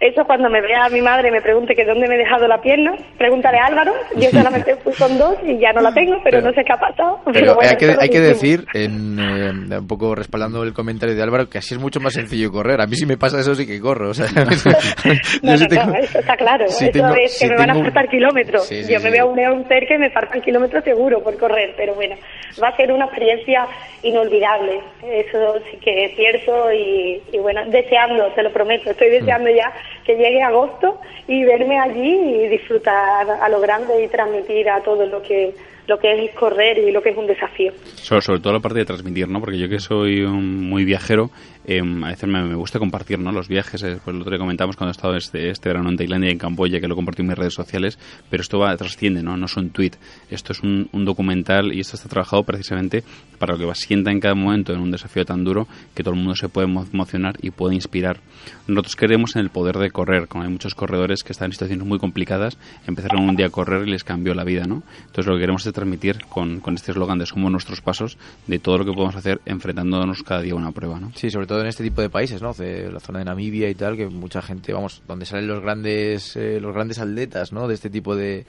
Eso 0.00 0.24
cuando 0.24 0.48
me 0.48 0.60
vea 0.60 0.84
a 0.84 0.88
mi 0.90 1.02
madre 1.02 1.28
y 1.28 1.32
me 1.32 1.40
pregunte 1.40 1.74
que 1.74 1.84
dónde 1.84 2.06
me 2.08 2.14
he 2.14 2.18
dejado 2.18 2.46
la 2.46 2.60
pierna, 2.60 2.92
pregúntale 3.18 3.58
a 3.58 3.66
Álvaro. 3.66 3.92
Yo 4.16 4.30
solamente 4.30 4.76
fui 4.76 4.92
con 4.94 5.18
dos 5.18 5.34
y 5.44 5.58
ya 5.58 5.72
no 5.72 5.80
la 5.80 5.92
tengo, 5.92 6.14
pero, 6.22 6.38
Pero- 6.38 6.42
no 6.48 6.52
sé 6.54 6.62
qué 6.64 6.72
ha 6.72 6.76
pasado. 6.78 7.20
Pero 7.32 7.54
bueno, 7.56 7.70
hay 7.70 7.76
que, 7.76 7.96
hay 7.98 8.08
que 8.08 8.20
decir, 8.20 8.64
en, 8.74 9.18
eh, 9.18 9.78
un 9.78 9.86
poco 9.88 10.14
respaldando 10.14 10.62
el 10.62 10.72
comentario 10.72 11.16
de 11.16 11.22
Álvaro, 11.22 11.48
que 11.50 11.58
así 11.58 11.74
es 11.74 11.80
mucho 11.80 11.98
más 11.98 12.12
sencillo 12.12 12.52
correr. 12.52 12.80
A 12.80 12.86
mí 12.86 12.94
si 12.94 13.06
me 13.06 13.16
pasa 13.16 13.40
eso 13.40 13.54
sí 13.56 13.66
que 13.66 13.80
corro. 13.80 14.10
O 14.10 14.14
sea, 14.14 14.26
No, 14.38 14.44
no, 15.42 15.54
eso 15.54 16.18
está 16.20 16.36
claro. 16.36 16.68
si 16.68 16.84
eso 16.84 16.92
tengo- 16.92 17.08
es 17.14 17.32
que 17.32 17.46
si 17.46 17.48
me 17.48 17.56
van 17.56 17.70
a 17.70 17.74
faltar 17.74 18.08
kilómetros. 18.08 18.66
Sí, 18.66 18.84
sí, 18.84 18.92
Yo 18.92 18.98
sí. 19.00 19.04
me 19.04 19.10
veo 19.10 19.24
a 19.24 19.28
un 19.30 19.36
león 19.36 19.64
cerca 19.68 19.94
y 19.94 19.98
me 19.98 20.10
faltan 20.10 20.40
kilómetros 20.42 20.84
seguro 20.84 21.22
por 21.22 21.36
correr, 21.38 21.74
pero 21.76 21.94
bueno, 21.94 22.14
va 22.62 22.68
a 22.68 22.76
ser 22.76 22.92
una 22.92 23.06
experiencia 23.06 23.66
inolvidable. 24.02 24.80
Eso 25.02 25.54
sí 25.70 25.76
que 25.78 26.04
es 26.04 26.14
cierto 26.16 26.72
y, 26.72 27.20
y 27.32 27.38
bueno, 27.38 27.62
deseando, 27.68 28.30
te 28.34 28.42
lo 28.42 28.52
prometo, 28.52 28.90
estoy 28.90 29.10
deseando 29.10 29.50
ya 29.50 29.72
que 30.04 30.16
llegue 30.16 30.42
agosto 30.42 31.00
y 31.26 31.44
verme 31.44 31.78
allí 31.78 32.44
y 32.44 32.48
disfrutar 32.48 33.28
a 33.30 33.48
lo 33.48 33.60
grande 33.60 34.02
y 34.02 34.08
transmitir 34.08 34.68
a 34.68 34.82
todo 34.82 35.06
lo 35.06 35.22
que 35.22 35.54
lo 35.88 35.98
que 35.98 36.24
es 36.24 36.34
correr 36.34 36.78
y 36.78 36.92
lo 36.92 37.02
que 37.02 37.10
es 37.10 37.16
un 37.16 37.26
desafío. 37.26 37.72
Sobre, 37.94 38.20
sobre 38.20 38.40
todo 38.40 38.52
la 38.52 38.60
parte 38.60 38.78
de 38.78 38.84
transmitir, 38.84 39.26
¿no? 39.26 39.40
Porque 39.40 39.58
yo 39.58 39.70
que 39.70 39.80
soy 39.80 40.20
un 40.20 40.68
muy 40.68 40.84
viajero, 40.84 41.30
eh, 41.68 41.80
a 41.80 42.08
veces 42.08 42.28
me, 42.28 42.42
me 42.44 42.54
gusta 42.56 42.78
compartir, 42.78 43.18
¿no? 43.18 43.30
Los 43.30 43.46
viajes, 43.46 43.82
eh, 43.84 43.98
pues 44.04 44.16
otro 44.16 44.30
día 44.30 44.38
comentamos 44.38 44.74
cuando 44.76 44.90
he 44.90 44.96
estado 44.96 45.14
este, 45.16 45.50
este 45.50 45.68
verano 45.68 45.90
en 45.90 45.96
Tailandia 45.96 46.30
y 46.30 46.32
en 46.32 46.38
Camboya, 46.38 46.80
que 46.80 46.88
lo 46.88 46.96
compartí 46.96 47.22
en 47.22 47.28
mis 47.28 47.36
redes 47.38 47.54
sociales, 47.54 47.98
pero 48.30 48.40
esto 48.40 48.58
va, 48.58 48.76
trasciende, 48.76 49.22
¿no? 49.22 49.36
No 49.36 49.46
es 49.46 49.56
un 49.56 49.70
tweet, 49.70 49.92
esto 50.30 50.52
es 50.52 50.60
un, 50.62 50.88
un 50.92 51.04
documental 51.04 51.72
y 51.72 51.80
esto 51.80 51.96
está 51.96 52.08
trabajado 52.08 52.42
precisamente 52.42 53.04
para 53.38 53.52
lo 53.52 53.58
que 53.60 53.66
va 53.66 53.74
sienta 53.74 54.10
en 54.10 54.18
cada 54.18 54.34
momento 54.34 54.72
en 54.72 54.80
un 54.80 54.90
desafío 54.90 55.24
tan 55.24 55.44
duro 55.44 55.68
que 55.94 56.02
todo 56.02 56.14
el 56.14 56.18
mundo 56.20 56.34
se 56.34 56.48
puede 56.48 56.66
emo- 56.66 56.86
emocionar 56.92 57.36
y 57.40 57.50
puede 57.50 57.74
inspirar. 57.74 58.20
Nosotros 58.66 58.96
creemos 58.96 59.36
en 59.36 59.42
el 59.42 59.50
poder 59.50 59.76
de 59.78 59.90
correr, 59.90 60.26
como 60.26 60.44
hay 60.44 60.50
muchos 60.50 60.74
corredores 60.74 61.22
que 61.22 61.32
están 61.32 61.46
en 61.46 61.52
situaciones 61.52 61.86
muy 61.86 61.98
complicadas, 61.98 62.58
empezaron 62.86 63.28
un 63.28 63.36
día 63.36 63.46
a 63.46 63.50
correr 63.50 63.86
y 63.86 63.90
les 63.90 64.04
cambió 64.04 64.34
la 64.34 64.44
vida, 64.44 64.64
¿no? 64.64 64.82
Entonces 65.00 65.26
lo 65.26 65.34
que 65.34 65.40
queremos 65.40 65.66
es 65.66 65.72
transmitir 65.72 66.24
con, 66.28 66.60
con 66.60 66.74
este 66.74 66.92
eslogan 66.92 67.18
de 67.18 67.26
somos 67.26 67.52
nuestros 67.52 67.80
pasos, 67.80 68.16
de 68.46 68.58
todo 68.58 68.78
lo 68.78 68.84
que 68.84 68.92
podemos 68.92 69.14
hacer 69.16 69.40
enfrentándonos 69.44 70.22
cada 70.22 70.40
día 70.42 70.54
a 70.54 70.56
una 70.56 70.72
prueba, 70.72 70.98
¿no? 70.98 71.12
Sí, 71.14 71.30
sobre 71.30 71.46
todo 71.46 71.57
en 71.60 71.68
este 71.68 71.84
tipo 71.84 72.00
de 72.00 72.10
países, 72.10 72.42
¿no? 72.42 72.54
La 72.58 73.00
zona 73.00 73.20
de 73.20 73.24
Namibia 73.24 73.68
y 73.68 73.74
tal, 73.74 73.96
que 73.96 74.06
mucha 74.06 74.42
gente, 74.42 74.72
vamos, 74.72 75.02
donde 75.06 75.26
salen 75.26 75.46
los 75.46 75.60
grandes, 75.60 76.36
eh, 76.36 76.60
los 76.60 76.74
grandes 76.74 76.98
atletas, 76.98 77.52
¿no? 77.52 77.68
De 77.68 77.74
este 77.74 77.90
tipo 77.90 78.16
de 78.16 78.46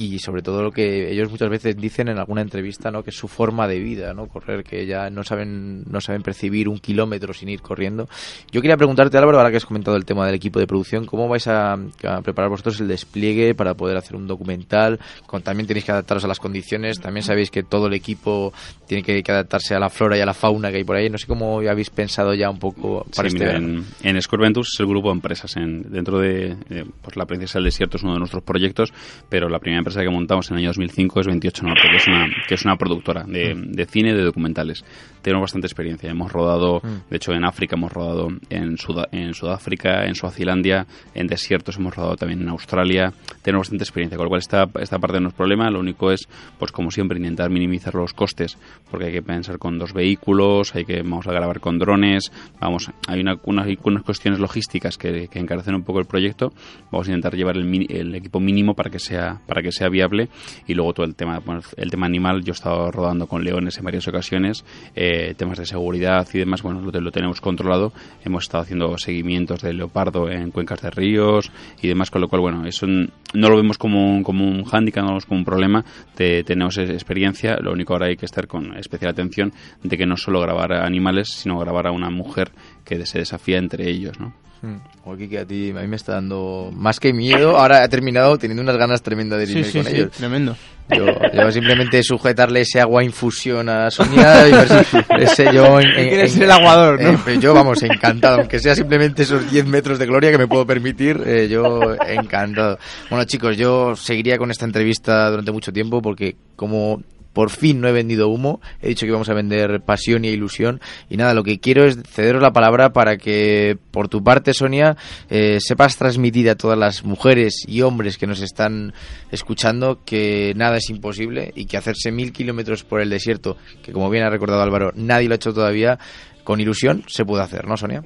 y 0.00 0.18
sobre 0.18 0.40
todo 0.40 0.62
lo 0.62 0.70
que 0.70 1.12
ellos 1.12 1.30
muchas 1.30 1.50
veces 1.50 1.76
dicen 1.76 2.08
en 2.08 2.18
alguna 2.18 2.40
entrevista, 2.40 2.90
¿no? 2.90 3.02
Que 3.02 3.10
es 3.10 3.16
su 3.16 3.28
forma 3.28 3.68
de 3.68 3.78
vida, 3.78 4.14
¿no? 4.14 4.28
Correr, 4.28 4.64
que 4.64 4.86
ya 4.86 5.10
no 5.10 5.22
saben, 5.24 5.84
no 5.90 6.00
saben 6.00 6.22
percibir 6.22 6.68
un 6.68 6.78
kilómetro 6.78 7.34
sin 7.34 7.50
ir 7.50 7.60
corriendo. 7.60 8.08
Yo 8.50 8.62
quería 8.62 8.76
preguntarte, 8.76 9.18
Álvaro, 9.18 9.38
ahora 9.38 9.50
que 9.50 9.58
has 9.58 9.66
comentado 9.66 9.96
el 9.96 10.06
tema 10.06 10.24
del 10.24 10.34
equipo 10.34 10.58
de 10.58 10.66
producción, 10.66 11.04
¿cómo 11.04 11.28
vais 11.28 11.46
a, 11.48 11.74
a 11.74 12.22
preparar 12.22 12.48
vosotros 12.50 12.80
el 12.80 12.88
despliegue 12.88 13.54
para 13.54 13.74
poder 13.74 13.96
hacer 13.98 14.16
un 14.16 14.26
documental? 14.26 14.98
Con, 15.26 15.42
también 15.42 15.66
tenéis 15.66 15.84
que 15.84 15.92
adaptaros 15.92 16.24
a 16.24 16.28
las 16.28 16.38
condiciones, 16.38 16.98
también 16.98 17.22
sabéis 17.22 17.50
que 17.50 17.62
todo 17.62 17.88
el 17.88 17.94
equipo 17.94 18.52
tiene 18.86 19.02
que, 19.02 19.22
que 19.22 19.32
adaptarse 19.32 19.74
a 19.74 19.78
la 19.78 19.90
flora 19.90 20.16
y 20.16 20.20
a 20.20 20.26
la 20.26 20.34
fauna 20.34 20.70
que 20.70 20.78
hay 20.78 20.84
por 20.84 20.96
ahí. 20.96 21.10
No 21.10 21.18
sé 21.18 21.26
cómo 21.26 21.60
habéis 21.60 21.90
pensado 21.90 22.32
ya 22.34 22.48
un 22.48 22.58
poco 22.58 23.04
para 23.14 23.28
Sí, 23.28 23.36
este 23.36 23.46
mira, 23.46 23.56
en, 23.58 23.84
en 24.02 24.22
Scorventus 24.22 24.70
es 24.72 24.80
el 24.80 24.86
grupo 24.86 25.08
de 25.08 25.14
empresas. 25.14 25.56
En, 25.56 25.82
dentro 25.90 26.18
de 26.18 26.56
eh, 26.70 26.84
pues 27.02 27.16
la 27.16 27.26
Princesa 27.26 27.58
del 27.58 27.64
Desierto 27.64 27.96
es 27.96 28.02
uno 28.02 28.14
de 28.14 28.20
nuestros 28.20 28.42
proyectos, 28.42 28.92
pero 29.28 29.48
la 29.48 29.58
primera 29.58 29.78
empresa 29.80 29.89
que 29.98 30.08
montamos 30.10 30.50
en 30.50 30.56
el 30.56 30.62
año 30.62 30.68
2005 30.70 31.20
es 31.20 31.26
28 31.26 31.62
Norte, 31.66 31.82
que 31.90 31.96
es 31.96 32.06
una, 32.06 32.26
que 32.48 32.54
es 32.54 32.64
una 32.64 32.76
productora 32.76 33.24
de, 33.24 33.54
de 33.56 33.86
cine 33.86 34.10
y 34.10 34.14
de 34.14 34.22
documentales. 34.22 34.84
Tenemos 35.22 35.42
bastante 35.42 35.66
experiencia. 35.66 36.10
Hemos 36.10 36.32
rodado, 36.32 36.80
de 37.10 37.16
hecho, 37.16 37.32
en 37.32 37.44
África 37.44 37.76
hemos 37.76 37.92
rodado 37.92 38.28
en, 38.48 38.78
Suda- 38.78 39.08
en 39.12 39.34
Sudáfrica, 39.34 40.06
en 40.06 40.14
Suazilandia, 40.14 40.86
en 41.14 41.26
desiertos 41.26 41.76
hemos 41.76 41.94
rodado 41.94 42.16
también 42.16 42.40
en 42.40 42.48
Australia. 42.48 43.12
Tenemos 43.42 43.66
bastante 43.66 43.84
experiencia, 43.84 44.16
con 44.16 44.24
lo 44.26 44.30
cual 44.30 44.40
esta, 44.40 44.68
esta 44.80 44.98
parte 44.98 45.20
no 45.20 45.28
es 45.28 45.34
problema. 45.34 45.70
Lo 45.70 45.80
único 45.80 46.10
es, 46.10 46.28
pues 46.58 46.72
como 46.72 46.90
siempre, 46.90 47.18
intentar 47.18 47.50
minimizar 47.50 47.94
los 47.94 48.14
costes, 48.14 48.56
porque 48.90 49.06
hay 49.06 49.12
que 49.12 49.22
pensar 49.22 49.58
con 49.58 49.78
dos 49.78 49.92
vehículos, 49.92 50.74
hay 50.74 50.84
que 50.84 51.02
vamos 51.02 51.26
a 51.26 51.32
grabar 51.32 51.60
con 51.60 51.78
drones, 51.78 52.32
vamos, 52.60 52.90
hay 53.08 53.20
una, 53.20 53.36
unas, 53.44 53.66
unas 53.84 54.02
cuestiones 54.02 54.40
logísticas 54.40 54.96
que, 54.96 55.28
que 55.28 55.38
encarecen 55.38 55.74
un 55.74 55.82
poco 55.82 56.00
el 56.00 56.06
proyecto. 56.06 56.52
Vamos 56.90 57.08
a 57.08 57.10
intentar 57.10 57.34
llevar 57.36 57.56
el, 57.56 57.86
el 57.90 58.14
equipo 58.14 58.40
mínimo 58.40 58.74
para 58.74 58.90
que 58.90 58.98
sea 58.98 59.38
para 59.46 59.62
que 59.62 59.72
sea 59.72 59.79
viable 59.88 60.28
y 60.66 60.74
luego 60.74 60.92
todo 60.92 61.06
el 61.06 61.14
tema, 61.14 61.38
bueno, 61.40 61.62
el 61.76 61.90
tema 61.90 62.06
animal. 62.06 62.42
Yo 62.44 62.52
he 62.52 62.54
estado 62.54 62.90
rodando 62.90 63.26
con 63.26 63.42
leones 63.44 63.78
en 63.78 63.84
varias 63.84 64.06
ocasiones, 64.08 64.64
eh, 64.94 65.34
temas 65.36 65.58
de 65.58 65.66
seguridad 65.66 66.26
y 66.32 66.38
demás. 66.38 66.62
Bueno, 66.62 66.80
lo, 66.80 67.10
tenemos 67.12 67.40
controlado. 67.40 67.92
Hemos 68.24 68.44
estado 68.44 68.62
haciendo 68.62 68.96
seguimientos 68.98 69.62
de 69.62 69.72
leopardo 69.72 70.30
en 70.30 70.50
cuencas 70.50 70.82
de 70.82 70.90
ríos 70.90 71.50
y 71.80 71.88
demás, 71.88 72.10
con 72.10 72.20
lo 72.20 72.28
cual, 72.28 72.42
bueno, 72.42 72.66
eso 72.66 72.86
no 72.86 73.48
lo 73.48 73.56
vemos 73.56 73.78
como 73.78 74.10
un, 74.10 74.22
como 74.22 74.44
un 74.46 74.64
hándicap, 74.64 75.02
no 75.04 75.10
vemos 75.10 75.26
como 75.26 75.38
un 75.38 75.44
problema. 75.44 75.84
Te- 76.14 76.44
tenemos 76.44 76.76
experiencia. 76.78 77.56
Lo 77.60 77.72
único 77.72 77.92
ahora 77.92 78.06
hay 78.06 78.16
que 78.16 78.26
estar 78.26 78.46
con 78.46 78.76
especial 78.76 79.10
atención 79.10 79.52
de 79.82 79.96
que 79.96 80.06
no 80.06 80.16
solo 80.16 80.40
grabar 80.40 80.72
a 80.72 80.86
animales, 80.86 81.28
sino 81.28 81.58
grabar 81.58 81.86
a 81.86 81.92
una 81.92 82.10
mujer 82.10 82.50
que 82.84 83.04
se 83.06 83.18
desafía 83.18 83.58
entre 83.58 83.88
ellos, 83.88 84.18
¿no? 84.18 84.34
Mm. 84.62 84.76
Joder, 85.04 85.28
que 85.28 85.38
a 85.38 85.44
ti 85.46 85.70
a 85.70 85.80
mí 85.80 85.86
me 85.88 85.96
está 85.96 86.12
dando 86.14 86.70
más 86.74 87.00
que 87.00 87.12
miedo. 87.14 87.56
Ahora 87.56 87.82
he 87.84 87.88
terminado 87.88 88.36
teniendo 88.36 88.62
unas 88.62 88.76
ganas 88.76 89.00
tremendas 89.02 89.38
de 89.38 89.50
irme 89.50 89.64
sí, 89.64 89.78
con 89.78 89.86
sí, 89.86 89.96
ellos. 89.96 90.10
tremendo. 90.10 90.56
Yo, 90.90 91.06
yo 91.32 91.50
simplemente 91.52 92.02
sujetarle 92.02 92.62
ese 92.62 92.80
agua 92.80 93.02
infusión 93.04 93.68
a 93.68 93.90
Sonia 93.90 94.46
y 94.48 94.52
ver 94.52 94.68
si 94.68 94.96
ese 95.20 95.44
yo 95.54 95.80
en, 95.80 95.86
en- 95.86 96.08
Quieres 96.08 96.32
en- 96.32 96.38
ser 96.38 96.42
el 96.44 96.50
aguador, 96.50 97.00
¿no? 97.00 97.10
eh, 97.26 97.38
yo 97.40 97.54
vamos 97.54 97.82
encantado 97.84 98.38
aunque 98.40 98.58
sea 98.58 98.74
simplemente 98.74 99.22
esos 99.22 99.50
10 99.50 99.66
metros 99.66 99.98
de 100.00 100.06
gloria 100.06 100.30
que 100.32 100.38
me 100.38 100.48
puedo 100.48 100.66
permitir 100.66 101.22
eh, 101.24 101.46
yo 101.48 101.94
encantado 102.08 102.78
bueno 103.08 103.24
chicos 103.24 103.56
yo 103.56 103.94
seguiría 103.94 104.36
con 104.36 104.50
esta 104.50 104.64
entrevista 104.64 105.30
durante 105.30 105.52
mucho 105.52 105.72
tiempo 105.72 106.02
porque 106.02 106.34
como 106.56 107.00
por 107.32 107.50
fin 107.50 107.80
no 107.80 107.88
he 107.88 107.92
vendido 107.92 108.28
humo, 108.28 108.60
he 108.82 108.88
dicho 108.88 109.06
que 109.06 109.10
íbamos 109.10 109.28
a 109.28 109.34
vender 109.34 109.80
pasión 109.80 110.24
y 110.24 110.28
ilusión 110.28 110.80
y 111.08 111.16
nada, 111.16 111.34
lo 111.34 111.42
que 111.42 111.60
quiero 111.60 111.84
es 111.84 112.02
cederos 112.02 112.42
la 112.42 112.52
palabra 112.52 112.90
para 112.90 113.16
que 113.16 113.76
por 113.90 114.08
tu 114.08 114.22
parte 114.22 114.52
Sonia 114.52 114.96
eh, 115.28 115.58
sepas 115.60 115.96
transmitir 115.96 116.48
a 116.50 116.56
todas 116.56 116.78
las 116.78 117.04
mujeres 117.04 117.64
y 117.66 117.82
hombres 117.82 118.18
que 118.18 118.26
nos 118.26 118.40
están 118.40 118.92
escuchando 119.30 120.00
que 120.04 120.52
nada 120.56 120.76
es 120.76 120.90
imposible 120.90 121.52
y 121.54 121.66
que 121.66 121.76
hacerse 121.76 122.10
mil 122.10 122.32
kilómetros 122.32 122.84
por 122.84 123.00
el 123.00 123.10
desierto, 123.10 123.56
que 123.82 123.92
como 123.92 124.10
bien 124.10 124.24
ha 124.24 124.30
recordado 124.30 124.62
Álvaro, 124.62 124.92
nadie 124.94 125.28
lo 125.28 125.34
ha 125.34 125.36
hecho 125.36 125.52
todavía, 125.52 125.98
con 126.44 126.60
ilusión 126.60 127.04
se 127.06 127.24
puede 127.24 127.42
hacer, 127.42 127.66
¿no 127.66 127.76
Sonia? 127.76 128.02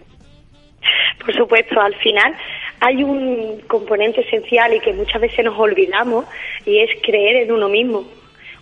Por 1.24 1.34
supuesto, 1.34 1.80
al 1.80 1.94
final 1.96 2.34
hay 2.80 3.02
un 3.02 3.60
componente 3.66 4.20
esencial 4.20 4.74
y 4.74 4.80
que 4.80 4.92
muchas 4.92 5.20
veces 5.20 5.44
nos 5.44 5.58
olvidamos 5.58 6.26
y 6.66 6.80
es 6.80 6.90
creer 7.02 7.44
en 7.44 7.52
uno 7.52 7.68
mismo. 7.68 8.04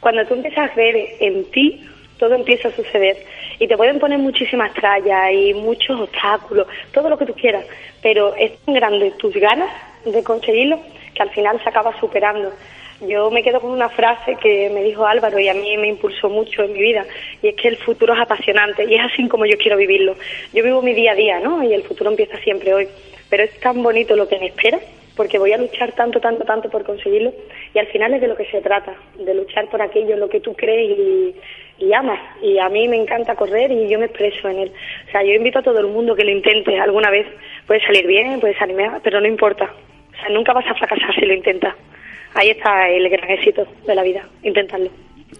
Cuando 0.02 0.26
tú 0.26 0.34
empiezas 0.34 0.68
a 0.68 0.74
creer 0.74 1.14
en 1.20 1.44
ti, 1.52 1.80
todo 2.18 2.34
empieza 2.34 2.66
a 2.66 2.72
suceder. 2.72 3.16
Y 3.60 3.68
te 3.68 3.76
pueden 3.76 4.00
poner 4.00 4.18
muchísimas 4.18 4.74
trallas 4.74 5.32
y 5.32 5.54
muchos 5.54 6.00
obstáculos, 6.00 6.66
todo 6.92 7.08
lo 7.08 7.16
que 7.16 7.26
tú 7.26 7.34
quieras, 7.34 7.64
pero 8.02 8.34
es 8.34 8.58
tan 8.64 8.74
grande 8.74 9.12
tus 9.12 9.32
ganas 9.34 9.70
de 10.04 10.24
conseguirlo 10.24 10.80
que 11.14 11.22
al 11.22 11.30
final 11.30 11.62
se 11.62 11.68
acaba 11.68 11.96
superando. 12.00 12.52
yo 13.00 13.30
me 13.30 13.44
quedo 13.44 13.60
con 13.60 13.70
una 13.70 13.88
frase 13.88 14.34
que 14.42 14.70
me 14.70 14.82
dijo 14.82 15.06
Álvaro 15.06 15.38
y 15.38 15.48
a 15.48 15.54
mí 15.54 15.76
me 15.76 15.86
impulsó 15.86 16.28
mucho 16.28 16.64
en 16.64 16.72
mi 16.72 16.80
vida, 16.80 17.06
y 17.40 17.48
es 17.48 17.54
que 17.54 17.68
el 17.68 17.76
futuro 17.76 18.12
es 18.12 18.20
apasionante 18.20 18.84
y 18.84 18.96
es 18.96 19.04
así 19.04 19.28
como 19.28 19.46
yo 19.46 19.56
quiero 19.56 19.76
vivirlo. 19.76 20.16
Yo 20.52 20.64
vivo 20.64 20.82
mi 20.82 20.94
día 20.94 21.12
a 21.12 21.14
día, 21.14 21.38
¿no? 21.38 21.62
Y 21.62 21.72
el 21.72 21.84
futuro 21.84 22.10
empieza 22.10 22.36
siempre 22.38 22.74
hoy, 22.74 22.88
pero 23.30 23.44
es 23.44 23.56
tan 23.60 23.80
bonito 23.84 24.16
lo 24.16 24.26
que 24.26 24.40
me 24.40 24.46
espera, 24.46 24.80
porque 25.16 25.38
voy 25.38 25.52
a 25.52 25.58
luchar 25.58 25.92
tanto, 25.92 26.20
tanto, 26.20 26.44
tanto 26.44 26.70
por 26.70 26.84
conseguirlo, 26.84 27.32
y 27.74 27.78
al 27.78 27.86
final 27.88 28.14
es 28.14 28.20
de 28.20 28.28
lo 28.28 28.36
que 28.36 28.46
se 28.46 28.60
trata, 28.60 28.94
de 29.18 29.34
luchar 29.34 29.68
por 29.68 29.82
aquello 29.82 30.14
en 30.14 30.20
lo 30.20 30.28
que 30.28 30.40
tú 30.40 30.54
crees 30.54 30.98
y, 31.78 31.92
amas. 31.92 32.20
Y 32.40 32.58
a 32.58 32.68
mí 32.68 32.86
me 32.88 32.96
encanta 32.96 33.34
correr 33.34 33.72
y 33.72 33.88
yo 33.88 33.98
me 33.98 34.06
expreso 34.06 34.48
en 34.48 34.58
él. 34.60 34.72
O 35.08 35.10
sea, 35.10 35.22
yo 35.24 35.32
invito 35.32 35.58
a 35.58 35.62
todo 35.62 35.80
el 35.80 35.88
mundo 35.88 36.14
que 36.14 36.24
lo 36.24 36.30
intente 36.30 36.78
alguna 36.78 37.10
vez. 37.10 37.26
Puede 37.66 37.84
salir 37.84 38.06
bien, 38.06 38.38
puede 38.38 38.56
salir 38.56 38.76
mal, 38.76 39.00
pero 39.02 39.20
no 39.20 39.26
importa. 39.26 39.64
O 39.64 40.16
sea, 40.16 40.28
nunca 40.28 40.52
vas 40.52 40.66
a 40.68 40.74
fracasar 40.74 41.14
si 41.14 41.26
lo 41.26 41.34
intentas. 41.34 41.74
Ahí 42.34 42.50
está 42.50 42.88
el 42.88 43.08
gran 43.08 43.28
éxito 43.30 43.66
de 43.86 43.94
la 43.94 44.02
vida, 44.04 44.26
intentarlo. 44.42 44.90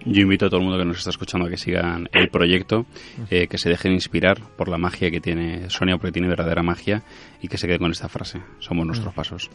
Yo 0.05 0.21
invito 0.21 0.45
a 0.45 0.49
todo 0.49 0.59
el 0.59 0.65
mundo 0.65 0.79
que 0.79 0.85
nos 0.85 0.97
está 0.97 1.09
escuchando 1.11 1.47
a 1.47 1.49
que 1.49 1.57
sigan 1.57 2.09
el 2.11 2.29
proyecto, 2.29 2.85
eh, 3.29 3.47
que 3.47 3.57
se 3.57 3.69
dejen 3.69 3.93
inspirar 3.93 4.41
por 4.57 4.67
la 4.67 4.77
magia 4.77 5.09
que 5.11 5.21
tiene 5.21 5.69
Sonia, 5.69 5.97
porque 5.97 6.11
tiene 6.11 6.27
verdadera 6.27 6.61
magia, 6.63 7.03
y 7.41 7.47
que 7.47 7.57
se 7.57 7.67
quede 7.67 7.79
con 7.79 7.91
esta 7.91 8.09
frase. 8.09 8.41
Somos 8.59 8.85
nuestros 8.85 9.13
pasos. 9.13 9.49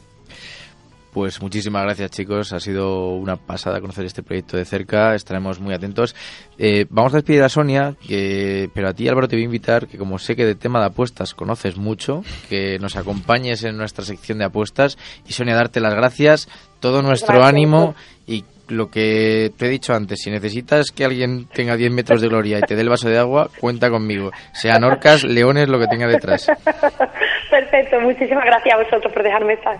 Pues 1.12 1.40
muchísimas 1.40 1.82
gracias 1.84 2.10
chicos, 2.10 2.52
ha 2.52 2.60
sido 2.60 3.14
una 3.14 3.36
pasada 3.36 3.80
conocer 3.80 4.04
este 4.04 4.22
proyecto 4.22 4.56
de 4.56 4.64
cerca, 4.64 5.14
estaremos 5.14 5.58
muy 5.58 5.74
atentos. 5.74 6.14
Eh, 6.58 6.86
vamos 6.90 7.14
a 7.14 7.16
despedir 7.16 7.42
a 7.42 7.48
Sonia, 7.48 7.96
que, 8.06 8.70
pero 8.74 8.88
a 8.88 8.92
ti 8.92 9.08
Álvaro 9.08 9.26
te 9.26 9.34
voy 9.34 9.42
a 9.42 9.46
invitar, 9.46 9.88
que 9.88 9.96
como 9.96 10.18
sé 10.18 10.36
que 10.36 10.44
de 10.44 10.54
tema 10.54 10.80
de 10.80 10.86
apuestas 10.86 11.34
conoces 11.34 11.76
mucho, 11.76 12.22
que 12.50 12.78
nos 12.78 12.94
acompañes 12.94 13.64
en 13.64 13.78
nuestra 13.78 14.04
sección 14.04 14.38
de 14.38 14.44
apuestas 14.44 14.98
y 15.26 15.32
Sonia 15.32 15.54
darte 15.54 15.80
las 15.80 15.94
gracias, 15.94 16.48
todo 16.78 17.00
nuestro 17.00 17.34
Gracias. 17.34 17.54
ánimo 17.54 17.94
y 18.26 18.44
lo 18.68 18.90
que 18.90 19.52
te 19.56 19.66
he 19.66 19.68
dicho 19.68 19.94
antes, 19.94 20.20
si 20.20 20.30
necesitas 20.30 20.90
que 20.90 21.04
alguien 21.04 21.46
tenga 21.46 21.76
10 21.76 21.90
metros 21.92 22.20
de 22.20 22.28
gloria 22.28 22.58
y 22.58 22.62
te 22.62 22.74
dé 22.74 22.82
el 22.82 22.88
vaso 22.88 23.08
de 23.08 23.18
agua, 23.18 23.50
cuenta 23.60 23.90
conmigo. 23.90 24.30
Sean 24.52 24.84
orcas, 24.84 25.24
leones, 25.24 25.68
lo 25.68 25.78
que 25.78 25.86
tenga 25.86 26.06
detrás. 26.06 26.46
Perfecto, 27.50 28.00
muchísimas 28.00 28.44
gracias 28.44 28.74
a 28.74 28.82
vosotros 28.82 29.12
por 29.12 29.22
dejarme 29.22 29.54
estar. 29.54 29.78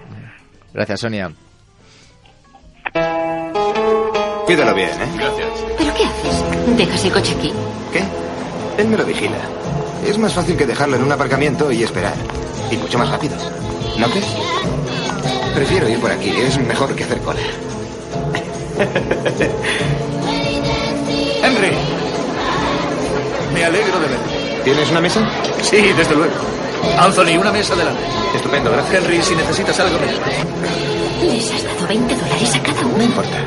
Gracias, 0.73 1.01
Sonia. 1.01 1.31
Cuídalo 4.47 4.75
bien, 4.75 4.89
¿eh? 4.89 5.07
¿Pero 5.77 5.95
qué 5.95 6.05
haces? 6.05 6.77
¿Dejas 6.77 7.05
el 7.05 7.13
coche 7.13 7.35
aquí? 7.37 7.53
¿Qué? 7.93 8.03
Él 8.83 8.89
me 8.89 8.97
lo 8.97 9.05
vigila. 9.05 9.37
Es 10.07 10.17
más 10.19 10.33
fácil 10.33 10.57
que 10.57 10.67
dejarlo 10.67 10.97
en 10.97 11.03
un 11.03 11.13
aparcamiento 11.13 11.71
y 11.71 11.83
esperar. 11.83 12.15
Y 12.71 12.77
mucho 12.77 12.99
más 12.99 13.11
rápido. 13.11 13.37
¿No 13.99 14.07
crees? 14.09 14.37
Prefiero 15.55 15.89
ir 15.89 16.01
por 16.01 16.11
aquí. 16.11 16.31
Es 16.31 16.59
mejor 16.59 16.95
que 16.95 17.05
hacer 17.05 17.19
cola. 17.19 17.41
Henry. 21.43 21.73
Me 23.55 23.65
alegro 23.65 23.99
de 24.01 24.07
verte. 24.07 24.61
¿Tienes 24.65 24.91
una 24.91 25.01
mesa? 25.01 25.27
Sí, 25.63 25.77
desde 25.97 26.15
luego. 26.15 26.35
Anthony, 26.99 27.39
una 27.41 27.51
mesa 27.53 27.75
delante. 27.75 28.03
Estupendo, 28.35 28.71
gracias. 28.71 29.03
Henry, 29.03 29.23
si 29.23 29.35
necesitas 29.35 29.81
algo, 29.81 29.99
me 29.99 30.07
llamas. 30.07 30.29
Les 31.23 31.51
has 31.53 31.65
dado 31.65 31.87
20 31.89 32.15
dólares 32.15 32.55
a 32.55 32.63
cada 32.63 32.83
No 32.83 32.89
uno. 32.89 33.05
importa. 33.05 33.39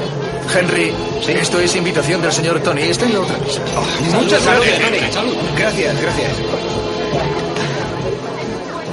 Henry, 0.53 0.93
esto 1.27 1.59
es 1.59 1.75
invitación 1.75 2.21
del 2.21 2.32
señor 2.34 2.59
Tony. 2.61 2.82
Está 2.84 3.05
en 3.05 3.13
la 3.13 3.19
otra 3.21 3.38
mesa. 3.38 3.61
Muchas 4.13 4.43
gracias, 4.45 5.11
Tony. 5.11 5.38
Gracias, 5.57 6.01
gracias. 6.01 6.32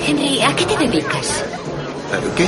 Henry, 0.07 0.41
¿a 0.43 0.55
qué 0.55 0.65
te 0.65 0.77
dedicas? 0.77 1.45
¿Qué? 2.37 2.47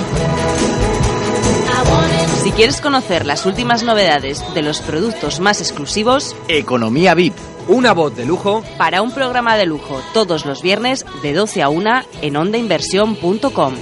Si 2.43 2.53
quieres 2.53 2.81
conocer 2.81 3.27
las 3.27 3.47
últimas 3.47 3.83
novedades 3.83 4.43
de 4.55 4.62
los 4.62 4.81
productos 4.81 5.41
más 5.41 5.61
exclusivos, 5.61 6.35
Economía 6.49 7.14
VIP. 7.14 7.35
Una 7.68 7.93
voz 7.93 8.16
de 8.16 8.25
lujo 8.25 8.64
para 8.79 9.03
un 9.03 9.12
programa 9.12 9.57
de 9.57 9.66
lujo 9.66 10.01
todos 10.14 10.47
los 10.47 10.62
viernes 10.62 11.05
de 11.23 11.35
12 11.35 11.62
a 11.62 11.68
1 11.68 12.03
en 12.23 12.37
ondainversión.com. 12.37 13.75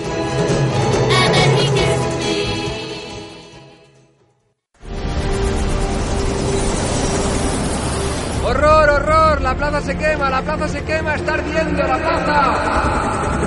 ¡Horror, 8.44 8.90
horror! 8.90 9.40
¡La 9.40 9.54
plaza 9.54 9.80
se 9.82 9.96
quema! 9.96 10.30
¡La 10.30 10.42
plaza 10.42 10.68
se 10.68 10.82
quema! 10.84 11.14
¡Está 11.14 11.34
ardiendo 11.34 11.82
la 11.82 11.96
plaza! 11.96 13.37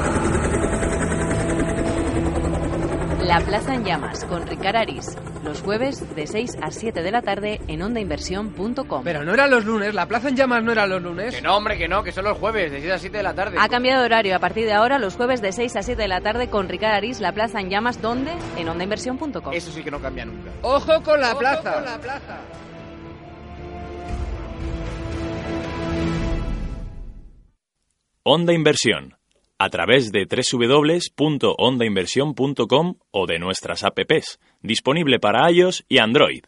La 3.32 3.40
Plaza 3.40 3.74
en 3.74 3.86
Llamas 3.86 4.26
con 4.26 4.46
Ricard 4.46 4.76
Aris, 4.76 5.18
los 5.46 5.62
jueves 5.62 6.04
de 6.18 6.28
6 6.28 6.58
a 6.62 6.70
7 6.70 7.02
de 7.02 7.12
la 7.12 7.22
tarde 7.22 7.62
en 7.70 7.82
ondainversión.com. 7.82 9.06
Pero 9.06 9.24
no 9.24 9.34
eran 9.34 9.50
los 9.50 9.64
lunes, 9.64 9.94
la 9.94 10.06
plaza 10.06 10.28
en 10.28 10.36
llamas 10.36 10.62
no 10.62 10.74
eran 10.74 10.90
los 10.90 11.02
lunes. 11.02 11.36
Que 11.36 11.42
no, 11.42 11.56
hombre, 11.56 11.78
que 11.78 11.88
no, 11.88 12.04
que 12.04 12.12
son 12.12 12.26
los 12.26 12.38
jueves, 12.38 12.74
de 12.74 12.82
6 12.82 12.92
a 12.92 12.98
7 12.98 13.16
de 13.16 13.24
la 13.24 13.34
tarde. 13.34 13.56
Ha 13.58 13.70
cambiado 13.70 14.02
de 14.02 14.08
horario 14.08 14.36
a 14.36 14.40
partir 14.40 14.66
de 14.66 14.74
ahora, 14.74 15.00
los 15.00 15.16
jueves 15.16 15.42
de 15.42 15.54
6 15.54 15.78
a 15.78 15.82
7 15.82 16.02
de 16.02 16.08
la 16.10 16.20
tarde 16.20 16.50
con 16.50 16.68
Ricard 16.68 16.94
Aris, 16.94 17.22
La 17.22 17.32
Plaza 17.32 17.62
en 17.62 17.70
Llamas, 17.70 18.02
¿dónde? 18.02 18.34
En 18.58 18.68
ondainversión.com. 18.68 19.54
Eso 19.54 19.72
sí 19.72 19.82
que 19.82 19.92
no 19.92 20.02
cambia 20.02 20.26
nunca. 20.26 20.52
¡Ojo 20.64 21.02
con 21.02 21.22
la 21.22 21.34
plaza! 21.34 21.80
la 21.80 21.98
plaza! 22.00 22.38
Onda 28.24 28.52
Inversión, 28.52 29.16
a 29.64 29.70
través 29.70 30.12
de 30.12 30.26
www.ondainversión.com 30.26 32.96
o 33.12 33.28
de 33.28 33.38
nuestras 33.38 33.84
apps, 33.84 34.40
disponible 34.64 35.20
para 35.20 35.52
iOS 35.52 35.86
y 35.88 36.00
Android. 36.00 36.46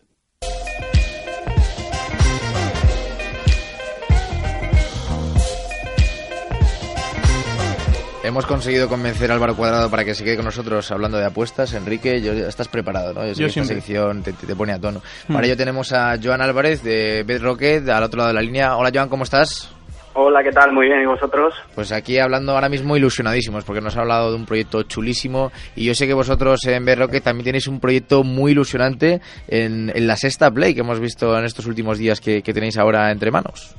Hemos 8.23 8.47
conseguido 8.47 8.89
convencer 8.89 9.29
a 9.29 9.35
Álvaro 9.35 9.55
Cuadrado 9.55 9.91
para 9.91 10.03
que 10.03 10.15
se 10.15 10.23
quede 10.23 10.37
con 10.37 10.45
nosotros 10.45 10.89
hablando 10.89 11.19
de 11.19 11.25
apuestas. 11.25 11.71
Enrique, 11.73 12.19
yo, 12.19 12.33
estás 12.33 12.67
preparado, 12.67 13.13
¿no? 13.13 13.27
Yo, 13.27 13.35
sé 13.35 13.41
Yo 13.41 13.45
que 13.45 13.47
esta 13.49 13.63
siempre. 13.63 13.75
sección 13.75 14.23
te, 14.23 14.33
te 14.33 14.55
pone 14.55 14.73
a 14.73 14.79
tono. 14.79 15.03
Hmm. 15.27 15.33
Para 15.33 15.45
ello 15.45 15.55
tenemos 15.55 15.91
a 15.91 16.17
Joan 16.19 16.41
Álvarez 16.41 16.81
de 16.81 17.21
Bedrocket, 17.21 17.87
al 17.89 18.01
otro 18.01 18.17
lado 18.17 18.29
de 18.29 18.33
la 18.33 18.41
línea. 18.41 18.75
Hola, 18.75 18.89
Joan, 18.91 19.09
¿cómo 19.09 19.23
estás? 19.23 19.69
Hola, 20.15 20.43
¿qué 20.43 20.51
tal? 20.51 20.71
Muy 20.71 20.85
bien, 20.87 21.01
¿y 21.01 21.05
vosotros? 21.07 21.55
Pues 21.73 21.91
aquí 21.91 22.19
hablando 22.19 22.51
ahora 22.51 22.69
mismo 22.69 22.95
ilusionadísimos, 22.95 23.63
porque 23.65 23.81
nos 23.81 23.97
ha 23.97 24.01
hablado 24.01 24.29
de 24.29 24.35
un 24.35 24.45
proyecto 24.45 24.83
chulísimo 24.83 25.51
y 25.75 25.85
yo 25.85 25.95
sé 25.95 26.05
que 26.05 26.13
vosotros 26.13 26.63
en 26.67 26.85
Bedrocket 26.85 27.23
también 27.23 27.45
tenéis 27.45 27.67
un 27.67 27.79
proyecto 27.79 28.23
muy 28.23 28.51
ilusionante 28.51 29.21
en, 29.47 29.91
en 29.95 30.07
la 30.07 30.15
sexta 30.15 30.51
Play 30.51 30.75
que 30.75 30.81
hemos 30.81 30.99
visto 30.99 31.35
en 31.35 31.45
estos 31.45 31.65
últimos 31.65 31.97
días 31.97 32.21
que, 32.21 32.43
que 32.43 32.53
tenéis 32.53 32.77
ahora 32.77 33.09
entre 33.11 33.31
manos. 33.31 33.75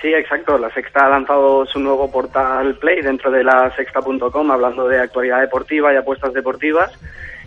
Sí, 0.00 0.08
exacto. 0.08 0.56
La 0.56 0.70
Sexta 0.70 1.04
ha 1.04 1.10
lanzado 1.10 1.66
su 1.66 1.78
nuevo 1.78 2.10
portal 2.10 2.76
Play 2.76 3.02
dentro 3.02 3.30
de 3.30 3.44
la 3.44 3.70
sexta.com 3.76 4.50
hablando 4.50 4.88
de 4.88 4.98
actualidad 4.98 5.40
deportiva 5.42 5.92
y 5.92 5.96
apuestas 5.96 6.32
deportivas 6.32 6.90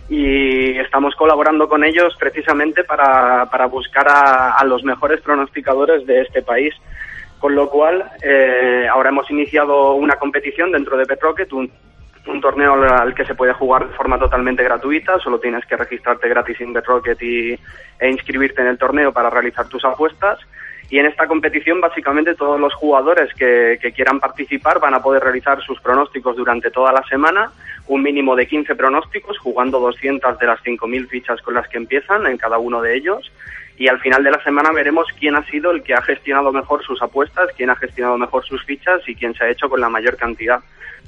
y 0.08 0.78
estamos 0.78 1.16
colaborando 1.16 1.66
con 1.66 1.82
ellos 1.82 2.14
precisamente 2.18 2.84
para, 2.84 3.46
para 3.50 3.66
buscar 3.66 4.06
a, 4.08 4.52
a 4.52 4.64
los 4.64 4.84
mejores 4.84 5.20
pronosticadores 5.20 6.06
de 6.06 6.20
este 6.20 6.42
país. 6.42 6.74
Con 7.44 7.54
lo 7.54 7.68
cual, 7.68 8.02
eh, 8.22 8.88
ahora 8.90 9.10
hemos 9.10 9.30
iniciado 9.30 9.92
una 9.96 10.16
competición 10.16 10.72
dentro 10.72 10.96
de 10.96 11.04
Petrocket, 11.04 11.52
un, 11.52 11.70
torneo 12.40 12.72
al 12.72 13.14
que 13.14 13.26
se 13.26 13.34
puede 13.34 13.52
jugar 13.52 13.86
de 13.86 13.94
forma 13.94 14.18
totalmente 14.18 14.64
gratuita, 14.64 15.18
solo 15.18 15.38
tienes 15.38 15.62
que 15.66 15.76
registrarte 15.76 16.26
gratis 16.26 16.58
en 16.62 16.72
Betrocket 16.72 17.20
y, 17.20 17.52
e 17.98 18.10
inscribirte 18.10 18.62
en 18.62 18.68
el 18.68 18.78
torneo 18.78 19.12
para 19.12 19.28
realizar 19.28 19.68
tus 19.68 19.84
apuestas. 19.84 20.38
Y 20.88 20.98
en 20.98 21.04
esta 21.04 21.26
competición, 21.26 21.82
básicamente, 21.82 22.34
todos 22.34 22.58
los 22.58 22.72
jugadores 22.72 23.28
que, 23.34 23.78
que 23.78 23.92
quieran 23.92 24.20
participar 24.20 24.80
van 24.80 24.94
a 24.94 25.02
poder 25.02 25.22
realizar 25.22 25.60
sus 25.60 25.78
pronósticos 25.82 26.36
durante 26.36 26.70
toda 26.70 26.92
la 26.92 27.02
semana, 27.02 27.52
un 27.88 28.02
mínimo 28.02 28.34
de 28.36 28.46
15 28.46 28.74
pronósticos, 28.74 29.36
jugando 29.36 29.80
200 29.80 30.38
de 30.38 30.46
las 30.46 30.60
5.000 30.62 31.08
fichas 31.08 31.42
con 31.42 31.52
las 31.52 31.68
que 31.68 31.76
empiezan 31.76 32.26
en 32.26 32.38
cada 32.38 32.56
uno 32.56 32.80
de 32.80 32.96
ellos. 32.96 33.30
Y 33.76 33.88
al 33.88 34.00
final 34.00 34.22
de 34.22 34.30
la 34.30 34.42
semana 34.42 34.70
veremos 34.72 35.06
quién 35.18 35.34
ha 35.34 35.44
sido 35.46 35.72
el 35.72 35.82
que 35.82 35.94
ha 35.94 36.02
gestionado 36.02 36.52
mejor 36.52 36.84
sus 36.84 37.02
apuestas, 37.02 37.48
quién 37.56 37.70
ha 37.70 37.76
gestionado 37.76 38.16
mejor 38.16 38.44
sus 38.44 38.64
fichas 38.64 39.00
y 39.08 39.16
quién 39.16 39.34
se 39.34 39.44
ha 39.44 39.50
hecho 39.50 39.68
con 39.68 39.80
la 39.80 39.88
mayor 39.88 40.16
cantidad. 40.16 40.60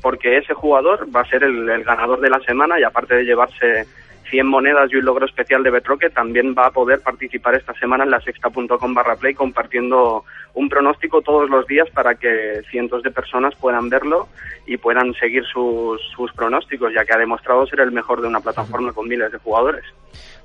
Porque 0.02 0.36
ese 0.36 0.52
jugador 0.52 1.06
va 1.14 1.20
a 1.20 1.28
ser 1.28 1.44
el, 1.44 1.84
ganador 1.84 2.20
de 2.20 2.30
la 2.30 2.40
semana 2.40 2.78
y 2.78 2.82
aparte 2.82 3.14
de 3.14 3.24
llevarse 3.24 3.86
100 4.30 4.46
monedas 4.46 4.90
y 4.90 4.96
un 4.96 5.04
logro 5.04 5.26
especial 5.26 5.62
de 5.62 5.70
Betroque, 5.70 6.10
también 6.10 6.56
va 6.58 6.66
a 6.66 6.70
poder 6.72 7.00
participar 7.00 7.54
esta 7.54 7.72
semana 7.74 8.02
en 8.02 8.10
la 8.10 8.20
sexta.com 8.20 8.94
barra 8.94 9.14
play 9.14 9.34
compartiendo 9.34 10.24
un 10.54 10.68
pronóstico 10.68 11.22
todos 11.22 11.48
los 11.48 11.66
días 11.68 11.88
para 11.90 12.16
que 12.16 12.62
cientos 12.68 13.04
de 13.04 13.12
personas 13.12 13.54
puedan 13.54 13.88
verlo 13.88 14.28
y 14.66 14.76
puedan 14.76 15.14
seguir 15.14 15.44
sus, 15.44 16.02
sus 16.16 16.32
pronósticos, 16.32 16.92
ya 16.92 17.04
que 17.04 17.12
ha 17.12 17.18
demostrado 17.18 17.64
ser 17.66 17.80
el 17.80 17.92
mejor 17.92 18.20
de 18.20 18.26
una 18.26 18.40
plataforma 18.40 18.92
con 18.92 19.06
miles 19.06 19.30
de 19.30 19.38
jugadores. 19.38 19.84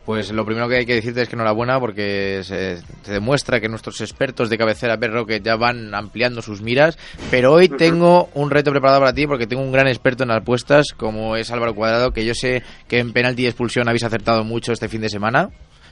Pues 0.06 0.32
lo 0.32 0.46
primero 0.46 0.68
que 0.68 0.78
hay 0.78 0.86
que 0.86 0.96
decirte 0.96 1.22
es 1.22 1.30
que 1.30 1.36
enhorabuena 1.36 1.80
porque 1.80 2.42
se, 2.44 2.78
se 2.78 3.12
demuestra 3.12 3.60
que 3.60 3.70
nuestros 3.70 4.02
expertos 4.02 4.50
de 4.50 4.58
cabecera 4.58 4.98
Bedrocket 4.98 5.44
ya 5.44 5.56
van 5.58 5.94
ampliando 5.94 6.42
sus 6.42 6.62
miras, 6.62 6.98
pero 7.30 7.54
hoy 7.54 7.70
tengo 7.70 8.30
un 8.34 8.50
reto 8.50 8.72
preparado 8.72 9.00
para 9.00 9.14
ti 9.14 9.28
porque 9.28 9.46
tengo 9.46 9.62
un 9.62 9.72
gran 9.72 9.88
experto 9.88 10.24
en 10.24 10.32
apuestas 10.32 10.88
como 10.98 11.36
es 11.36 11.52
Álvaro 11.52 11.76
Cuadrado, 11.76 12.12
que 12.12 12.26
yo 12.26 12.34
sé 12.34 12.64
que 12.88 12.98
en 12.98 13.14
penalti 13.14 13.44
y 13.44 13.46
expulsión 13.46 13.88
habéis 13.88 14.04
acertado 14.04 14.44
mucho 14.44 14.72
este 14.74 14.90
fin 14.90 15.02
de 15.02 15.10
semana. 15.10 15.50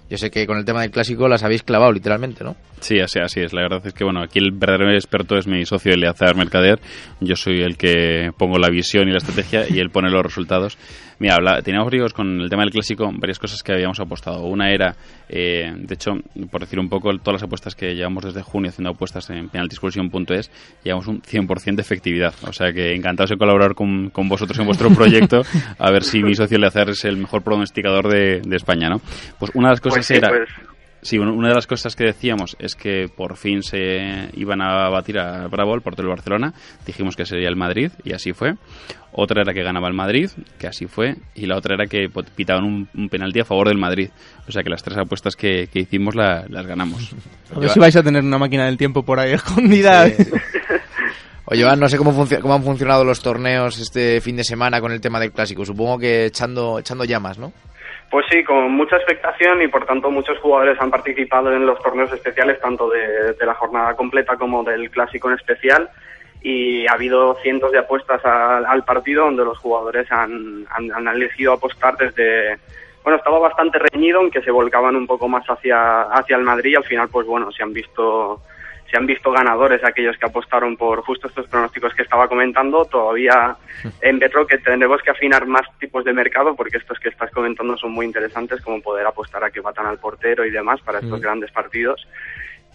yo 0.10 0.18
sé 0.18 0.32
que 0.32 0.47
con 0.47 0.57
el 0.57 0.66
tema 0.66 0.82
del 0.82 0.89
clásico 0.89 1.28
las 1.28 1.43
habéis 1.43 1.62
clavado 1.62 1.91
literalmente, 1.91 2.43
¿no? 2.43 2.55
Sí, 2.80 2.99
así, 2.99 3.20
así 3.20 3.41
es. 3.41 3.53
La 3.53 3.62
verdad 3.62 3.86
es 3.86 3.93
que, 3.93 4.03
bueno, 4.03 4.24
aquí 4.24 4.39
el 4.39 4.51
verdadero 4.51 4.91
experto 4.91 5.38
es 5.38 5.45
mi 5.45 5.66
socio 5.66 5.93
Eleazar 5.93 6.36
Mercader. 6.36 6.80
Yo 7.20 7.36
soy 7.36 7.62
el 7.62 7.78
que 7.78 8.32
pongo 8.36 8.57
la 8.57 8.70
visión 8.70 9.07
y 9.07 9.12
la 9.12 9.20
estrategia 9.20 9.66
y 9.70 9.80
él 9.80 9.91
pone 9.91 10.10
los 10.10 10.24
resultados. 10.24 10.80
Mira, 11.20 11.36
habla, 11.36 11.61
teníamos 11.61 11.88
varios 11.88 12.13
con 12.13 12.39
el 12.39 12.49
tema 12.49 12.63
del 12.63 12.72
clásico, 12.72 13.11
varias 13.13 13.39
cosas 13.39 13.61
que 13.61 13.74
habíamos 13.74 13.99
apostado. 13.99 14.45
Una 14.45 14.72
era, 14.72 14.95
eh, 15.28 15.70
de 15.76 15.93
hecho, 15.93 16.11
por 16.49 16.61
decir 16.61 16.80
un 16.80 16.88
poco, 16.88 17.09
todas 17.17 17.41
las 17.41 17.43
apuestas 17.43 17.76
que 17.76 17.93
llevamos 17.93 18.24
desde 18.24 18.41
junio 18.41 18.70
haciendo 18.70 18.91
apuestas 18.91 19.30
en 19.30 19.49
penaltiscursion.es, 19.49 20.49
llevamos 20.82 21.07
un 21.07 21.22
100% 21.22 21.76
de 21.76 21.82
efectividad. 21.82 22.34
O 22.47 22.53
sea 22.53 22.72
que 22.72 22.95
encantados 22.95 23.32
de 23.32 23.38
colaborar 23.38 23.76
con, 23.76 24.09
con 24.11 24.30
vosotros 24.30 24.57
en 24.59 24.65
vuestro 24.65 24.89
proyecto, 24.91 25.41
a 25.78 25.91
ver 25.91 26.03
si 26.03 26.24
mi 26.24 26.36
socio 26.36 26.55
Eleazar 26.55 26.89
es 26.89 27.03
el 27.03 27.17
mejor 27.17 27.43
pronosticador 27.43 28.07
de, 28.07 28.39
de 28.41 28.55
España, 28.55 28.88
¿no? 28.89 29.01
Pues 29.38 29.51
una 29.55 29.67
de 29.67 29.74
las 29.74 29.82
cosas 29.82 29.97
Pues 29.97 30.07
sí, 30.07 30.15
era... 30.15 30.30
pues, 30.30 30.49
Sí, 31.02 31.18
bueno, 31.18 31.34
una 31.34 31.47
de 31.50 31.56
las 31.56 31.66
cosas 31.66 31.95
que 31.95 32.04
decíamos 32.04 32.58
es 32.60 32.76
que 32.76 33.08
por 33.16 33.38
fin 33.38 33.64
se 33.64 34.30
iban 34.34 34.62
a 34.62 34.89
batir 34.89 35.18
a 35.18 35.47
Bravo, 35.47 35.74
el 35.76 35.82
portero 35.82 36.08
del 36.10 36.16
Barcelona. 36.18 36.54
Dijimos 36.86 37.16
que 37.16 37.26
sería 37.26 37.47
el 37.47 37.56
Madrid 37.56 37.91
y 38.04 38.12
así 38.14 38.34
fue. 38.34 38.56
Otra 39.12 39.41
era 39.41 39.54
que 39.54 39.64
ganaba 39.64 39.88
el 39.88 39.93
Madrid, 39.93 40.30
que 40.60 40.68
así 40.68 40.88
fue. 40.88 41.16
Y 41.36 41.45
la 41.45 41.56
otra 41.58 41.76
era 41.76 41.86
que 41.88 42.10
pot- 42.10 42.28
pitaban 42.36 42.64
un, 42.66 42.89
un 42.95 43.10
penalti 43.10 43.39
a 43.39 43.45
favor 43.45 43.70
del 43.70 43.78
Madrid. 43.78 44.10
O 44.47 44.52
sea 44.52 44.62
que 44.62 44.70
las 44.70 44.84
tres 44.84 44.97
apuestas 44.97 45.36
que, 45.36 45.68
que 45.72 45.80
hicimos 45.80 46.16
la- 46.16 46.45
las 46.50 46.66
ganamos. 46.68 47.12
A 47.56 47.60
ver 47.60 47.70
si 47.70 47.80
vais 47.80 47.95
a 47.95 48.04
tener 48.04 48.24
una 48.24 48.38
máquina 48.38 48.66
del 48.66 48.78
tiempo 48.78 49.04
por 49.04 49.20
ahí 49.20 49.32
escondida. 49.34 50.06
Oye, 51.45 51.62
Iván, 51.62 51.80
no 51.80 51.89
sé 51.89 51.97
cómo, 51.97 52.12
cómo 52.41 52.54
han 52.54 52.64
funcionado 52.64 53.04
los 53.04 53.22
torneos 53.22 53.80
este 53.80 54.22
fin 54.22 54.36
de 54.36 54.43
semana 54.43 54.80
con 54.82 54.91
el 54.91 55.02
tema 55.02 55.20
del 55.20 55.32
clásico. 55.32 55.66
Supongo 55.66 55.97
que 55.97 56.26
echando, 56.26 56.78
echando 56.78 57.06
llamas, 57.06 57.39
¿no? 57.39 57.52
Pues 58.10 58.26
sí, 58.32 58.43
con 58.43 58.72
mucha 58.72 58.95
expectación 58.95 59.62
y 59.62 59.68
por 59.68 59.86
tanto 59.86 60.10
muchos 60.10 60.39
jugadores 60.39 60.82
han 60.82 60.89
participado 60.89 61.53
en 61.53 61.66
los 61.66 61.80
torneos 61.80 62.12
especiales, 62.12 62.60
tanto 62.60 62.89
de, 62.89 63.36
la 63.45 63.53
jornada 63.53 63.95
completa 63.95 64.36
como 64.36 64.64
del 64.64 64.89
clásico 64.89 65.30
en 65.30 65.36
especial. 65.36 65.89
Y 66.41 66.88
ha 66.88 66.93
habido 66.93 67.36
cientos 67.43 67.72
de 67.72 67.80
apuestas 67.80 68.24
al, 68.26 68.84
partido 68.84 69.26
donde 69.26 69.43
los 69.43 69.57
jugadores 69.60 70.12
han, 70.12 70.66
han, 70.70 70.91
han 70.91 71.07
elegido 71.16 71.53
apostar 71.53 71.97
desde. 71.97 72.57
Bueno, 73.03 73.18
estaba 73.18 73.39
bastante 73.39 73.78
reñido, 73.78 74.20
aunque 74.20 74.41
se 74.41 74.51
volcaban 74.51 74.95
un 74.95 75.05
poco 75.05 75.28
más 75.28 75.45
hacia, 75.45 76.03
hacia 76.03 76.38
el 76.38 76.43
Madrid 76.43 76.72
y 76.72 76.76
al 76.76 76.84
final, 76.86 77.10
pues 77.10 77.28
bueno, 77.28 77.51
se 77.51 77.62
han 77.62 77.74
visto 77.74 78.41
se 78.90 78.98
han 78.98 79.06
visto 79.06 79.32
ganadores 79.32 79.84
aquellos 79.84 80.18
que 80.18 80.26
apostaron 80.26 80.76
por 80.76 81.02
justo 81.02 81.28
estos 81.28 81.48
pronósticos 81.48 81.94
que 81.94 82.02
estaba 82.04 82.28
comentando. 82.28 82.86
Todavía 82.86 83.56
en 84.02 84.20
Betro 84.20 84.48
que 84.48 84.58
tendremos 84.58 85.02
que 85.02 85.12
afinar 85.12 85.46
más 85.46 85.66
tipos 85.80 86.04
de 86.04 86.14
mercado 86.14 86.56
porque 86.56 86.78
estos 86.78 87.00
que 87.00 87.10
estás 87.10 87.32
comentando 87.32 87.78
son 87.78 87.92
muy 87.92 88.06
interesantes, 88.06 88.62
como 88.62 88.82
poder 88.82 89.06
apostar 89.06 89.44
a 89.44 89.52
que 89.52 89.62
matan 89.62 89.86
al 89.86 90.00
portero 90.00 90.46
y 90.46 90.52
demás 90.52 90.82
para 90.82 91.00
estos 91.00 91.20
Mm. 91.20 91.24
grandes 91.24 91.52
partidos. 91.52 92.08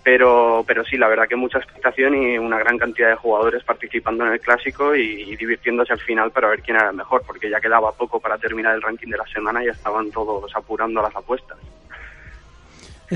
Pero, 0.02 0.64
pero 0.66 0.84
sí, 0.84 0.98
la 0.98 1.08
verdad 1.08 1.26
que 1.26 1.34
mucha 1.34 1.56
expectación 1.58 2.14
y 2.14 2.36
una 2.36 2.58
gran 2.58 2.76
cantidad 2.76 3.08
de 3.08 3.14
jugadores 3.16 3.64
participando 3.64 4.26
en 4.26 4.32
el 4.32 4.40
clásico 4.40 4.94
y, 4.94 5.22
y 5.22 5.36
divirtiéndose 5.36 5.94
al 5.94 6.00
final 6.00 6.30
para 6.30 6.48
ver 6.48 6.60
quién 6.60 6.76
era 6.76 6.90
el 6.90 6.96
mejor, 6.96 7.22
porque 7.26 7.48
ya 7.48 7.58
quedaba 7.58 7.90
poco 7.92 8.20
para 8.20 8.36
terminar 8.36 8.74
el 8.74 8.82
ranking 8.82 9.08
de 9.08 9.16
la 9.16 9.26
semana 9.26 9.64
y 9.64 9.68
estaban 9.68 10.10
todos 10.10 10.54
apurando 10.54 11.00
las 11.00 11.16
apuestas. 11.16 11.56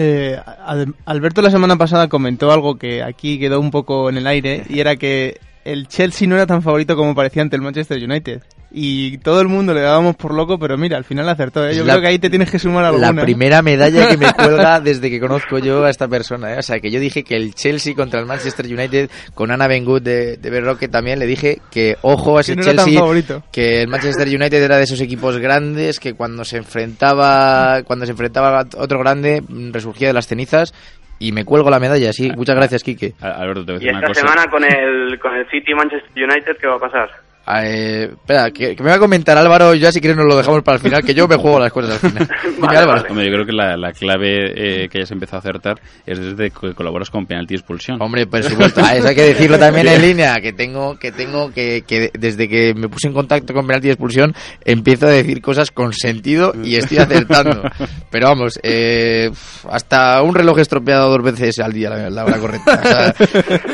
Eh, 0.01 0.39
Al- 0.65 0.95
Alberto 1.07 1.43
la 1.43 1.51
semana 1.51 1.77
pasada 1.77 2.07
comentó 2.09 2.53
algo 2.53 2.79
que 2.79 3.03
aquí 3.03 3.41
quedó 3.41 3.59
un 3.59 3.73
poco 3.73 4.09
en 4.09 4.17
el 4.17 4.29
aire 4.29 4.63
y 4.69 4.79
era 4.79 4.95
que 4.95 5.41
el 5.65 5.89
Chelsea 5.89 6.29
no 6.29 6.37
era 6.37 6.47
tan 6.47 6.63
favorito 6.63 6.95
como 6.95 7.17
parecía 7.17 7.43
ante 7.43 7.57
el 7.57 7.63
Manchester 7.63 8.01
United. 8.03 8.43
Y 8.71 9.17
todo 9.19 9.41
el 9.41 9.49
mundo 9.49 9.73
le 9.73 9.81
dábamos 9.81 10.15
por 10.17 10.35
loco, 10.35 10.59
pero 10.59 10.77
mira, 10.77 10.99
al 10.99 11.05
final 11.05 11.27
acertó. 11.29 11.67
¿eh? 11.67 11.75
Yo 11.75 11.85
la- 11.85 11.95
creo 11.95 12.03
que 12.03 12.09
ahí 12.09 12.19
te 12.19 12.29
tienes 12.29 12.51
que 12.51 12.59
sumar 12.59 12.85
alguna. 12.85 13.13
La 13.13 13.21
¿eh? 13.23 13.25
primera 13.25 13.63
medalla 13.63 14.09
que 14.09 14.19
me 14.19 14.31
cuelga 14.35 14.79
desde 14.81 15.09
que 15.09 15.19
conozco 15.19 15.59
yo 15.59 15.85
a 15.85 15.91
esta 15.91 16.07
persona. 16.07 16.53
¿eh? 16.53 16.59
O 16.59 16.63
sea, 16.63 16.79
que 16.79 16.91
yo 16.91 17.01
dije 17.01 17.25
que 17.25 17.35
el 17.37 17.55
Chelsea 17.55 17.95
contra 17.95 18.21
el 18.21 18.27
Manchester 18.27 18.67
United 18.67 19.09
con 19.35 19.51
Ana 19.51 19.69
Bengood 19.69 20.03
de, 20.03 20.37
de 20.37 20.51
Berroque 20.51 20.87
también 20.89 21.19
le 21.19 21.25
dije 21.27 21.61
que 21.71 21.97
ojo 22.03 22.37
a 22.37 22.43
ese 22.43 22.53
Que 22.53 22.57
no 22.61 22.65
Chelsea, 22.65 22.99
favorito. 23.01 23.43
que 23.51 23.81
el 23.83 23.89
Manchester 23.89 24.29
United 24.29 24.63
era 24.63 24.77
de 24.77 24.85
esos 24.85 25.01
equipos 25.01 25.39
grandes 25.39 25.99
que 25.99 26.13
cuando 26.13 26.45
se 26.45 26.59
enfrentaba 26.59 27.83
cuando 27.85 28.05
se 28.05 28.13
enfrentaba 28.13 28.61
a 28.61 28.67
otro 28.77 28.99
grande 28.99 29.43
resurgía 29.73 30.09
de 30.09 30.15
las 30.15 30.27
cenizas 30.27 30.75
y 31.19 31.33
me 31.33 31.45
cuelgo 31.45 31.71
la 31.71 31.81
medalla. 31.81 32.13
Sí, 32.13 32.31
muchas 32.37 32.55
gracias, 32.55 32.83
Quique. 32.83 33.15
Alberto, 33.21 33.65
te 33.65 33.73
voy 33.73 33.81
a 33.83 33.85
Y 33.87 33.89
una 33.89 33.99
esta 34.01 34.09
cosa. 34.09 34.21
semana 34.21 34.51
con 34.51 34.63
el, 34.65 35.19
con 35.19 35.35
el 35.35 35.49
City 35.51 35.75
Manchester 35.75 36.11
United, 36.23 36.57
¿qué 36.61 36.67
va 36.69 36.77
a 36.77 36.79
pasar? 36.79 37.09
Ah, 37.51 37.65
eh, 37.65 38.11
espera, 38.13 38.51
que, 38.51 38.77
que 38.77 38.83
me 38.83 38.91
va 38.91 38.97
a 38.97 38.99
comentar 38.99 39.39
Álvaro, 39.39 39.75
ya 39.75 39.91
si 39.91 40.03
quieres 40.03 40.19
nos 40.19 40.27
lo 40.27 40.37
dejamos 40.37 40.63
para 40.63 40.77
el 40.77 40.83
final, 40.83 41.03
que 41.03 41.15
yo 41.15 41.27
me 41.27 41.37
juego 41.37 41.59
las 41.59 41.73
cosas 41.73 41.93
al 41.93 42.11
final. 42.11 42.29
Dime, 42.61 42.77
Álvaro. 42.77 43.05
Hombre, 43.09 43.25
yo 43.25 43.33
creo 43.33 43.47
que 43.47 43.53
la, 43.53 43.75
la 43.79 43.93
clave 43.93 44.83
eh, 44.83 44.89
que 44.91 44.99
hayas 44.99 45.11
empezado 45.13 45.39
a 45.39 45.41
acertar 45.41 45.81
es 46.05 46.19
desde 46.19 46.51
que 46.51 46.75
colaboras 46.75 47.09
con 47.09 47.25
penalti 47.25 47.55
expulsión. 47.55 48.03
Hombre, 48.03 48.27
por 48.27 48.43
supuesto, 48.43 48.83
ah, 48.85 48.95
eso 48.95 49.09
hay 49.09 49.15
que 49.15 49.23
decirlo 49.23 49.59
también 49.59 49.89
en 49.89 50.03
línea, 50.03 50.35
que 50.43 50.53
tengo, 50.53 50.99
que 50.99 51.11
tengo, 51.11 51.51
que, 51.51 51.85
que 51.87 52.11
desde 52.13 52.51
que 52.51 52.75
me 52.75 52.91
puse 52.91 53.09
en 53.09 53.15
contacto 53.15 53.55
con 53.55 53.67
penalti 53.67 53.89
expulsión, 53.89 54.35
empiezo 54.67 55.07
a 55.07 55.11
decir 55.11 55.41
cosas 55.41 55.71
con 55.71 55.95
sentido 55.95 56.53
y 56.63 56.77
estoy 56.77 56.99
acertando. 56.99 57.63
Pero 58.11 58.27
vamos, 58.27 58.61
eh, 58.63 59.31
hasta 59.71 60.21
un 60.21 60.35
reloj 60.35 60.59
estropeado 60.59 61.09
dos 61.09 61.23
veces 61.23 61.61
al 61.61 61.73
día, 61.73 61.89
la, 61.89 62.11
la 62.11 62.27
hora 62.27 62.37
correcta. 62.37 62.79
O 62.85 62.87
sea, 62.87 63.15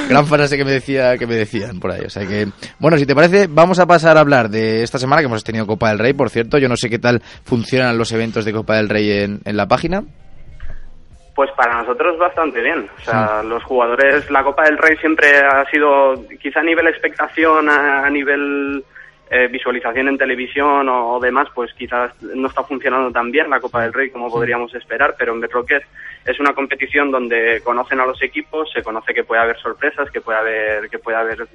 gran 0.09 0.27
frase 0.29 0.57
que 0.57 0.65
me 0.65 0.71
decía, 0.71 1.19
que 1.19 1.27
me 1.27 1.35
decían 1.35 1.81
por 1.81 1.91
ahí. 1.91 2.03
O 2.07 2.11
sea 2.11 2.25
que, 2.25 2.47
bueno, 2.79 2.97
si 2.99 3.05
te 3.05 3.17
parece, 3.17 3.49
vamos 3.49 3.64
a 3.79 3.87
pasar 3.87 4.17
a 4.17 4.21
hablar 4.21 4.49
de 4.49 4.83
esta 4.83 4.99
semana 4.99 5.23
que 5.23 5.27
hemos 5.27 5.45
tenido 5.45 5.67
Copa 5.67 5.89
del 5.89 5.99
Rey, 5.99 6.13
por 6.13 6.31
cierto. 6.31 6.59
Yo 6.59 6.69
no 6.69 6.77
sé 6.77 6.89
qué 6.91 6.99
tal 6.99 7.21
funcionan 7.45 7.99
los 7.99 8.13
eventos 8.13 8.45
de 8.45 8.53
Copa 8.53 8.77
del 8.77 8.89
Rey 8.89 9.11
en, 9.11 9.41
en 9.45 9.57
la 9.57 9.67
página. 9.67 10.03
Pues 11.35 11.51
para 11.57 11.81
nosotros 11.81 12.17
bastante 12.19 12.61
bien. 12.61 12.89
O 12.97 13.01
sea, 13.01 13.43
los 13.43 13.63
jugadores, 13.65 14.31
la 14.31 14.45
Copa 14.45 14.65
del 14.65 14.79
Rey 14.79 14.97
siempre 14.99 15.39
ha 15.39 15.65
sido, 15.71 16.15
quizá 16.41 16.61
a 16.61 16.63
nivel 16.63 16.87
expectación, 16.87 17.69
a, 17.69 18.07
a 18.07 18.11
nivel 18.11 18.85
eh, 19.31 19.49
visualización 19.49 20.09
en 20.09 20.19
televisión 20.19 20.89
o, 20.89 21.15
o 21.15 21.21
demás, 21.21 21.49
pues 21.53 21.73
quizás 21.75 22.13
no 22.23 22.47
está 22.47 22.63
funcionando 22.63 23.11
tan 23.11 23.33
bien 23.33 23.51
la 23.51 23.59
Copa 23.59 23.83
del 23.83 23.93
Rey 23.93 24.11
como 24.11 24.31
podríamos 24.31 24.73
esperar, 24.75 25.17
pero 25.19 25.33
en 25.33 25.41
Betrocket 25.41 25.83
es 26.25 26.39
una 26.39 26.53
competición 26.53 27.11
donde 27.11 27.61
conocen 27.65 28.01
a 28.01 28.07
los 28.07 28.23
equipos, 28.23 28.71
se 28.73 28.83
conoce 28.83 29.13
que 29.13 29.25
puede 29.25 29.43
haber 29.43 29.59
sorpresas, 29.59 30.11
que 30.11 30.21
puede 30.21 30.39
haber, 30.39 30.89
que 30.89 30.99
puede 30.99 31.17
haber 31.17 31.49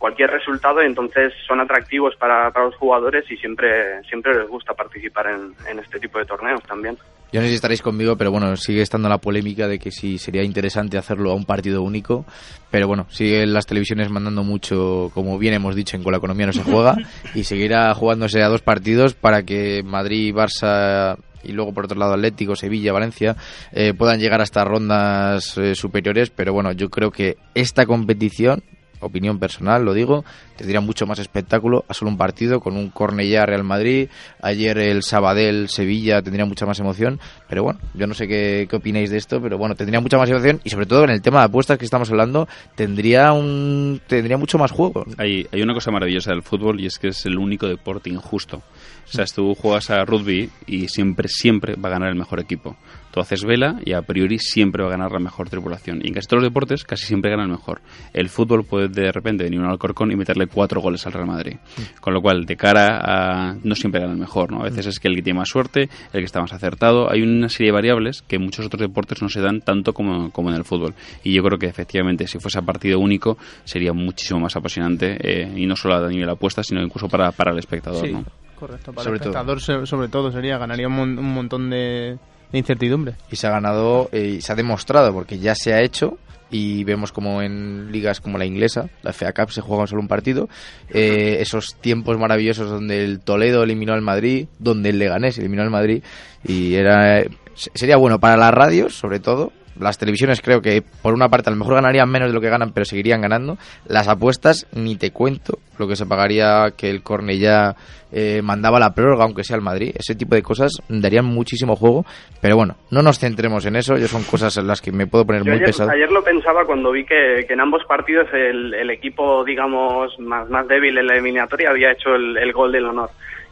cualquier 0.00 0.30
resultado 0.30 0.82
y 0.82 0.86
entonces 0.86 1.32
son 1.46 1.60
atractivos 1.60 2.16
para, 2.16 2.50
para 2.50 2.64
los 2.64 2.74
jugadores 2.76 3.30
y 3.30 3.36
siempre, 3.36 4.02
siempre 4.08 4.34
les 4.34 4.48
gusta 4.48 4.72
participar 4.72 5.26
en, 5.28 5.54
en 5.70 5.78
este 5.78 6.00
tipo 6.00 6.18
de 6.18 6.24
torneos 6.24 6.62
también. 6.62 6.96
Yo 7.32 7.38
no 7.38 7.44
sé 7.44 7.50
si 7.50 7.56
estaréis 7.56 7.82
conmigo, 7.82 8.16
pero 8.16 8.32
bueno, 8.32 8.56
sigue 8.56 8.80
estando 8.80 9.08
la 9.10 9.18
polémica 9.18 9.68
de 9.68 9.78
que 9.78 9.92
sí 9.92 10.18
sería 10.18 10.42
interesante 10.42 10.98
hacerlo 10.98 11.30
a 11.30 11.34
un 11.34 11.44
partido 11.44 11.82
único. 11.82 12.24
Pero 12.70 12.88
bueno, 12.88 13.06
siguen 13.10 13.52
las 13.52 13.66
televisiones 13.66 14.10
mandando 14.10 14.42
mucho, 14.42 15.10
como 15.14 15.38
bien 15.38 15.54
hemos 15.54 15.76
dicho, 15.76 15.96
en 15.96 16.02
con 16.02 16.12
la 16.12 16.18
economía 16.18 16.46
no 16.46 16.52
se 16.52 16.64
juega. 16.64 16.96
y 17.34 17.44
seguirá 17.44 17.94
jugándose 17.94 18.42
a 18.42 18.48
dos 18.48 18.62
partidos 18.62 19.14
para 19.14 19.44
que 19.44 19.82
Madrid, 19.84 20.34
Barça 20.34 21.18
y 21.44 21.52
luego 21.52 21.72
por 21.72 21.84
otro 21.84 21.98
lado 21.98 22.14
Atlético, 22.14 22.56
Sevilla, 22.56 22.92
Valencia 22.92 23.36
eh, 23.72 23.94
puedan 23.94 24.18
llegar 24.18 24.40
hasta 24.40 24.64
rondas 24.64 25.56
eh, 25.58 25.74
superiores. 25.74 26.30
Pero 26.30 26.52
bueno, 26.52 26.72
yo 26.72 26.88
creo 26.88 27.12
que 27.12 27.36
esta 27.54 27.86
competición 27.86 28.64
opinión 29.00 29.38
personal, 29.38 29.84
lo 29.84 29.94
digo, 29.94 30.24
tendría 30.56 30.80
mucho 30.80 31.06
más 31.06 31.18
espectáculo 31.18 31.84
a 31.88 31.94
solo 31.94 32.10
un 32.10 32.16
partido 32.16 32.60
con 32.60 32.76
un 32.76 32.90
Cornellá 32.90 33.46
Real 33.46 33.64
Madrid, 33.64 34.08
ayer 34.42 34.78
el 34.78 35.02
Sabadell 35.02 35.68
Sevilla 35.68 36.22
tendría 36.22 36.44
mucha 36.44 36.66
más 36.66 36.78
emoción, 36.80 37.20
pero 37.48 37.62
bueno, 37.62 37.80
yo 37.94 38.06
no 38.06 38.14
sé 38.14 38.28
qué, 38.28 38.66
qué 38.68 38.76
opináis 38.76 39.10
de 39.10 39.18
esto, 39.18 39.40
pero 39.40 39.58
bueno, 39.58 39.74
tendría 39.74 40.00
mucha 40.00 40.18
más 40.18 40.28
emoción 40.28 40.60
y 40.64 40.70
sobre 40.70 40.86
todo 40.86 41.04
en 41.04 41.10
el 41.10 41.22
tema 41.22 41.40
de 41.40 41.46
apuestas 41.46 41.78
que 41.78 41.84
estamos 41.84 42.10
hablando, 42.10 42.48
tendría 42.74 43.32
un 43.32 44.00
tendría 44.06 44.36
mucho 44.36 44.58
más 44.58 44.70
juego. 44.70 45.04
Hay, 45.18 45.46
hay 45.52 45.62
una 45.62 45.74
cosa 45.74 45.90
maravillosa 45.90 46.30
del 46.30 46.42
fútbol 46.42 46.80
y 46.80 46.86
es 46.86 46.98
que 46.98 47.08
es 47.08 47.26
el 47.26 47.38
único 47.38 47.66
deporte 47.66 48.10
injusto. 48.10 48.62
O 49.06 49.12
sea, 49.12 49.24
tú 49.26 49.54
juegas 49.54 49.90
a 49.90 50.04
rugby 50.04 50.50
y 50.66 50.88
siempre, 50.88 51.28
siempre 51.28 51.74
va 51.74 51.88
a 51.88 51.92
ganar 51.92 52.10
el 52.10 52.14
mejor 52.14 52.38
equipo. 52.38 52.76
Tú 53.12 53.20
haces 53.20 53.44
vela 53.44 53.80
y 53.84 53.92
a 53.92 54.02
priori 54.02 54.38
siempre 54.38 54.82
va 54.82 54.88
a 54.88 54.92
ganar 54.92 55.10
la 55.12 55.18
mejor 55.18 55.48
tripulación. 55.50 56.00
Y 56.04 56.08
en 56.08 56.14
casi 56.14 56.28
todos 56.28 56.42
los 56.42 56.50
deportes 56.50 56.84
casi 56.84 57.06
siempre 57.06 57.30
gana 57.30 57.42
el 57.44 57.48
mejor. 57.50 57.80
El 58.12 58.28
fútbol 58.28 58.64
puede 58.64 58.88
de 58.88 59.10
repente 59.10 59.44
venir 59.44 59.58
un 59.60 59.66
Alcorcón 59.66 60.12
y 60.12 60.16
meterle 60.16 60.46
cuatro 60.46 60.80
goles 60.80 61.06
al 61.06 61.12
Real 61.12 61.26
Madrid. 61.26 61.56
Con 62.00 62.14
lo 62.14 62.22
cual, 62.22 62.44
de 62.46 62.56
cara 62.56 63.00
a... 63.02 63.56
no 63.62 63.74
siempre 63.74 64.00
gana 64.00 64.12
el 64.12 64.18
mejor, 64.18 64.52
¿no? 64.52 64.60
A 64.60 64.64
veces 64.64 64.86
es 64.86 65.00
que 65.00 65.08
el 65.08 65.16
que 65.16 65.22
tiene 65.22 65.38
más 65.40 65.48
suerte, 65.48 65.88
el 66.12 66.20
que 66.20 66.24
está 66.24 66.40
más 66.40 66.52
acertado. 66.52 67.10
Hay 67.10 67.22
una 67.22 67.48
serie 67.48 67.68
de 67.68 67.72
variables 67.72 68.22
que 68.22 68.36
en 68.36 68.42
muchos 68.42 68.66
otros 68.66 68.80
deportes 68.80 69.20
no 69.22 69.28
se 69.28 69.40
dan 69.40 69.60
tanto 69.60 69.92
como, 69.92 70.30
como 70.30 70.50
en 70.50 70.56
el 70.56 70.64
fútbol. 70.64 70.94
Y 71.24 71.32
yo 71.32 71.42
creo 71.42 71.58
que 71.58 71.66
efectivamente 71.66 72.26
si 72.28 72.38
fuese 72.38 72.58
a 72.58 72.62
partido 72.62 72.98
único 73.00 73.38
sería 73.64 73.92
muchísimo 73.92 74.38
más 74.40 74.54
apasionante 74.56 75.16
eh, 75.20 75.52
y 75.56 75.66
no 75.66 75.74
solo 75.76 75.96
a 75.96 76.08
nivel 76.08 76.28
apuesta, 76.28 76.62
sino 76.62 76.80
incluso 76.82 77.08
para, 77.08 77.32
para 77.32 77.50
el 77.52 77.58
espectador, 77.58 78.06
Sí, 78.06 78.12
¿no? 78.12 78.24
correcto. 78.56 78.92
Para 78.92 79.04
Sobre 79.04 79.16
el 79.16 79.20
espectador, 79.22 79.60
se- 79.60 79.86
sobre 79.86 80.08
todo, 80.08 80.30
sería, 80.30 80.58
ganaría 80.58 80.86
un, 80.86 80.94
mon- 80.94 81.18
un 81.18 81.34
montón 81.34 81.70
de, 81.70 82.18
de 82.52 82.58
incertidumbre. 82.58 83.14
Y 83.30 83.36
se 83.36 83.46
ha 83.46 83.50
ganado, 83.50 84.08
eh, 84.12 84.36
y 84.38 84.40
se 84.40 84.52
ha 84.52 84.56
demostrado, 84.56 85.12
porque 85.12 85.38
ya 85.38 85.54
se 85.54 85.72
ha 85.72 85.80
hecho, 85.82 86.18
y 86.50 86.84
vemos 86.84 87.12
como 87.12 87.42
en 87.42 87.92
ligas 87.92 88.20
como 88.20 88.38
la 88.38 88.44
inglesa, 88.44 88.88
la 89.02 89.12
FA 89.12 89.32
Cup 89.32 89.52
se 89.52 89.60
juega 89.60 89.86
solo 89.86 90.02
un 90.02 90.08
partido, 90.08 90.48
eh, 90.90 91.38
esos 91.40 91.76
tiempos 91.76 92.18
maravillosos 92.18 92.70
donde 92.70 93.04
el 93.04 93.20
Toledo 93.20 93.62
eliminó 93.62 93.92
al 93.92 94.02
Madrid, 94.02 94.48
donde 94.58 94.90
el 94.90 94.98
Leganés 94.98 95.38
eliminó 95.38 95.62
al 95.62 95.70
Madrid, 95.70 96.02
y 96.44 96.74
era 96.74 97.22
sería 97.54 97.96
bueno 97.96 98.18
para 98.18 98.36
las 98.36 98.52
radios, 98.52 98.94
sobre 98.94 99.20
todo, 99.20 99.52
las 99.78 99.98
televisiones 99.98 100.40
creo 100.40 100.60
que 100.60 100.82
por 101.02 101.14
una 101.14 101.28
parte 101.28 101.50
a 101.50 101.52
lo 101.52 101.58
mejor 101.58 101.74
ganarían 101.74 102.10
menos 102.10 102.28
de 102.28 102.34
lo 102.34 102.40
que 102.40 102.48
ganan, 102.48 102.72
pero 102.72 102.84
seguirían 102.84 103.20
ganando. 103.20 103.56
Las 103.86 104.08
apuestas, 104.08 104.66
ni 104.72 104.96
te 104.96 105.10
cuento 105.10 105.58
lo 105.78 105.88
que 105.88 105.96
se 105.96 106.06
pagaría 106.06 106.72
que 106.76 106.90
el 106.90 107.02
Cornellá 107.02 107.74
eh, 108.12 108.42
mandaba 108.42 108.78
la 108.78 108.92
prórroga, 108.94 109.24
aunque 109.24 109.44
sea 109.44 109.56
el 109.56 109.62
Madrid. 109.62 109.94
Ese 109.98 110.14
tipo 110.14 110.34
de 110.34 110.42
cosas 110.42 110.72
darían 110.88 111.24
muchísimo 111.24 111.76
juego, 111.76 112.04
pero 112.42 112.56
bueno, 112.56 112.76
no 112.90 113.02
nos 113.02 113.18
centremos 113.18 113.64
en 113.66 113.76
eso. 113.76 113.96
Yo 113.96 114.06
son 114.06 114.22
cosas 114.24 114.56
en 114.58 114.66
las 114.66 114.80
que 114.80 114.92
me 114.92 115.06
puedo 115.06 115.24
poner 115.24 115.42
muy 115.42 115.54
ayer, 115.54 115.66
pesado. 115.66 115.90
Ayer 115.90 116.10
lo 116.10 116.22
pensaba 116.22 116.64
cuando 116.66 116.92
vi 116.92 117.04
que, 117.04 117.46
en 117.48 117.60
ambos 117.60 117.82
partidos 117.84 118.26
el, 118.32 118.74
el, 118.74 118.90
equipo, 118.90 119.44
digamos, 119.44 120.18
más, 120.18 120.48
más 120.50 120.68
débil 120.68 120.98
en 120.98 121.06
la 121.06 121.14
eliminatoria 121.14 121.70
había 121.70 121.92
hecho 121.92 122.14
el, 122.14 122.36
el 122.36 122.52
gol 122.52 122.72
del 122.72 122.86
honor. 122.86 123.10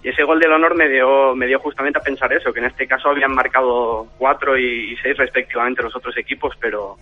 Y 0.09 0.11
ese 0.11 0.25
gol 0.25 0.41
del 0.41 0.53
honor 0.53 0.75
me 0.75 0.89
dio, 0.89 1.37
me 1.37 1.47
dio 1.47 1.59
justamente 1.59 1.99
a 1.99 2.03
pensar 2.03 2.33
eso, 2.33 2.51
que 2.51 2.61
en 2.61 2.65
este 2.65 2.87
caso 2.87 3.11
habían 3.11 3.35
marcado 3.35 4.07
cuatro 4.17 4.59
y, 4.59 4.97
seis 5.03 5.15
respectivamente 5.19 5.83
los 5.83 5.95
otros 5.95 6.17
equipos, 6.17 6.55
pero, 6.59 6.97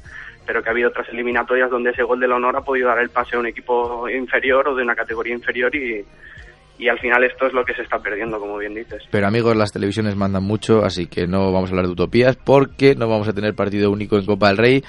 pero 0.45 0.61
que 0.61 0.69
ha 0.69 0.73
habido 0.73 0.89
otras 0.89 1.09
eliminatorias 1.11 1.71
donde 1.71 1.91
ese 1.91 2.03
gol 2.03 2.19
del 2.19 2.33
honor 2.33 2.57
ha 2.57 2.63
podido 2.63 2.89
dar 2.89 2.99
el 2.99 3.11
pase 3.11 3.37
a 3.37 3.39
un 3.39 3.47
equipo 3.47 4.09
inferior 4.09 4.67
o 4.67 4.75
de 4.75 4.83
una 4.83 4.97
categoría 4.97 5.35
inferior 5.35 5.73
y, 5.77 6.05
y 6.81 6.89
al 6.89 6.99
final 6.99 7.23
esto 7.23 7.47
es 7.47 7.53
lo 7.53 7.65
que 7.65 7.75
se 7.75 7.83
está 7.83 8.01
perdiendo, 8.01 8.41
como 8.41 8.59
bien 8.59 8.75
dices. 8.75 9.05
Pero 9.09 9.29
amigos, 9.29 9.55
las 9.55 9.71
televisiones 9.71 10.17
mandan 10.17 10.43
mucho, 10.43 10.85
así 10.85 11.07
que 11.07 11.29
no 11.29 11.53
vamos 11.53 11.71
a 11.71 11.75
hablar 11.75 11.87
de 11.87 11.93
utopías 11.93 12.35
porque 12.35 12.97
no 12.97 13.07
vamos 13.09 13.29
a 13.29 13.33
tener 13.33 13.55
partido 13.55 13.89
único 13.93 14.19
en 14.19 14.27
Copa 14.27 14.49
del 14.49 14.57
Rey. 14.57 14.85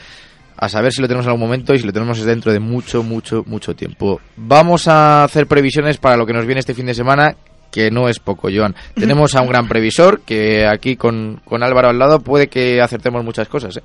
A 0.57 0.69
saber 0.69 0.91
si 0.91 1.03
lo 1.03 1.07
tenemos 1.07 1.27
en 1.27 1.33
algún 1.33 1.47
momento 1.47 1.75
y 1.75 1.77
si 1.77 1.85
lo 1.85 1.93
tenemos 1.93 2.19
dentro 2.25 2.51
de 2.51 2.59
mucho, 2.59 3.03
mucho, 3.03 3.43
mucho 3.45 3.75
tiempo. 3.75 4.19
Vamos 4.37 4.87
a 4.87 5.23
hacer 5.23 5.45
previsiones 5.45 5.99
para 5.99 6.17
lo 6.17 6.25
que 6.25 6.33
nos 6.33 6.47
viene 6.47 6.61
este 6.61 6.73
fin 6.73 6.87
de 6.87 6.95
semana, 6.95 7.35
que 7.77 7.91
no 7.91 8.09
es 8.09 8.19
poco, 8.19 8.49
Joan. 8.51 8.73
Tenemos 8.95 9.35
a 9.35 9.41
un 9.41 9.49
gran 9.49 9.67
previsor 9.67 10.21
que 10.21 10.65
aquí 10.65 10.95
con, 10.95 11.39
con 11.45 11.61
Álvaro 11.61 11.89
al 11.89 11.99
lado 11.99 12.21
puede 12.21 12.47
que 12.47 12.81
acertemos 12.81 13.23
muchas 13.23 13.47
cosas. 13.47 13.77
¿eh? 13.77 13.83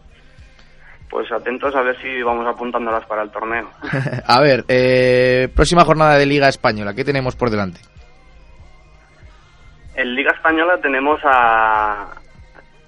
Pues 1.10 1.30
atentos 1.30 1.74
a 1.76 1.82
ver 1.82 2.00
si 2.00 2.22
vamos 2.22 2.46
apuntándolas 2.46 3.04
para 3.04 3.22
el 3.22 3.30
torneo. 3.30 3.68
a 4.26 4.40
ver, 4.40 4.64
eh, 4.68 5.48
próxima 5.54 5.84
jornada 5.84 6.16
de 6.16 6.24
Liga 6.24 6.48
Española, 6.48 6.94
¿qué 6.94 7.04
tenemos 7.04 7.36
por 7.36 7.50
delante? 7.50 7.80
En 9.94 10.14
Liga 10.14 10.32
Española 10.32 10.78
tenemos 10.80 11.20
a... 11.24 12.14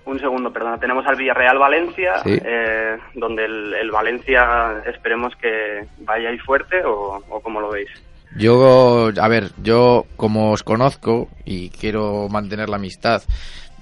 Un 0.07 0.19
segundo, 0.21 0.51
perdona. 0.53 0.79
Tenemos 0.79 1.07
al 1.07 1.17
Villarreal 1.17 1.59
Valencia, 1.59 2.17
eh, 2.27 2.99
donde 3.15 3.45
el, 3.47 3.91
Valencia 3.91 4.83
esperemos 4.85 5.35
que 5.37 5.87
vaya 5.99 6.29
ahí 6.29 6.39
fuerte 6.39 6.83
o, 6.85 7.23
o 7.29 7.41
como 7.41 7.59
lo 7.59 7.71
veis. 7.71 7.91
Yo, 8.37 9.11
a 9.21 9.29
ver, 9.29 9.51
yo 9.63 10.07
como 10.17 10.51
os 10.53 10.63
conozco 10.63 11.29
y 11.45 11.71
quiero 11.71 12.29
mantener 12.29 12.69
la 12.69 12.77
amistad, 12.77 13.23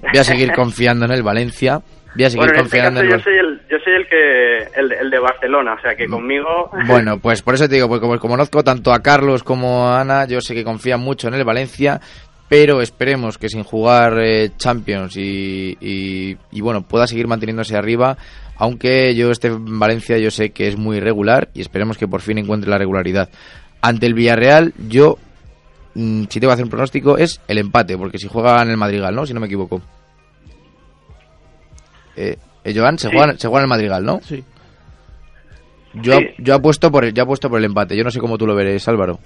voy 0.01 0.19
a 0.19 0.25
seguir 0.25 0.53
confiando 0.57 1.07
en 1.07 1.13
el 1.13 1.23
Valencia. 1.23 1.81
Voy 2.15 2.25
a 2.25 2.31
seguir 2.31 2.49
este 2.49 2.59
confiando 2.59 3.01
en 3.01 3.07
el... 3.07 3.13
yo 3.13 3.19
soy 3.21 3.39
el 3.39 3.61
yo 3.71 3.79
soy 3.83 3.95
el 3.95 4.07
que 4.07 4.81
el, 5.01 5.11
de 5.11 5.19
Barcelona, 5.19 5.75
o 5.75 5.81
sea 5.81 5.95
que 5.95 6.07
conmigo. 6.07 6.71
Bueno, 6.87 7.19
pues 7.19 7.41
por 7.41 7.55
eso 7.55 7.69
te 7.69 7.77
digo, 7.77 7.89
porque 7.89 8.07
como 8.07 8.19
conozco 8.19 8.63
tanto 8.63 8.93
a 8.93 9.01
Carlos 9.01 9.43
como 9.43 9.89
a 9.89 10.03
Ana, 10.03 10.27
yo 10.27 10.41
sé 10.43 10.55
que 10.55 10.65
confían 10.65 11.01
mucho 11.01 11.29
en 11.29 11.35
el 11.35 11.45
Valencia, 11.45 12.01
pero 12.51 12.83
esperemos 12.83 13.39
que 13.39 13.49
sin 13.49 13.63
jugar 13.63 14.19
eh, 14.21 14.51
Champions 14.59 15.17
y, 15.17 15.79
y, 15.81 16.37
y, 16.51 16.61
bueno 16.61 16.83
pueda 16.83 17.07
seguir 17.07 17.27
manteniéndose 17.27 17.77
arriba. 17.77 18.19
Aunque 18.59 19.15
yo 19.15 19.31
esté 19.31 19.49
en 19.49 19.79
Valencia, 19.79 20.19
yo 20.19 20.31
sé 20.31 20.51
que 20.51 20.69
es 20.69 20.77
muy 20.77 20.99
irregular 20.99 21.49
y 21.55 21.63
esperemos 21.63 21.97
que 21.97 22.07
por 22.07 22.21
fin 22.21 22.37
encuentre 22.37 22.71
la 22.71 22.77
regularidad. 22.77 23.31
Ante 23.83 24.07
el 24.07 24.15
Villarreal, 24.15 24.73
yo, 24.89 25.19
mm, 25.95 26.25
si 26.29 26.41
tengo 26.41 26.51
que 26.51 26.55
hacer 26.55 26.65
un 26.65 26.71
pronóstico, 26.71 27.19
es 27.19 27.41
el 27.49 27.59
empate, 27.59 27.99
porque 27.99 28.19
si 28.19 28.29
juega 28.29 28.63
en 28.63 28.71
el 28.71 28.77
Madrigal, 28.77 29.15
¿no? 29.15 29.27
Si 29.27 29.35
no 29.35 29.41
me 29.41 29.47
equivoco. 29.47 29.83
Eh, 32.17 32.39
eh 32.65 32.75
Joan, 32.75 32.99
se, 32.99 33.09
juega, 33.09 33.37
se 33.37 33.49
juega 33.49 33.61
en 33.61 33.65
el 33.65 33.69
Madrigal, 33.69 34.05
¿no? 34.05 34.21
Sí. 34.23 34.45
Yo, 35.95 36.19
yo 36.39 36.55
apuesto 36.55 36.91
por 36.91 37.05
el, 37.05 37.13
yo 37.13 37.23
apuesto 37.25 37.49
por 37.49 37.59
el 37.59 37.67
empate. 37.67 37.97
Yo 37.97 38.05
no 38.05 38.11
sé 38.11 38.19
cómo 38.19 38.39
tú 38.39 38.47
lo 38.47 38.55
veréis, 38.55 38.87
Álvaro. 38.89 39.19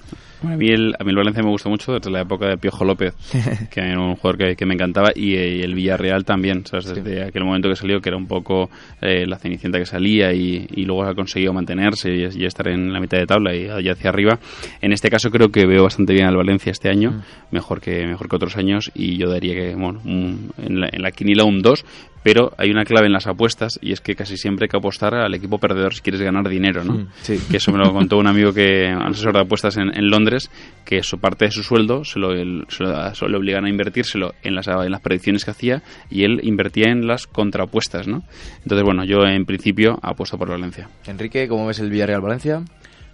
a, 0.43 0.57
mí 0.57 0.69
el, 0.69 0.95
a 0.99 1.05
mí 1.05 1.11
el 1.11 1.17
Valencia 1.17 1.43
me 1.43 1.51
gustó 1.51 1.69
mucho 1.69 1.93
desde 1.93 2.11
la 2.11 2.23
época 2.23 2.49
de 2.49 2.57
Piojo 2.59 2.85
López, 2.85 3.15
que 3.71 3.81
era 3.81 4.01
un 4.01 4.17
jugador 4.17 4.57
que, 4.57 4.67
me 4.67 4.75
encantaba, 4.75 5.11
y, 5.15 5.35
el 5.37 5.75
Villarreal 5.75 6.25
también, 6.25 6.67
¿sabes? 6.67 6.87
desde 6.87 7.25
aquel 7.25 7.45
momento 7.45 7.69
que 7.69 7.77
salió, 7.77 8.01
que 8.01 8.09
era 8.09 8.17
un 8.17 8.27
poco 8.27 8.69
eh, 9.01 9.27
la 9.27 9.39
cenicienta 9.39 9.79
que 9.79 9.87
salía 9.87 10.33
y, 10.33 10.67
luego 10.85 11.05
ha 11.05 11.15
conseguido 11.15 11.53
mantenerse 11.53 12.11
y, 12.11 12.45
estar 12.45 12.69
en 12.69 12.93
la 12.93 13.01
mitad 13.01 13.19
de 13.19 13.27
tabla 13.27 13.55
y, 13.55 13.89
hacia 13.89 14.11
arriba. 14.11 14.39
En 14.81 14.93
este 14.93 15.09
caso 15.11 15.31
creo 15.31 15.51
que 15.51 15.67
veo 15.67 15.85
bastante 15.85 16.13
bien 16.13 16.27
al 16.27 16.37
Valencia 16.37 16.71
este 16.71 16.89
año, 16.89 17.13
mm. 17.13 17.23
mejor, 17.53 17.81
que, 17.81 18.07
mejor 18.07 18.29
que 18.29 18.37
otros 18.37 18.57
años, 18.57 18.91
y 18.95 19.17
yo 19.17 19.29
daría 19.29 19.55
que, 19.55 19.75
bueno, 19.75 20.01
en, 20.05 20.81
la, 20.81 20.89
en 20.93 21.03
la 21.03 21.11
quinila 21.11 21.45
un 21.45 21.63
2, 21.63 21.85
pero 22.27 22.53
hay 22.59 22.73
una 22.73 22.85
clave 22.85 23.07
en 23.07 23.13
las 23.13 23.29
apuestas 23.29 23.79
y 23.81 23.93
es 23.93 24.01
que 24.01 24.17
casi 24.17 24.37
siempre 24.37 24.65
hay 24.65 24.69
que 24.69 24.77
apostar 24.77 25.15
al 25.15 25.33
equipo 25.33 25.59
perdedor 25.59 25.95
si 25.95 26.01
quieres 26.01 26.21
ganar 26.21 26.49
dinero, 26.49 26.83
¿no? 26.83 26.95
Mm, 26.95 27.09
sí. 27.23 27.39
Que 27.49 27.59
eso 27.59 27.71
me 27.71 27.79
lo 27.79 27.93
contó 27.93 28.19
un 28.19 28.27
amigo 28.27 28.53
que 28.53 28.89
asesor 28.89 29.35
de 29.35 29.43
apuestas 29.43 29.77
en, 29.77 30.11
Londres, 30.11 30.51
que 30.85 31.05
su 31.05 31.21
parte 31.21 31.45
de 31.45 31.53
su 31.53 31.63
sueldo 31.63 32.05
se 32.05 32.19
lo, 32.19 32.31
se 32.69 33.29
le 33.29 33.37
obligan 33.37 33.65
a 33.65 33.69
invertírselo 33.69 34.35
en 34.43 34.57
las, 34.57 34.67
en 34.67 34.91
las 34.91 35.01
predicciones 35.03 35.45
que 35.45 35.53
hacía 35.53 35.85
y 36.11 36.25
él 36.25 36.41
invertía 36.43 36.91
en 36.91 37.07
las 37.07 37.29
contrapuestas, 37.29 38.09
¿no? 38.09 38.25
Entonces, 38.65 38.83
bueno, 38.85 39.05
yo 39.05 39.19
en 39.25 39.47
principio 39.47 39.97
apuesto 40.03 40.37
por 40.37 40.49
Valencia. 40.49 40.89
Enrique, 41.07 41.47
¿cómo 41.47 41.69
ves 41.69 41.79
el 41.79 41.91
Villarreal-Valencia? 41.91 42.65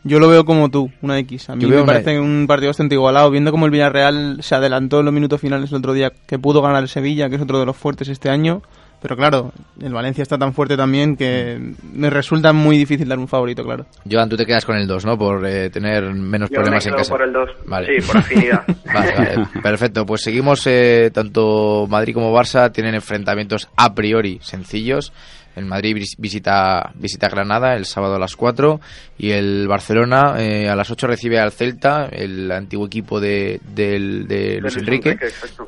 Yo 0.05 0.21
lo 0.21 0.29
veo 0.29 0.47
como 0.47 0.71
tú, 0.71 0.91
una 1.03 1.19
X. 1.19 1.51
A 1.51 1.57
mí 1.57 1.67
me 1.67 1.85
parece 1.85 2.19
un 2.19 2.47
partido 2.49 2.71
bastante 2.71 2.95
igualado, 2.95 3.31
viendo 3.31 3.51
como 3.51 3.67
el 3.67 3.73
Villarreal 3.73 4.39
se 4.41 4.55
adelantó 4.55 5.01
en 5.01 5.05
los 5.05 5.13
minutos 5.13 5.39
finales 5.39 5.71
el 5.71 5.77
otro 5.77 5.93
día, 5.93 6.13
que 6.27 6.39
pudo 6.39 6.63
ganar 6.63 6.83
el 6.83 6.89
Sevilla, 6.89 7.29
que 7.29 7.37
es 7.37 7.43
otro 7.43 7.61
de 7.61 7.67
los 7.67 7.77
fuertes 7.77 8.09
este 8.09 8.31
año. 8.31 8.63
Pero 9.03 9.17
claro, 9.17 9.53
el 9.81 9.93
Valencia 9.93 10.23
está 10.23 10.39
tan 10.39 10.55
fuerte 10.55 10.77
también 10.77 11.17
que 11.17 11.59
me 11.93 12.09
resulta 12.09 12.53
muy 12.53 12.79
difícil 12.79 13.09
dar 13.09 13.19
un 13.19 13.27
favorito, 13.27 13.65
claro. 13.65 13.85
Joan, 14.09 14.29
tú 14.29 14.37
te 14.37 14.47
quedas 14.47 14.65
con 14.65 14.77
el 14.77 14.87
2, 14.87 15.05
¿no? 15.05 15.19
Por 15.19 15.45
eh, 15.45 15.71
tener 15.71 16.05
menos 16.15 16.49
problemas 16.49 16.87
en 16.87 16.95
casa. 16.95 17.13
por 17.13 17.23
el 17.23 17.33
2. 17.33 17.51
Sí, 17.87 18.07
por 18.07 18.17
afinidad. 18.17 18.63
vale, 18.95 19.13
vale, 19.17 19.47
perfecto. 19.61 20.07
Pues 20.07 20.23
seguimos, 20.23 20.65
eh, 20.69 21.11
tanto 21.13 21.87
Madrid 21.89 22.15
como 22.15 22.33
Barça 22.33 22.71
tienen 22.71 22.95
enfrentamientos 22.95 23.69
a 23.77 23.93
priori 23.93 24.39
sencillos. 24.41 25.13
El 25.57 25.67
Madrid 25.67 25.97
visita, 26.19 26.93
visita 26.95 27.29
Granada 27.29 27.75
el 27.75 27.85
sábado 27.85 28.17
a 28.17 28.19
las 28.19 28.37
4 28.37 28.81
y 29.19 29.33
el 29.33 29.69
Barcelona 29.69 30.35
eh, 30.39 30.69
a 30.69 30.77
las 30.77 30.91
8 30.91 31.07
recibe 31.07 31.39
al 31.39 31.53
Celta, 31.53 32.09
el 32.11 32.51
antiguo 32.51 32.87
equipo 32.87 33.21
de, 33.21 33.61
de, 33.63 34.59
Luis 34.61 34.77
Enrique. 34.77 35.17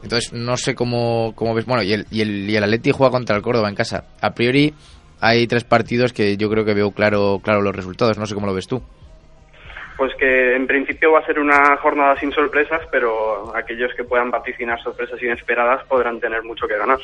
Entonces 0.03 0.33
no 0.33 0.57
sé 0.57 0.75
cómo, 0.75 1.33
cómo 1.35 1.55
ves. 1.55 1.67
Bueno, 1.67 1.83
y 1.83 1.93
el, 1.93 2.07
y, 2.11 2.23
el, 2.23 2.49
y 2.49 2.57
el 2.57 2.65
Atleti 2.65 2.93
juega 2.93 3.11
contra 3.11 3.37
el 3.37 3.43
Córdoba 3.43 3.69
en 3.69 3.75
casa. 3.75 4.05
A 4.21 4.35
priori 4.35 4.73
hay 5.21 5.47
tres 5.47 5.65
partidos 5.65 6.13
que 6.13 6.37
yo 6.37 6.51
creo 6.51 6.65
que 6.65 6.75
veo 6.75 6.91
claro, 6.91 7.41
claro 7.43 7.63
los 7.63 7.75
resultados. 7.75 8.19
No 8.19 8.27
sé 8.27 8.35
cómo 8.35 8.47
lo 8.47 8.55
ves 8.55 8.69
tú. 8.69 8.83
Pues 9.97 10.13
que 10.17 10.57
en 10.57 10.67
principio 10.67 11.13
va 11.13 11.21
a 11.21 11.27
ser 11.27 11.39
una 11.39 11.77
jornada 11.77 12.17
sin 12.19 12.33
sorpresas, 12.33 12.83
pero 12.91 13.55
aquellos 13.55 13.93
que 13.97 14.03
puedan 14.03 14.31
vaticinar 14.31 14.81
sorpresas 14.83 15.23
inesperadas 15.23 15.85
podrán 15.85 16.19
tener 16.19 16.43
mucho 16.43 16.67
que 16.67 16.77
ganar. 16.77 16.99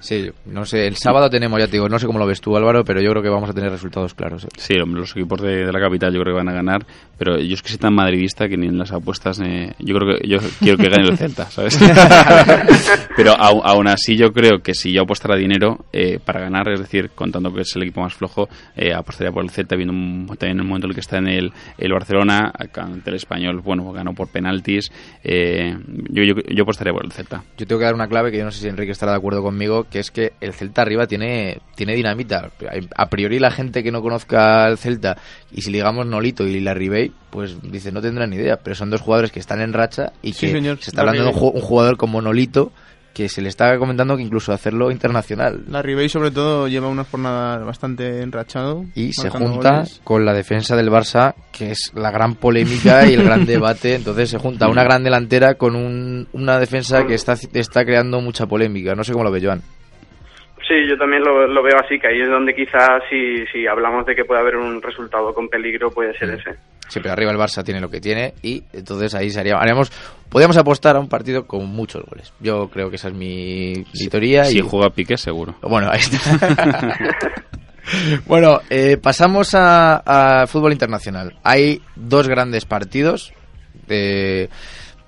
Sí, 0.00 0.30
no 0.46 0.64
sé, 0.64 0.86
el 0.86 0.96
sábado 0.96 1.28
tenemos, 1.28 1.58
ya 1.58 1.66
te 1.66 1.72
digo, 1.72 1.88
no 1.88 1.98
sé 1.98 2.06
cómo 2.06 2.18
lo 2.18 2.26
ves 2.26 2.40
tú 2.40 2.56
Álvaro, 2.56 2.84
pero 2.84 3.02
yo 3.02 3.10
creo 3.10 3.22
que 3.22 3.28
vamos 3.28 3.50
a 3.50 3.52
tener 3.52 3.70
resultados 3.70 4.14
claros. 4.14 4.44
¿eh? 4.44 4.48
Sí, 4.56 4.74
los 4.74 5.10
equipos 5.10 5.42
de, 5.42 5.70
la 5.70 5.78
capital 5.78 6.12
yo 6.14 6.20
creo 6.22 6.34
que 6.34 6.38
van 6.38 6.48
a 6.48 6.54
ganar, 6.54 6.86
pero 7.18 7.38
yo 7.38 7.52
es 7.52 7.62
que 7.62 7.68
soy 7.68 7.78
tan 7.78 7.94
madridista 7.94 8.48
que 8.48 8.56
ni 8.56 8.66
en 8.66 8.78
las 8.78 8.92
apuestas, 8.92 9.40
eh, 9.44 9.74
yo 9.78 9.94
creo 9.96 10.16
que 10.16 10.26
yo 10.26 10.38
quiero 10.58 10.78
que 10.78 10.88
gane 10.88 11.08
el 11.08 11.18
Celta, 11.18 11.50
¿sabes? 11.50 11.78
pero 13.16 13.34
aún 13.36 13.88
así 13.88 14.16
yo 14.16 14.32
creo 14.32 14.62
que 14.62 14.74
si 14.74 14.92
yo 14.92 15.02
apostara 15.02 15.36
dinero 15.36 15.84
eh, 15.92 16.18
para 16.24 16.40
ganar, 16.40 16.70
es 16.72 16.80
decir, 16.80 17.10
contando 17.14 17.52
que 17.52 17.60
es 17.60 17.76
el 17.76 17.82
equipo 17.82 18.00
más 18.00 18.14
flojo, 18.14 18.48
apostaría 18.96 19.32
por 19.32 19.44
el 19.44 19.50
Celta, 19.50 19.76
viendo 19.76 19.92
también 20.36 20.60
el 20.60 20.64
momento 20.64 20.86
en 20.86 20.90
el 20.90 20.94
que 20.94 21.00
está 21.00 21.18
en 21.18 21.28
el, 21.28 21.52
el 21.76 21.92
Barcelona, 21.92 22.52
ante 22.74 23.10
el 23.10 23.16
Español, 23.16 23.60
bueno, 23.60 23.92
ganó 23.92 24.14
por 24.14 24.28
penaltis, 24.28 24.90
yo, 25.22 26.22
yo, 26.22 26.34
yo 26.48 26.62
apostaría 26.62 26.94
por 26.94 27.04
el 27.04 27.12
Celta. 27.12 27.44
Yo 27.58 27.66
tengo 27.66 27.78
que 27.78 27.84
dar 27.84 27.94
una 27.94 28.08
clave 28.08 28.30
que 28.30 28.38
yo 28.38 28.44
no 28.44 28.50
sé 28.50 28.60
si 28.60 28.68
Enrique 28.68 28.92
estará 28.92 29.12
de 29.12 29.18
acuerdo 29.18 29.42
conmigo, 29.42 29.86
que 29.90 29.98
es 29.98 30.10
que 30.10 30.32
el 30.40 30.52
Celta 30.54 30.82
arriba 30.82 31.06
tiene, 31.06 31.60
tiene 31.74 31.94
dinamita. 31.94 32.50
A 32.96 33.10
priori 33.10 33.38
la 33.38 33.50
gente 33.50 33.82
que 33.82 33.90
no 33.90 34.00
conozca 34.00 34.64
al 34.64 34.78
Celta, 34.78 35.16
y 35.50 35.62
si 35.62 35.72
digamos 35.72 36.06
Nolito 36.06 36.46
y 36.46 36.60
la 36.60 36.74
Ribey, 36.74 37.12
pues 37.30 37.56
dice, 37.62 37.92
no 37.92 38.00
tendrán 38.00 38.30
ni 38.30 38.36
idea, 38.36 38.56
pero 38.56 38.76
son 38.76 38.90
dos 38.90 39.00
jugadores 39.00 39.32
que 39.32 39.40
están 39.40 39.60
en 39.60 39.72
racha 39.72 40.12
y 40.22 40.32
que 40.32 40.50
se 40.60 40.90
está 40.90 41.02
hablando 41.02 41.24
de 41.24 41.28
un, 41.30 41.34
jugador 41.34 41.96
como 41.96 42.22
Nolito 42.22 42.72
que 43.14 43.28
se 43.28 43.42
le 43.42 43.48
está 43.48 43.76
comentando 43.78 44.16
que 44.16 44.22
incluso 44.22 44.52
hacerlo 44.52 44.90
internacional. 44.90 45.64
La 45.68 45.82
Ribey 45.82 46.08
sobre 46.08 46.30
todo 46.30 46.68
lleva 46.68 46.88
una 46.88 47.04
jornada 47.04 47.58
bastante 47.58 48.22
enrachado. 48.22 48.84
Y 48.94 49.12
se 49.12 49.30
junta 49.30 49.84
con 50.04 50.24
la 50.24 50.32
defensa 50.32 50.76
del 50.76 50.90
Barça, 50.90 51.34
que 51.50 51.72
es 51.72 51.92
la 51.94 52.10
gran 52.10 52.36
polémica 52.36 53.08
y 53.08 53.14
el 53.14 53.24
gran 53.24 53.46
debate. 53.46 53.96
Entonces 53.96 54.30
se 54.30 54.38
junta 54.38 54.68
una 54.68 54.84
gran 54.84 55.02
delantera 55.02 55.54
con 55.54 56.28
una 56.32 56.58
defensa 56.58 57.06
que 57.06 57.14
está, 57.14 57.36
está 57.52 57.84
creando 57.84 58.20
mucha 58.20 58.46
polémica. 58.46 58.94
No 58.94 59.04
sé 59.04 59.12
cómo 59.12 59.24
lo 59.24 59.32
ve 59.32 59.40
Joan. 59.42 59.62
Sí, 60.70 60.86
yo 60.88 60.96
también 60.96 61.24
lo, 61.24 61.48
lo 61.48 61.64
veo 61.64 61.74
así, 61.84 61.98
que 61.98 62.06
ahí 62.06 62.20
es 62.20 62.28
donde 62.28 62.54
quizás 62.54 63.02
si, 63.10 63.44
si 63.50 63.66
hablamos 63.66 64.06
de 64.06 64.14
que 64.14 64.24
puede 64.24 64.40
haber 64.40 64.54
un 64.54 64.80
resultado 64.80 65.34
con 65.34 65.48
peligro 65.48 65.90
puede 65.90 66.16
ser 66.16 66.30
ese. 66.30 66.60
Sí, 66.86 67.00
pero 67.00 67.12
arriba 67.12 67.32
el 67.32 67.38
Barça 67.38 67.64
tiene 67.64 67.80
lo 67.80 67.90
que 67.90 68.00
tiene 68.00 68.34
y 68.40 68.62
entonces 68.72 69.12
ahí 69.16 69.30
sería, 69.30 69.56
haríamos, 69.56 69.90
podríamos 70.28 70.56
apostar 70.56 70.94
a 70.94 71.00
un 71.00 71.08
partido 71.08 71.44
con 71.44 71.66
muchos 71.66 72.04
goles. 72.04 72.32
Yo 72.38 72.68
creo 72.68 72.88
que 72.88 72.96
esa 72.96 73.08
es 73.08 73.14
mi, 73.14 73.84
teoría. 74.08 74.44
Si 74.44 74.58
y, 74.58 74.60
juega 74.60 74.90
Piqué, 74.90 75.16
seguro. 75.16 75.56
Bueno, 75.60 75.88
ahí 75.90 75.98
está. 75.98 76.96
bueno, 78.28 78.60
eh, 78.70 78.96
pasamos 78.96 79.56
a, 79.56 80.42
a 80.42 80.46
fútbol 80.46 80.70
internacional. 80.70 81.36
Hay 81.42 81.82
dos 81.96 82.28
grandes 82.28 82.64
partidos. 82.64 83.32
De, 83.88 84.48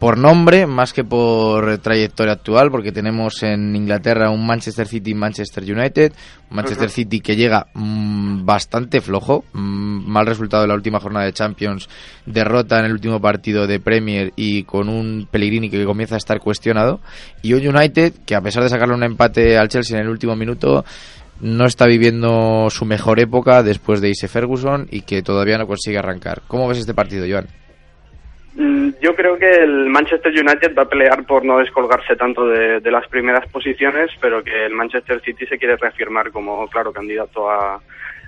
por 0.03 0.19
nombre 0.19 0.67
más 0.67 0.93
que 0.93 1.05
por 1.05 1.79
trayectoria 1.79 2.33
actual, 2.33 2.73
porque 2.73 2.91
tenemos 2.91 3.41
en 3.45 3.77
Inglaterra 3.77 4.31
un 4.31 4.45
Manchester 4.45 4.89
City 4.89 5.15
Manchester 5.15 5.63
United, 5.63 6.13
un 6.51 6.57
Manchester. 6.57 6.91
City 6.91 7.21
que 7.21 7.37
llega 7.37 7.69
mm, 7.73 8.45
bastante 8.45 9.01
flojo, 9.01 9.45
mm, 9.53 10.11
mal 10.11 10.27
resultado 10.27 10.65
en 10.65 10.71
la 10.71 10.75
última 10.75 10.99
jornada 10.99 11.27
de 11.27 11.33
Champions, 11.33 11.89
derrota 12.27 12.81
en 12.81 12.87
el 12.87 12.93
último 12.93 13.21
partido 13.21 13.69
de 13.69 13.79
Premier 13.79 14.33
y 14.35 14.65
con 14.65 14.89
un 14.89 15.29
Pellegrini 15.31 15.71
que 15.71 15.85
comienza 15.85 16.17
a 16.17 16.19
estar 16.19 16.41
cuestionado, 16.41 16.99
y 17.41 17.53
un 17.53 17.65
United 17.65 18.13
que 18.27 18.35
a 18.35 18.41
pesar 18.41 18.65
de 18.65 18.71
sacarle 18.71 18.97
un 18.97 19.05
empate 19.05 19.57
al 19.57 19.69
Chelsea 19.69 19.97
en 19.97 20.03
el 20.03 20.11
último 20.11 20.35
minuto, 20.35 20.85
no 21.41 21.65
está 21.65 21.87
viviendo 21.87 22.71
su 22.71 22.85
mejor 22.87 23.21
época 23.21 23.63
después 23.63 24.01
de 24.01 24.09
irse 24.09 24.27
Ferguson 24.27 24.89
y 24.91 25.03
que 25.03 25.23
todavía 25.23 25.59
no 25.59 25.69
consigue 25.69 25.99
arrancar. 25.99 26.43
¿Cómo 26.49 26.67
ves 26.67 26.79
este 26.79 26.93
partido, 26.93 27.25
Joan? 27.31 27.62
Mm, 28.55 28.91
Yo 29.01 29.15
creo 29.15 29.39
que 29.39 29.51
el 29.51 29.87
Manchester 29.89 30.33
United 30.33 30.75
va 30.77 30.83
a 30.83 30.89
pelear 30.89 31.25
por 31.25 31.45
no 31.45 31.59
descolgarse 31.59 32.17
tanto 32.17 32.47
de, 32.47 32.81
las 32.91 33.09
primeras 33.09 33.49
posiciones, 33.51 34.11
pero 34.21 34.43
que 34.43 34.67
el 34.67 34.75
Manchester 34.75 35.21
City 35.23 35.47
se 35.47 35.59
quiere 35.59 35.77
reafirmar 35.77 36.31
como 36.31 36.67
claro 36.69 36.93
candidato 36.93 37.51
a, 37.51 37.81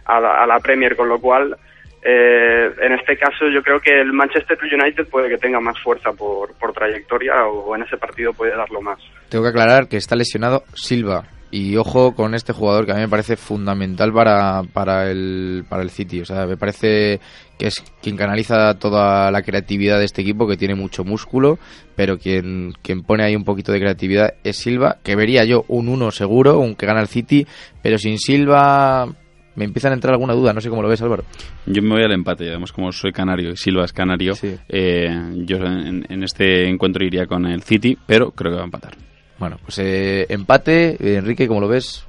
a, 0.07 0.21
la, 0.21 0.43
a 0.43 0.47
la 0.47 0.61
Premier, 0.61 0.97
con 0.97 1.09
lo 1.09 1.21
cual 1.21 1.57
eh, 2.03 2.71
en 2.81 2.93
este 2.93 3.17
caso 3.17 3.49
yo 3.49 3.63
creo 3.63 3.81
que 3.81 4.01
el 4.01 4.13
Manchester 4.13 4.59
United 4.63 5.09
puede 5.09 5.29
que 5.29 5.39
tenga 5.39 5.61
más 5.61 5.79
fuerza 5.81 6.13
por 6.13 6.73
trayectoria 6.73 7.47
o 7.47 7.75
en 7.75 7.83
ese 7.83 7.97
partido 7.97 8.33
puede 8.33 8.57
darlo 8.57 8.81
más. 8.81 8.99
Tengo 9.29 9.45
que 9.45 9.51
aclarar 9.51 9.89
que 9.89 9.97
está 9.97 10.15
lesionado 10.17 10.65
Silva. 10.75 11.25
Y 11.57 11.77
ojo 11.77 12.17
con 12.17 12.35
este 12.35 12.53
jugador 12.53 12.85
que 12.85 12.91
a 12.91 12.97
mí 12.97 13.03
me 13.03 13.09
parece 13.09 13.37
fundamental 13.37 14.13
para, 14.13 14.65
para, 14.73 15.09
el, 15.09 15.65
para 15.69 15.85
el 15.85 15.91
City. 15.91 16.21
O 16.21 16.25
sea, 16.25 16.47
me 16.47 16.57
parece 16.57 17.21
que 17.57 17.69
es 17.69 17.81
quien 18.03 18.17
canaliza 18.17 18.75
toda 18.75 19.31
la 19.31 19.41
creatividad 19.43 20.01
de 20.01 20.05
este 20.05 20.23
equipo, 20.23 20.49
que 20.49 20.57
tiene 20.57 20.75
mucho 20.75 21.05
músculo, 21.05 21.61
pero 21.95 22.19
quien, 22.19 22.73
quien 22.83 23.03
pone 23.05 23.23
ahí 23.23 23.37
un 23.37 23.45
poquito 23.45 23.71
de 23.71 23.79
creatividad 23.79 24.35
es 24.43 24.57
Silva, 24.57 24.99
que 25.05 25.15
vería 25.15 25.45
yo 25.45 25.65
un 25.69 25.89
1 25.89 26.11
seguro, 26.11 26.59
un 26.59 26.75
que 26.75 26.87
gana 26.87 27.01
el 27.01 27.07
City, 27.07 27.47
pero 27.81 27.99
sin 27.99 28.19
Silva 28.19 29.07
me 29.55 29.65
empiezan 29.65 29.93
a 29.93 29.95
entrar 29.95 30.15
alguna 30.15 30.35
duda. 30.35 30.53
No 30.53 30.61
sé 30.61 30.69
cómo 30.69 30.83
lo 30.83 30.89
ves, 30.89 31.03
Álvaro. 31.03 31.23
Yo 31.67 31.83
me 31.83 31.91
voy 31.91 32.03
al 32.03 32.11
empate, 32.11 32.49
además 32.49 32.73
como 32.73 32.91
soy 32.91 33.13
canario 33.13 33.51
y 33.51 33.57
Silva 33.57 33.85
es 33.85 33.93
canario, 33.93 34.35
eh, 34.69 35.09
yo 35.45 35.59
en, 35.59 36.05
en 36.09 36.25
este 36.25 36.69
encuentro 36.69 37.07
iría 37.07 37.27
con 37.27 37.47
el 37.47 37.63
City, 37.63 37.97
pero 38.09 38.33
creo 38.33 38.51
que 38.51 38.57
va 38.57 38.63
a 38.63 38.67
empatar. 38.67 39.14
Bueno, 39.45 39.59
pues 39.63 39.79
eh, 39.79 40.25
empate. 40.31 40.97
Eh, 40.99 41.17
Enrique, 41.19 41.47
¿cómo 41.47 41.61
lo 41.61 41.69
ves? 41.69 42.07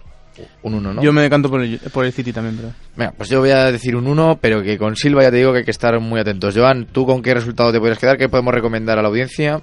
Un 0.64 0.76
1, 0.76 0.94
¿no? 0.94 1.02
Yo 1.04 1.12
me 1.12 1.22
decanto 1.22 1.50
por 1.50 1.62
el, 1.62 1.80
por 1.94 2.06
el 2.06 2.14
City 2.14 2.32
también, 2.32 2.56
pero... 2.56 2.70
Venga, 2.96 3.12
pues 3.18 3.30
yo 3.30 3.42
voy 3.42 3.50
a 3.50 3.72
decir 3.74 3.94
un 3.98 4.08
1, 4.08 4.40
pero 4.42 4.62
que 4.62 4.78
con 4.78 4.96
Silva 4.96 5.22
ya 5.24 5.32
te 5.32 5.36
digo 5.38 5.52
que 5.52 5.58
hay 5.60 5.66
que 5.66 5.72
estar 5.72 6.00
muy 6.00 6.22
atentos. 6.22 6.56
Joan, 6.58 6.86
¿tú 6.94 7.06
con 7.06 7.22
qué 7.22 7.34
resultado 7.34 7.74
te 7.74 7.80
podrías 7.80 8.00
quedar? 8.00 8.18
¿Qué 8.18 8.30
podemos 8.30 8.54
recomendar 8.54 8.98
a 8.98 9.02
la 9.02 9.10
audiencia? 9.10 9.60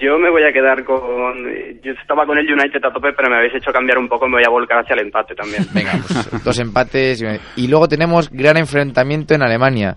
Yo 0.00 0.18
me 0.18 0.30
voy 0.30 0.42
a 0.42 0.52
quedar 0.52 0.84
con... 0.84 1.44
Yo 1.82 1.92
estaba 1.92 2.26
con 2.26 2.36
el 2.38 2.52
United 2.52 2.84
a 2.84 2.92
tope, 2.92 3.12
pero 3.16 3.30
me 3.30 3.36
habéis 3.36 3.54
hecho 3.54 3.72
cambiar 3.72 3.98
un 3.98 4.08
poco, 4.08 4.26
me 4.26 4.34
voy 4.38 4.44
a 4.44 4.50
volcar 4.50 4.80
hacia 4.80 4.94
el 4.94 5.00
empate 5.06 5.34
también. 5.36 5.64
Venga, 5.72 5.92
pues 6.06 6.44
dos 6.44 6.58
empates. 6.58 7.22
y- 7.22 7.62
Y 7.64 7.68
luego 7.68 7.88
tenemos 7.88 8.28
gran 8.30 8.56
enfrentamiento 8.56 9.34
en 9.34 9.42
Alemania, 9.42 9.96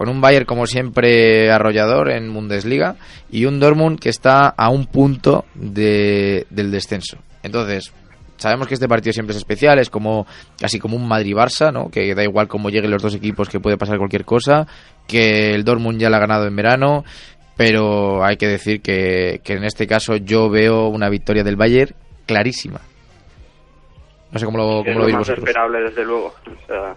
con 0.00 0.08
un 0.08 0.22
Bayern 0.22 0.46
como 0.46 0.64
siempre 0.64 1.50
arrollador 1.50 2.10
en 2.10 2.32
Bundesliga 2.32 2.96
y 3.30 3.44
un 3.44 3.60
Dortmund 3.60 4.00
que 4.00 4.08
está 4.08 4.48
a 4.48 4.70
un 4.70 4.86
punto 4.86 5.44
de, 5.54 6.46
del 6.48 6.70
descenso. 6.70 7.18
Entonces, 7.42 7.92
sabemos 8.38 8.66
que 8.66 8.72
este 8.72 8.88
partido 8.88 9.12
siempre 9.12 9.32
es 9.32 9.36
especial, 9.36 9.78
es 9.78 9.90
como 9.90 10.26
casi 10.58 10.78
como 10.78 10.96
un 10.96 11.06
Madrid-Barça, 11.06 11.70
¿no? 11.70 11.90
Que 11.90 12.14
da 12.14 12.24
igual 12.24 12.48
cómo 12.48 12.70
lleguen 12.70 12.90
los 12.90 13.02
dos 13.02 13.14
equipos, 13.14 13.50
que 13.50 13.60
puede 13.60 13.76
pasar 13.76 13.98
cualquier 13.98 14.24
cosa, 14.24 14.66
que 15.06 15.50
el 15.50 15.64
Dortmund 15.64 16.00
ya 16.00 16.08
la 16.08 16.16
ha 16.16 16.20
ganado 16.20 16.46
en 16.46 16.56
verano, 16.56 17.04
pero 17.58 18.24
hay 18.24 18.38
que 18.38 18.48
decir 18.48 18.80
que, 18.80 19.42
que 19.44 19.52
en 19.52 19.64
este 19.64 19.86
caso 19.86 20.16
yo 20.16 20.48
veo 20.48 20.88
una 20.88 21.10
victoria 21.10 21.44
del 21.44 21.56
Bayern 21.56 21.94
clarísima. 22.24 22.80
No 24.32 24.38
sé 24.38 24.46
cómo 24.46 24.56
lo, 24.56 24.78
es 24.78 24.86
cómo 24.86 24.94
lo 24.94 25.00
lo 25.00 25.04
veis 25.04 25.16
más 25.16 25.28
vosotros. 25.28 25.46
esperable, 25.46 25.80
desde 25.82 26.04
luego. 26.06 26.34
O 26.46 26.66
sea, 26.66 26.96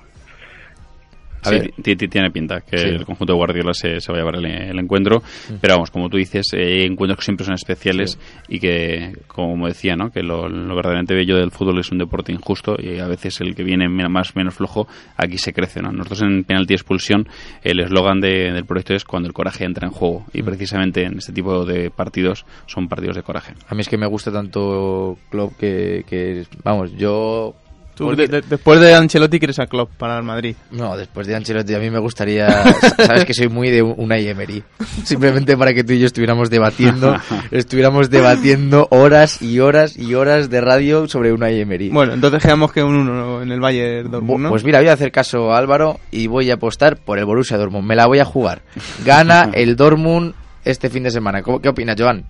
A 1.44 1.50
Sí, 1.50 1.56
ver. 1.56 1.72
ti- 1.82 1.96
ti- 1.96 2.08
tiene 2.08 2.32
pinta 2.32 2.62
que 2.62 2.78
Sí. 2.78 2.88
el 2.88 3.06
conjunto 3.06 3.34
de 3.34 3.38
Guardiola 3.38 3.74
se, 3.74 4.00
se 4.02 4.12
va 4.12 4.18
a 4.18 4.22
llevar 4.22 4.36
el, 4.38 4.46
el 4.46 4.80
encuentro, 4.80 5.22
pero 5.62 5.76
vamos, 5.76 5.91
como 5.91 6.10
tú 6.10 6.18
dices, 6.18 6.48
eh, 6.54 6.86
encuentros 6.86 7.18
que 7.20 7.26
siempre 7.26 7.46
son 7.46 7.56
especiales 7.56 8.18
y 8.48 8.60
que, 8.60 9.14
como 9.28 9.68
decía, 9.68 9.96
¿no? 9.96 10.12
que 10.12 10.24
lo, 10.24 10.48
lo 10.50 10.76
verdaderamente 10.76 11.14
bello 11.14 11.38
del 11.38 11.52
fútbol 11.52 11.80
es 11.80 11.91
un 11.91 11.98
deporte 11.98 12.32
injusto 12.32 12.76
y 12.80 13.00
a 13.00 13.08
veces 13.08 13.41
el 13.41 13.56
que 13.56 13.64
viene 13.64 13.88
más 13.89 14.36
menos 14.36 14.56
flojo, 14.56 14.88
aquí 15.18 15.38
se 15.38 15.54
crece. 15.54 15.82
¿no? 15.82 15.91
Nosotros 15.91 16.22
en 16.24 16.44
Penalti 16.44 16.74
Expulsión, 16.74 17.28
el 17.64 17.80
eslogan 17.80 18.20
de- 18.22 18.52
del 18.52 18.66
proyecto 18.66 18.94
es 18.96 19.04
cuando 19.06 19.28
el 19.28 19.34
coraje 19.34 19.66
entra 19.66 19.88
en 19.88 19.94
juego 19.94 20.26
y 20.34 20.41
precisamente 20.44 21.04
en 21.04 21.18
este 21.18 21.34
tipo 21.34 21.66
de 21.66 21.89
partidos 21.91 22.46
son 22.68 22.88
partidos 22.88 23.16
de 23.16 23.24
coraje. 23.24 23.54
A 23.68 23.76
mí 23.76 23.82
es 23.82 23.89
que 23.89 23.98
me 23.98 24.08
gusta 24.08 24.32
tanto 24.32 25.18
Klopp 25.30 25.58
que, 25.58 26.04
que 26.08 26.44
vamos, 26.64 26.91
yo... 26.98 27.56
Tú, 27.96 28.06
Porque- 28.06 28.28
de- 28.28 28.41
de- 28.41 28.48
después 28.50 28.80
de 28.80 28.94
Ancelotti 28.96 29.38
quieres 29.39 29.60
a 29.60 29.68
Klopp 29.68 29.91
para 29.98 30.18
el 30.18 30.24
Madrid. 30.24 30.56
No, 30.72 30.98
después 30.98 31.28
de 31.28 31.36
Ancelotti 31.36 31.76
a 31.76 31.80
mí 31.80 31.89
me 31.91 32.00
gustaría... 32.00 32.48
Sabes 32.98 33.26
que 33.26 33.34
soy 33.34 33.50
muy 33.50 33.70
de 33.70 33.82
una 33.84 34.18
Emery. 34.18 34.64
Simplemente 35.04 35.56
para 35.58 35.74
que 35.74 35.84
tú 35.84 35.94
y 35.94 36.00
yo 36.00 36.06
estuviéramos 36.08 36.50
debatiendo, 36.50 37.16
estuviéramos 37.52 38.10
debatiendo 38.10 38.88
horas 38.91 39.41
y 39.41 39.60
horas 39.60 39.98
y 39.98 40.14
horas 40.16 40.50
de 40.50 40.62
radio 40.62 41.08
sobre 41.08 41.32
una 41.34 41.50
Emery. 41.52 41.89
Bueno, 41.89 42.14
entonces 42.14 42.41
quedamos 42.41 42.72
que 42.72 42.82
un 42.84 42.96
1 42.96 43.41
en 43.44 43.52
el 43.52 43.60
Bayern 43.60 44.10
Dortmund, 44.10 44.44
¿no? 44.44 44.50
Pues 44.50 44.64
mira, 44.64 44.80
voy 44.80 44.88
a 44.89 44.94
hacer 44.94 45.12
caso 45.12 45.52
a 45.54 45.58
Álvaro 45.58 46.00
y 46.12 46.28
voy 46.28 46.50
a 46.50 46.56
apostar 46.56 46.98
por 46.98 47.20
el 47.20 47.26
Borussia 47.26 47.58
Dortmund. 47.58 47.88
Me 47.88 47.96
la 47.96 48.08
voy 48.08 48.20
a 48.20 48.26
jugar. 48.26 48.62
Gana 49.06 49.50
el 49.54 49.76
Dortmund 49.76 50.34
este 50.66 50.89
fin 50.89 51.04
de 51.04 51.12
semana. 51.12 51.44
¿Cómo- 51.44 51.62
¿Qué 51.62 51.70
opinas, 51.70 51.96
Joan? 52.00 52.24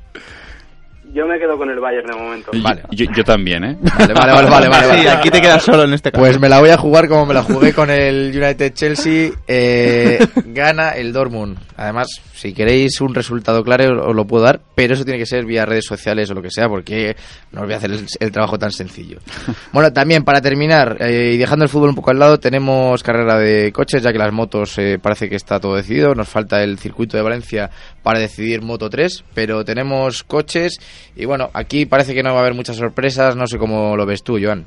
Yo 1.14 1.26
me 1.28 1.38
quedo 1.40 1.58
con 1.58 1.70
el 1.70 1.80
Bayern 1.80 2.08
de 2.08 2.16
momento. 2.16 2.52
Yo, 2.92 3.06
yo 3.16 3.24
también, 3.24 3.64
¿eh? 3.64 3.78
Vale, 3.98 4.14
vale, 4.14 4.32
vale, 4.34 4.50
vale, 4.50 4.68
vale, 4.70 4.84
Sí, 4.84 5.06
vale. 5.06 5.10
aquí 5.10 5.30
te 5.30 5.42
quedas 5.42 5.64
solo 5.64 5.84
en 5.84 5.94
este 5.94 6.12
caso. 6.12 6.22
Pues 6.22 6.40
me 6.40 6.50
la 6.50 6.60
voy 6.60 6.70
a 6.70 6.78
jugar 6.78 7.08
como 7.08 7.26
me 7.26 7.34
la 7.34 7.44
jugué 7.44 7.74
con 7.74 7.90
el 7.90 8.32
United 8.36 8.74
Chelsea. 8.74 9.32
Eh, 9.48 10.20
gana 10.46 10.92
el 10.92 11.14
Dortmund. 11.14 11.58
Además, 11.78 12.08
si 12.34 12.54
queréis 12.54 13.00
un 13.02 13.14
resultado 13.16 13.64
claro, 13.64 14.08
os 14.08 14.16
lo 14.16 14.26
puedo 14.26 14.44
dar, 14.44 14.60
pero 14.76 14.94
eso 14.94 15.04
tiene 15.04 15.20
que 15.20 15.26
ser 15.26 15.46
vía 15.46 15.66
redes 15.66 15.86
sociales 15.86 16.30
o 16.30 16.34
lo 16.34 16.42
que 16.42 16.52
sea, 16.52 16.68
porque 16.68 17.16
no 17.52 17.62
os 17.62 17.66
voy 17.66 17.74
a 17.74 17.78
hacer 17.78 17.92
el, 17.92 18.06
el 18.20 18.32
trabajo 18.32 18.58
tan 18.58 18.72
sencillo. 18.72 19.20
Bueno, 19.72 19.92
también 19.92 20.24
para 20.24 20.40
terminar, 20.40 20.98
eh, 21.00 21.32
y 21.34 21.38
dejando 21.38 21.64
el 21.66 21.70
fútbol 21.70 21.90
un 21.90 21.96
poco 21.96 22.12
al 22.12 22.20
lado, 22.20 22.40
tenemos 22.40 23.02
carrera 23.02 23.40
de 23.40 23.72
coches, 23.72 24.04
ya 24.04 24.12
que 24.12 24.20
las 24.20 24.32
motos 24.32 24.78
eh, 24.78 25.00
parece 25.02 25.30
que 25.30 25.36
está 25.36 25.60
todo 25.60 25.76
decidido. 25.76 26.14
Nos 26.14 26.30
falta 26.30 26.62
el 26.64 26.78
circuito 26.78 27.18
de 27.18 27.24
Valencia 27.24 27.72
para 28.04 28.20
decidir 28.20 28.62
Moto 28.62 28.88
3, 28.90 29.24
pero 29.34 29.66
tenemos 29.66 30.24
coches 30.24 30.78
y 31.16 31.26
bueno, 31.26 31.50
aquí 31.54 31.86
parece 31.86 32.14
que 32.14 32.24
no 32.24 32.32
va 32.34 32.40
a 32.40 32.42
haber 32.42 32.54
muchas 32.54 32.76
sorpresas. 32.78 33.36
No 33.36 33.48
sé 33.48 33.58
cómo 33.58 33.96
lo 33.96 34.06
ves 34.06 34.24
tú, 34.24 34.38
Joan. 34.42 34.66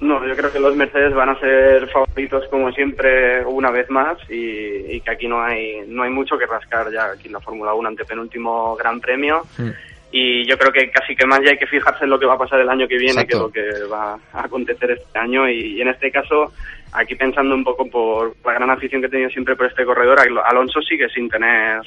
No, 0.00 0.26
yo 0.26 0.34
creo 0.36 0.52
que 0.52 0.58
los 0.60 0.76
Mercedes 0.76 1.14
van 1.14 1.30
a 1.30 1.38
ser 1.40 1.88
favoritos 1.88 2.44
como 2.50 2.70
siempre 2.72 3.42
una 3.46 3.70
vez 3.70 3.88
más 3.88 4.18
y, 4.28 4.34
y 4.96 5.00
que 5.00 5.10
aquí 5.10 5.26
no 5.28 5.42
hay 5.42 5.82
no 5.86 6.02
hay 6.02 6.10
mucho 6.10 6.36
que 6.36 6.46
rascar 6.46 6.92
ya 6.92 7.06
aquí 7.12 7.28
en 7.28 7.32
la 7.34 7.40
Fórmula 7.40 7.72
1 7.72 7.88
ante 7.88 8.04
penúltimo 8.04 8.76
Gran 8.76 9.00
Premio 9.00 9.42
y 10.10 10.46
yo 10.46 10.58
creo 10.58 10.72
que 10.72 10.90
casi 10.90 11.16
que 11.16 11.24
más 11.26 11.40
ya 11.42 11.52
hay 11.52 11.58
que 11.58 11.66
fijarse 11.68 12.04
en 12.04 12.10
lo 12.10 12.18
que 12.18 12.26
va 12.26 12.34
a 12.34 12.38
pasar 12.38 12.60
el 12.60 12.68
año 12.68 12.86
que 12.86 12.98
viene 12.98 13.22
Exacto. 13.22 13.50
que 13.50 13.60
lo 13.62 13.72
que 13.72 13.84
va 13.90 14.18
a 14.34 14.44
acontecer 14.44 14.90
este 14.90 15.18
año 15.18 15.48
y, 15.48 15.76
y 15.78 15.80
en 15.80 15.88
este 15.88 16.10
caso 16.10 16.52
aquí 16.92 17.14
pensando 17.14 17.54
un 17.54 17.64
poco 17.64 17.88
por 17.88 18.34
la 18.44 18.52
gran 18.54 18.70
afición 18.70 19.00
que 19.00 19.06
he 19.06 19.10
tenido 19.10 19.30
siempre 19.30 19.56
por 19.56 19.66
este 19.66 19.84
corredor 19.86 20.20
Al- 20.20 20.42
Alonso 20.44 20.82
sigue 20.82 21.08
sin 21.08 21.30
tener 21.30 21.80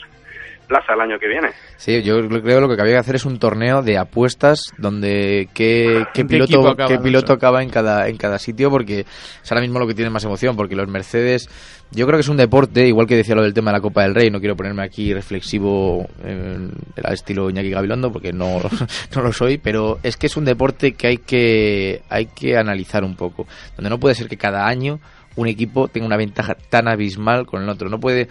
plaza 0.67 0.93
el 0.93 1.01
año 1.01 1.17
que 1.19 1.27
viene. 1.27 1.49
Sí, 1.77 2.01
yo 2.03 2.15
creo 2.27 2.41
que 2.41 2.61
lo 2.61 2.75
que 2.75 2.81
había 2.81 2.93
que 2.93 2.99
hacer 2.99 3.15
es 3.15 3.25
un 3.25 3.39
torneo 3.39 3.81
de 3.81 3.97
apuestas 3.97 4.61
donde 4.77 5.49
qué, 5.53 6.05
qué 6.13 6.21
¿En 6.21 6.27
qué 6.27 6.37
equipo 6.37 6.47
piloto, 6.47 6.69
acaba 6.69 6.89
qué 6.89 6.99
piloto 6.99 7.33
acaba 7.33 7.63
en 7.63 7.69
cada, 7.69 8.07
en 8.07 8.17
cada 8.17 8.37
sitio, 8.37 8.69
porque 8.69 9.01
es 9.01 9.51
ahora 9.51 9.61
mismo 9.61 9.79
lo 9.79 9.87
que 9.87 9.93
tiene 9.93 10.11
más 10.11 10.23
emoción, 10.23 10.55
porque 10.55 10.75
los 10.75 10.87
Mercedes, 10.87 11.49
yo 11.91 12.05
creo 12.05 12.17
que 12.17 12.21
es 12.21 12.29
un 12.29 12.37
deporte, 12.37 12.87
igual 12.87 13.07
que 13.07 13.15
decía 13.15 13.35
lo 13.35 13.43
del 13.43 13.53
tema 13.53 13.71
de 13.71 13.77
la 13.77 13.81
Copa 13.81 14.03
del 14.03 14.15
Rey, 14.15 14.29
no 14.29 14.39
quiero 14.39 14.55
ponerme 14.55 14.83
aquí 14.83 15.13
reflexivo 15.13 16.07
en, 16.23 16.71
al 17.03 17.13
estilo 17.13 17.49
Iñaki 17.49 17.69
Gabilondo, 17.69 18.11
porque 18.11 18.33
no, 18.33 18.59
no 19.15 19.21
lo 19.21 19.31
soy, 19.31 19.57
pero 19.57 19.99
es 20.03 20.17
que 20.17 20.27
es 20.27 20.37
un 20.37 20.45
deporte 20.45 20.93
que 20.93 21.07
hay 21.07 21.17
que, 21.17 22.01
hay 22.09 22.27
que 22.27 22.57
analizar 22.57 23.03
un 23.03 23.15
poco, 23.15 23.47
donde 23.75 23.89
no 23.89 23.99
puede 23.99 24.15
ser 24.15 24.27
que 24.27 24.37
cada 24.37 24.67
año 24.67 24.99
un 25.35 25.47
equipo 25.47 25.87
tenga 25.87 26.07
una 26.07 26.17
ventaja 26.17 26.55
tan 26.55 26.87
abismal 26.87 27.45
con 27.45 27.61
el 27.61 27.69
otro, 27.69 27.89
no 27.89 27.99
puede 27.99 28.27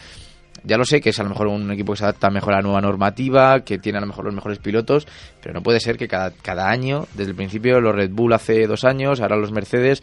ya 0.67 0.77
lo 0.77 0.85
sé 0.85 1.01
que 1.01 1.11
es 1.11 1.21
a 1.21 1.23
lo 1.23 1.29
mejor 1.29 1.47
un 1.47 1.71
equipo 1.71 1.93
que 1.93 1.99
se 1.99 2.05
adapta 2.05 2.29
mejor 2.29 2.55
a 2.55 2.57
la 2.57 2.63
nueva 2.63 2.81
normativa, 2.81 3.61
que 3.61 3.79
tiene 3.79 3.99
a 3.99 4.01
lo 4.01 4.09
mejor 4.09 4.25
los 4.25 4.35
mejores 4.35 4.59
pilotos, 4.59 5.07
pero 5.41 5.55
no 5.55 5.63
puede 5.63 5.79
ser 5.81 5.97
que 5.97 6.09
cada, 6.09 6.33
cada 6.33 6.69
año, 6.69 7.07
desde 7.15 7.31
el 7.31 7.37
principio 7.37 7.81
los 7.81 7.95
Red 7.95 8.11
Bull 8.11 8.33
hace 8.33 8.67
dos 8.67 8.85
años, 8.85 9.21
ahora 9.21 9.37
los 9.37 9.53
Mercedes, 9.53 10.03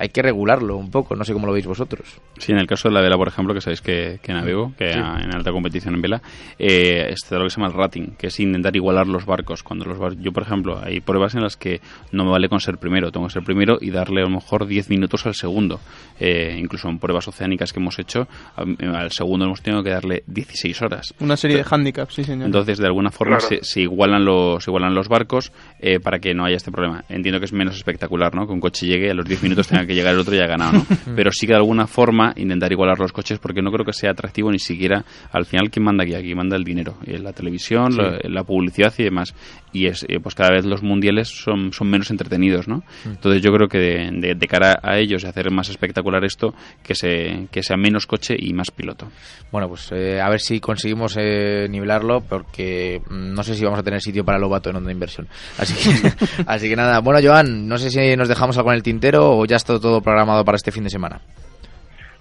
hay 0.00 0.08
que 0.08 0.22
regularlo 0.22 0.76
un 0.76 0.90
poco, 0.90 1.14
no 1.14 1.24
sé 1.24 1.32
cómo 1.32 1.46
lo 1.46 1.52
veis 1.52 1.66
vosotros. 1.66 2.08
Sí, 2.38 2.52
en 2.52 2.58
el 2.58 2.66
caso 2.66 2.88
de 2.88 2.94
la 2.94 3.00
vela, 3.02 3.16
por 3.16 3.28
ejemplo, 3.28 3.54
que 3.54 3.60
sabéis 3.60 3.80
que, 3.82 4.18
que 4.22 4.32
navego, 4.32 4.72
que 4.76 4.92
Sí. 4.94 4.98
en 4.98 5.34
alta 5.34 5.52
competición 5.52 5.94
en 5.94 6.00
vela, 6.02 6.22
eh, 6.58 7.08
está 7.10 7.36
lo 7.38 7.44
que 7.44 7.50
se 7.50 7.56
llama 7.60 7.68
el 7.68 7.74
rating, 7.78 8.08
que 8.18 8.28
es 8.28 8.40
intentar 8.40 8.74
igualar 8.74 9.06
los 9.06 9.26
barcos. 9.26 9.62
Cuando 9.62 9.84
los 9.84 9.98
bar- 9.98 10.16
Yo, 10.18 10.32
por 10.32 10.42
ejemplo, 10.42 10.80
hay 10.82 11.00
pruebas 11.00 11.34
en 11.34 11.42
las 11.42 11.56
que 11.56 11.80
no 12.12 12.24
me 12.24 12.30
vale 12.30 12.48
con 12.48 12.60
ser 12.60 12.78
primero, 12.78 13.12
tengo 13.12 13.26
que 13.26 13.32
ser 13.34 13.42
primero 13.44 13.78
y 13.80 13.90
darle 13.90 14.22
a 14.22 14.24
lo 14.24 14.30
mejor 14.30 14.66
10 14.66 14.88
minutos 14.90 15.26
al 15.26 15.34
segundo. 15.34 15.80
Eh, 16.18 16.56
incluso 16.58 16.88
en 16.88 16.98
pruebas 16.98 17.28
oceánicas 17.28 17.72
que 17.72 17.80
hemos 17.80 17.98
hecho, 17.98 18.26
am- 18.56 18.76
al 18.94 19.10
segundo 19.12 19.44
hemos 19.44 19.62
tenido 19.62 19.82
que 19.82 19.90
darle 19.90 20.24
16 20.26 20.80
horas. 20.82 21.14
Una 21.20 21.36
serie 21.36 21.58
de 21.58 21.64
handicaps, 21.70 22.14
sí, 22.14 22.24
señor. 22.24 22.46
Entonces, 22.46 22.78
de 22.78 22.86
alguna 22.86 23.10
forma, 23.10 23.36
Claro. 23.38 23.48
se, 23.62 23.64
se 23.64 23.80
igualan 23.82 24.24
los, 24.24 24.64
se 24.64 24.70
igualan 24.70 24.94
los 24.94 25.08
barcos 25.08 25.52
eh, 25.78 26.00
para 26.00 26.18
que 26.18 26.34
no 26.34 26.44
haya 26.44 26.56
este 26.56 26.70
problema. 26.72 27.04
Entiendo 27.08 27.38
que 27.38 27.44
es 27.46 27.52
menos 27.52 27.76
espectacular, 27.76 28.34
¿no? 28.34 28.46
Que 28.46 28.52
un 28.52 28.60
coche 28.60 28.86
llegue 28.86 29.10
a 29.10 29.14
los 29.14 29.26
10 29.26 29.42
minutos 29.42 29.68
tenga 29.68 29.86
que 29.86 29.89
llegar 29.94 30.14
el 30.14 30.20
otro 30.20 30.34
y 30.34 30.38
haya 30.38 30.46
ganado, 30.48 30.72
¿no? 30.72 30.86
Pero 31.16 31.30
sí 31.32 31.46
que 31.46 31.52
de 31.52 31.58
alguna 31.58 31.86
forma 31.86 32.32
intentar 32.36 32.70
igualar 32.72 32.98
los 32.98 33.12
coches 33.12 33.38
porque 33.38 33.62
no 33.62 33.70
creo 33.70 33.84
que 33.84 33.92
sea 33.92 34.10
atractivo 34.12 34.50
ni 34.50 34.58
siquiera 34.58 35.04
al 35.32 35.44
final 35.46 35.70
quién 35.70 35.84
manda 35.84 36.04
aquí, 36.04 36.14
aquí 36.14 36.34
manda 36.34 36.56
el 36.56 36.64
dinero, 36.64 36.96
la 37.06 37.32
televisión, 37.32 37.92
Sí. 37.92 37.98
la, 38.00 38.18
la 38.24 38.44
publicidad 38.44 38.92
y 38.98 39.04
demás. 39.04 39.34
Y 39.72 39.86
es 39.86 40.04
eh, 40.08 40.18
pues 40.20 40.34
cada 40.34 40.50
vez 40.50 40.64
los 40.64 40.82
mundiales 40.82 41.28
son, 41.28 41.72
son 41.72 41.88
menos 41.88 42.10
entretenidos, 42.10 42.66
¿no? 42.66 42.82
Entonces 43.04 43.40
yo 43.42 43.52
creo 43.52 43.68
que 43.68 43.78
de, 43.78 44.10
de- 44.12 44.34
de 44.34 44.48
cara 44.48 44.80
a 44.82 44.98
ellos 44.98 45.22
y 45.22 45.26
hacer 45.26 45.50
más 45.52 45.68
espectacular 45.68 46.24
esto, 46.24 46.54
que 46.82 46.94
se 46.94 47.46
que 47.52 47.62
sea 47.62 47.76
menos 47.76 48.06
coche 48.06 48.34
y 48.38 48.52
más 48.52 48.70
piloto. 48.70 49.08
Bueno, 49.52 49.68
pues 49.68 49.90
eh, 49.92 50.20
a 50.20 50.28
ver 50.28 50.40
si 50.40 50.58
conseguimos 50.60 51.16
eh, 51.18 51.68
nivelarlo, 51.70 52.20
porque 52.20 53.00
mm, 53.08 53.32
no 53.34 53.42
sé 53.44 53.54
si 53.54 53.64
vamos 53.64 53.78
a 53.78 53.82
tener 53.82 54.00
sitio 54.00 54.24
para 54.24 54.38
Lobato 54.38 54.70
en 54.70 54.76
onda 54.76 54.90
inversión. 54.92 55.28
Así 55.58 55.74
que, 55.74 56.12
así 56.46 56.68
que 56.68 56.76
nada. 56.76 56.98
Bueno, 57.00 57.20
Joan, 57.22 57.68
no 57.68 57.78
sé 57.78 57.90
si 57.90 58.16
nos 58.16 58.28
dejamos 58.28 58.56
algo 58.58 58.70
en 58.70 58.76
el 58.76 58.82
tintero 58.82 59.36
o 59.38 59.44
ya 59.46 59.56
está 59.56 59.78
todo 59.78 60.00
programado 60.00 60.44
para 60.44 60.56
este 60.56 60.72
fin 60.72 60.84
de 60.84 60.90
semana. 60.90 61.20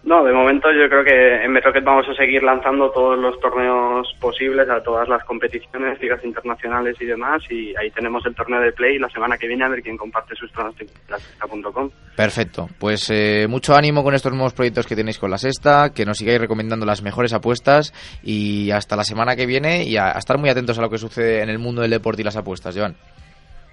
No, 0.04 0.24
de 0.24 0.32
momento 0.32 0.70
yo 0.72 0.88
creo 0.88 1.04
que 1.04 1.44
en 1.44 1.52
Metrocket 1.52 1.84
vamos 1.84 2.08
a 2.08 2.14
seguir 2.14 2.42
lanzando 2.42 2.90
todos 2.90 3.20
los 3.20 3.38
torneos 3.40 4.08
posibles 4.20 4.70
a 4.70 4.82
todas 4.82 5.10
las 5.10 5.24
competiciones, 5.26 6.00
ligas 6.02 6.24
internacionales 6.24 6.96
y 7.02 7.06
demás. 7.06 7.44
Y 7.50 7.76
ahí 7.76 7.92
tenemos 7.92 8.26
el 8.26 8.34
torneo 8.34 8.62
de 8.62 8.72
Play 8.72 8.98
la 8.98 9.10
semana 9.10 9.38
que 9.38 9.48
viene 9.48 9.66
a 9.66 9.70
ver 9.70 9.82
quién 9.82 9.98
comparte 9.98 10.36
sus 10.36 10.52
pronósticos 10.52 10.96
en 10.96 11.12
la 11.12 11.20
sexta.com. 11.20 11.90
Perfecto. 12.16 12.68
Pues 12.80 13.10
eh, 13.10 13.46
mucho 13.50 13.76
ánimo 13.76 14.02
con 14.04 14.16
estos 14.16 14.32
nuevos 14.32 14.54
proyectos 14.54 14.88
que 14.88 14.96
tenéis 14.96 15.20
con 15.20 15.32
la 15.32 15.38
sexta, 15.38 15.92
que 15.94 16.06
nos 16.06 16.18
sigáis 16.18 16.40
recomendando 16.40 16.86
las 16.86 17.04
mejores 17.04 17.34
apuestas 17.34 17.94
y 18.24 18.72
hasta 18.72 18.96
la 18.96 19.04
semana 19.04 19.36
que 19.36 19.46
viene 19.46 19.84
y 19.84 19.98
a, 19.98 20.16
a 20.16 20.20
estar 20.20 20.38
muy 20.38 20.50
atentos 20.50 20.80
a 20.80 20.82
lo 20.82 20.90
que 20.90 20.98
sucede 20.98 21.44
en 21.44 21.50
el 21.50 21.60
mundo 21.60 21.82
del 21.82 21.92
deporte 21.92 22.22
y 22.22 22.26
las 22.26 22.38
apuestas, 22.38 22.76
Joan. 22.76 22.96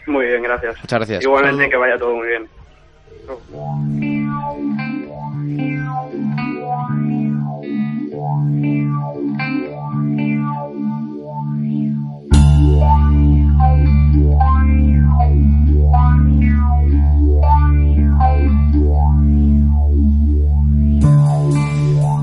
Muy 0.06 0.26
bien, 0.26 0.42
gracias. 0.42 0.76
Muchas 0.78 0.98
gracias. 0.98 1.24
Igualmente 1.24 1.68
que 1.68 1.76
vaya 1.76 1.96
todo 1.98 2.16
muy 2.16 2.28
bien. 2.28 2.48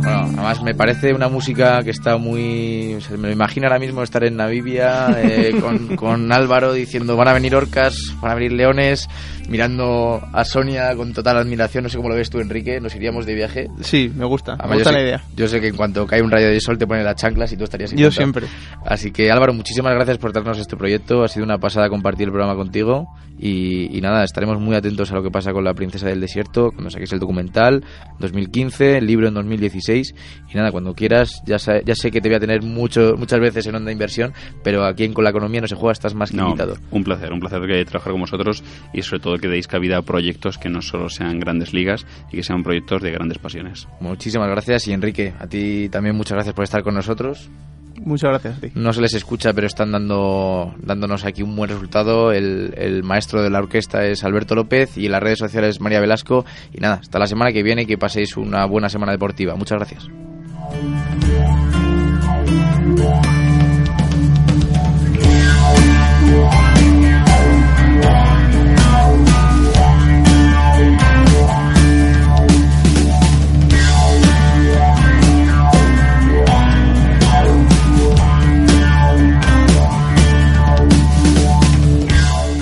Wow. 0.03 0.22
Además 0.25 0.61
me 0.63 0.73
parece 0.75 1.13
una 1.13 1.29
música 1.29 1.81
que 1.83 1.91
está 1.91 2.17
muy... 2.17 2.95
o 2.95 3.01
sea, 3.01 3.17
me 3.17 3.27
lo 3.27 3.33
imagino 3.33 3.67
ahora 3.67 3.79
mismo 3.79 4.03
estar 4.03 4.23
en 4.23 4.37
Namibia 4.37 5.07
eh, 5.21 5.53
con, 5.61 5.95
con 5.95 6.31
Álvaro 6.31 6.73
diciendo 6.73 7.15
van 7.15 7.27
a 7.27 7.33
venir 7.33 7.55
orcas, 7.55 7.95
van 8.21 8.31
a 8.31 8.35
venir 8.35 8.53
leones, 8.53 9.07
mirando 9.49 10.21
a 10.33 10.43
Sonia 10.45 10.95
con 10.95 11.13
total 11.13 11.37
admiración. 11.37 11.83
No 11.83 11.89
sé 11.89 11.97
cómo 11.97 12.09
lo 12.09 12.15
ves 12.15 12.29
tú, 12.29 12.39
Enrique. 12.39 12.79
Nos 12.79 12.95
iríamos 12.95 13.25
de 13.25 13.35
viaje. 13.35 13.67
Sí, 13.81 14.11
me 14.15 14.25
gusta. 14.25 14.53
Además, 14.53 14.69
me 14.69 14.75
gusta 14.75 14.91
la 14.91 14.97
sé- 14.99 15.03
idea. 15.03 15.23
Yo 15.35 15.47
sé 15.47 15.61
que 15.61 15.67
en 15.67 15.75
cuanto 15.75 16.05
cae 16.07 16.21
un 16.21 16.31
rayo 16.31 16.47
de 16.47 16.59
sol 16.59 16.77
te 16.77 16.87
ponen 16.87 17.03
las 17.05 17.15
chanclas 17.15 17.51
y 17.51 17.57
tú 17.57 17.63
estarías 17.65 17.91
Yo 17.93 18.11
siempre. 18.11 18.47
Así 18.85 19.11
que 19.11 19.31
Álvaro, 19.31 19.53
muchísimas 19.53 19.93
gracias 19.93 20.17
por 20.17 20.33
darnos 20.33 20.57
este 20.59 20.75
proyecto. 20.77 21.23
Ha 21.23 21.27
sido 21.27 21.45
una 21.45 21.57
pasada 21.57 21.89
compartir 21.89 22.25
el 22.27 22.31
programa 22.31 22.55
contigo. 22.55 23.07
Y, 23.39 23.97
y 23.97 23.99
nada, 23.99 24.23
estaremos 24.23 24.59
muy 24.59 24.75
atentos 24.75 25.11
a 25.11 25.15
lo 25.15 25.23
que 25.23 25.31
pasa 25.31 25.51
con 25.51 25.63
la 25.63 25.73
Princesa 25.73 26.07
del 26.07 26.21
Desierto, 26.21 26.69
cuando 26.71 26.89
saquéis 26.91 27.11
el 27.13 27.19
documental 27.19 27.83
2015, 28.19 28.97
el 28.99 29.07
libro 29.07 29.27
en 29.27 29.33
2016. 29.33 30.15
Y 30.51 30.55
nada, 30.55 30.71
cuando 30.71 30.93
quieras, 30.93 31.41
ya, 31.45 31.57
sa- 31.57 31.81
ya 31.81 31.95
sé 31.95 32.11
que 32.11 32.21
te 32.21 32.29
voy 32.29 32.35
a 32.35 32.39
tener 32.39 32.61
mucho, 32.61 33.15
muchas 33.17 33.39
veces 33.39 33.65
en 33.67 33.75
Onda 33.75 33.91
Inversión, 33.91 34.33
pero 34.63 34.85
aquí 34.85 35.03
en 35.03 35.13
Con 35.13 35.23
la 35.23 35.31
Economía 35.31 35.61
no 35.61 35.67
se 35.67 35.75
juega, 35.75 35.93
estás 35.93 36.13
más 36.13 36.29
que 36.31 36.37
No, 36.37 36.47
invitado. 36.49 36.77
un 36.91 37.03
placer, 37.03 37.31
un 37.33 37.39
placer 37.39 37.61
que 37.67 37.83
trabajar 37.85 38.11
con 38.11 38.21
vosotros 38.21 38.63
y 38.93 39.01
sobre 39.01 39.19
todo 39.21 39.37
que 39.37 39.47
deis 39.47 39.67
cabida 39.67 39.97
a 39.97 40.01
proyectos 40.03 40.57
que 40.57 40.69
no 40.69 40.81
solo 40.81 41.09
sean 41.09 41.39
grandes 41.39 41.73
ligas 41.73 42.05
y 42.31 42.37
que 42.37 42.43
sean 42.43 42.61
proyectos 42.63 43.01
de 43.01 43.11
grandes 43.11 43.37
pasiones. 43.39 43.87
Muchísimas 43.99 44.49
gracias. 44.49 44.87
Y 44.87 44.93
Enrique, 44.93 45.33
a 45.39 45.47
ti 45.47 45.89
también 45.89 46.15
muchas 46.15 46.33
gracias 46.35 46.53
por 46.53 46.63
estar 46.63 46.83
con 46.83 46.93
nosotros. 46.93 47.49
Muchas 48.05 48.29
gracias. 48.29 48.75
No 48.75 48.93
se 48.93 49.01
les 49.01 49.13
escucha, 49.13 49.53
pero 49.53 49.67
están 49.67 49.91
dando, 49.91 50.73
dándonos 50.79 51.25
aquí 51.25 51.41
un 51.41 51.55
buen 51.55 51.69
resultado. 51.69 52.31
El, 52.31 52.73
el 52.77 53.03
maestro 53.03 53.41
de 53.41 53.49
la 53.49 53.59
orquesta 53.59 54.05
es 54.05 54.23
Alberto 54.23 54.55
López 54.55 54.97
y 54.97 55.05
en 55.05 55.11
las 55.11 55.23
redes 55.23 55.39
sociales 55.39 55.79
María 55.79 55.99
Velasco. 55.99 56.45
Y 56.73 56.79
nada, 56.79 56.95
hasta 57.01 57.19
la 57.19 57.27
semana 57.27 57.51
que 57.51 57.63
viene 57.63 57.85
que 57.85 57.97
paséis 57.97 58.37
una 58.37 58.65
buena 58.65 58.89
semana 58.89 59.11
deportiva. 59.11 59.55
Muchas 59.55 59.77
gracias. 59.77 60.22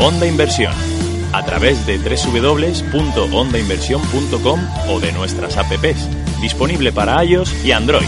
Onda 0.01 0.25
Inversión. 0.25 0.73
A 1.31 1.45
través 1.45 1.85
de 1.85 1.99
www.ondainversión.com 1.99 4.59
o 4.89 4.99
de 4.99 5.11
nuestras 5.11 5.57
apps. 5.57 6.09
Disponible 6.41 6.91
para 6.91 7.23
iOS 7.23 7.63
y 7.63 7.71
Android. 7.71 8.07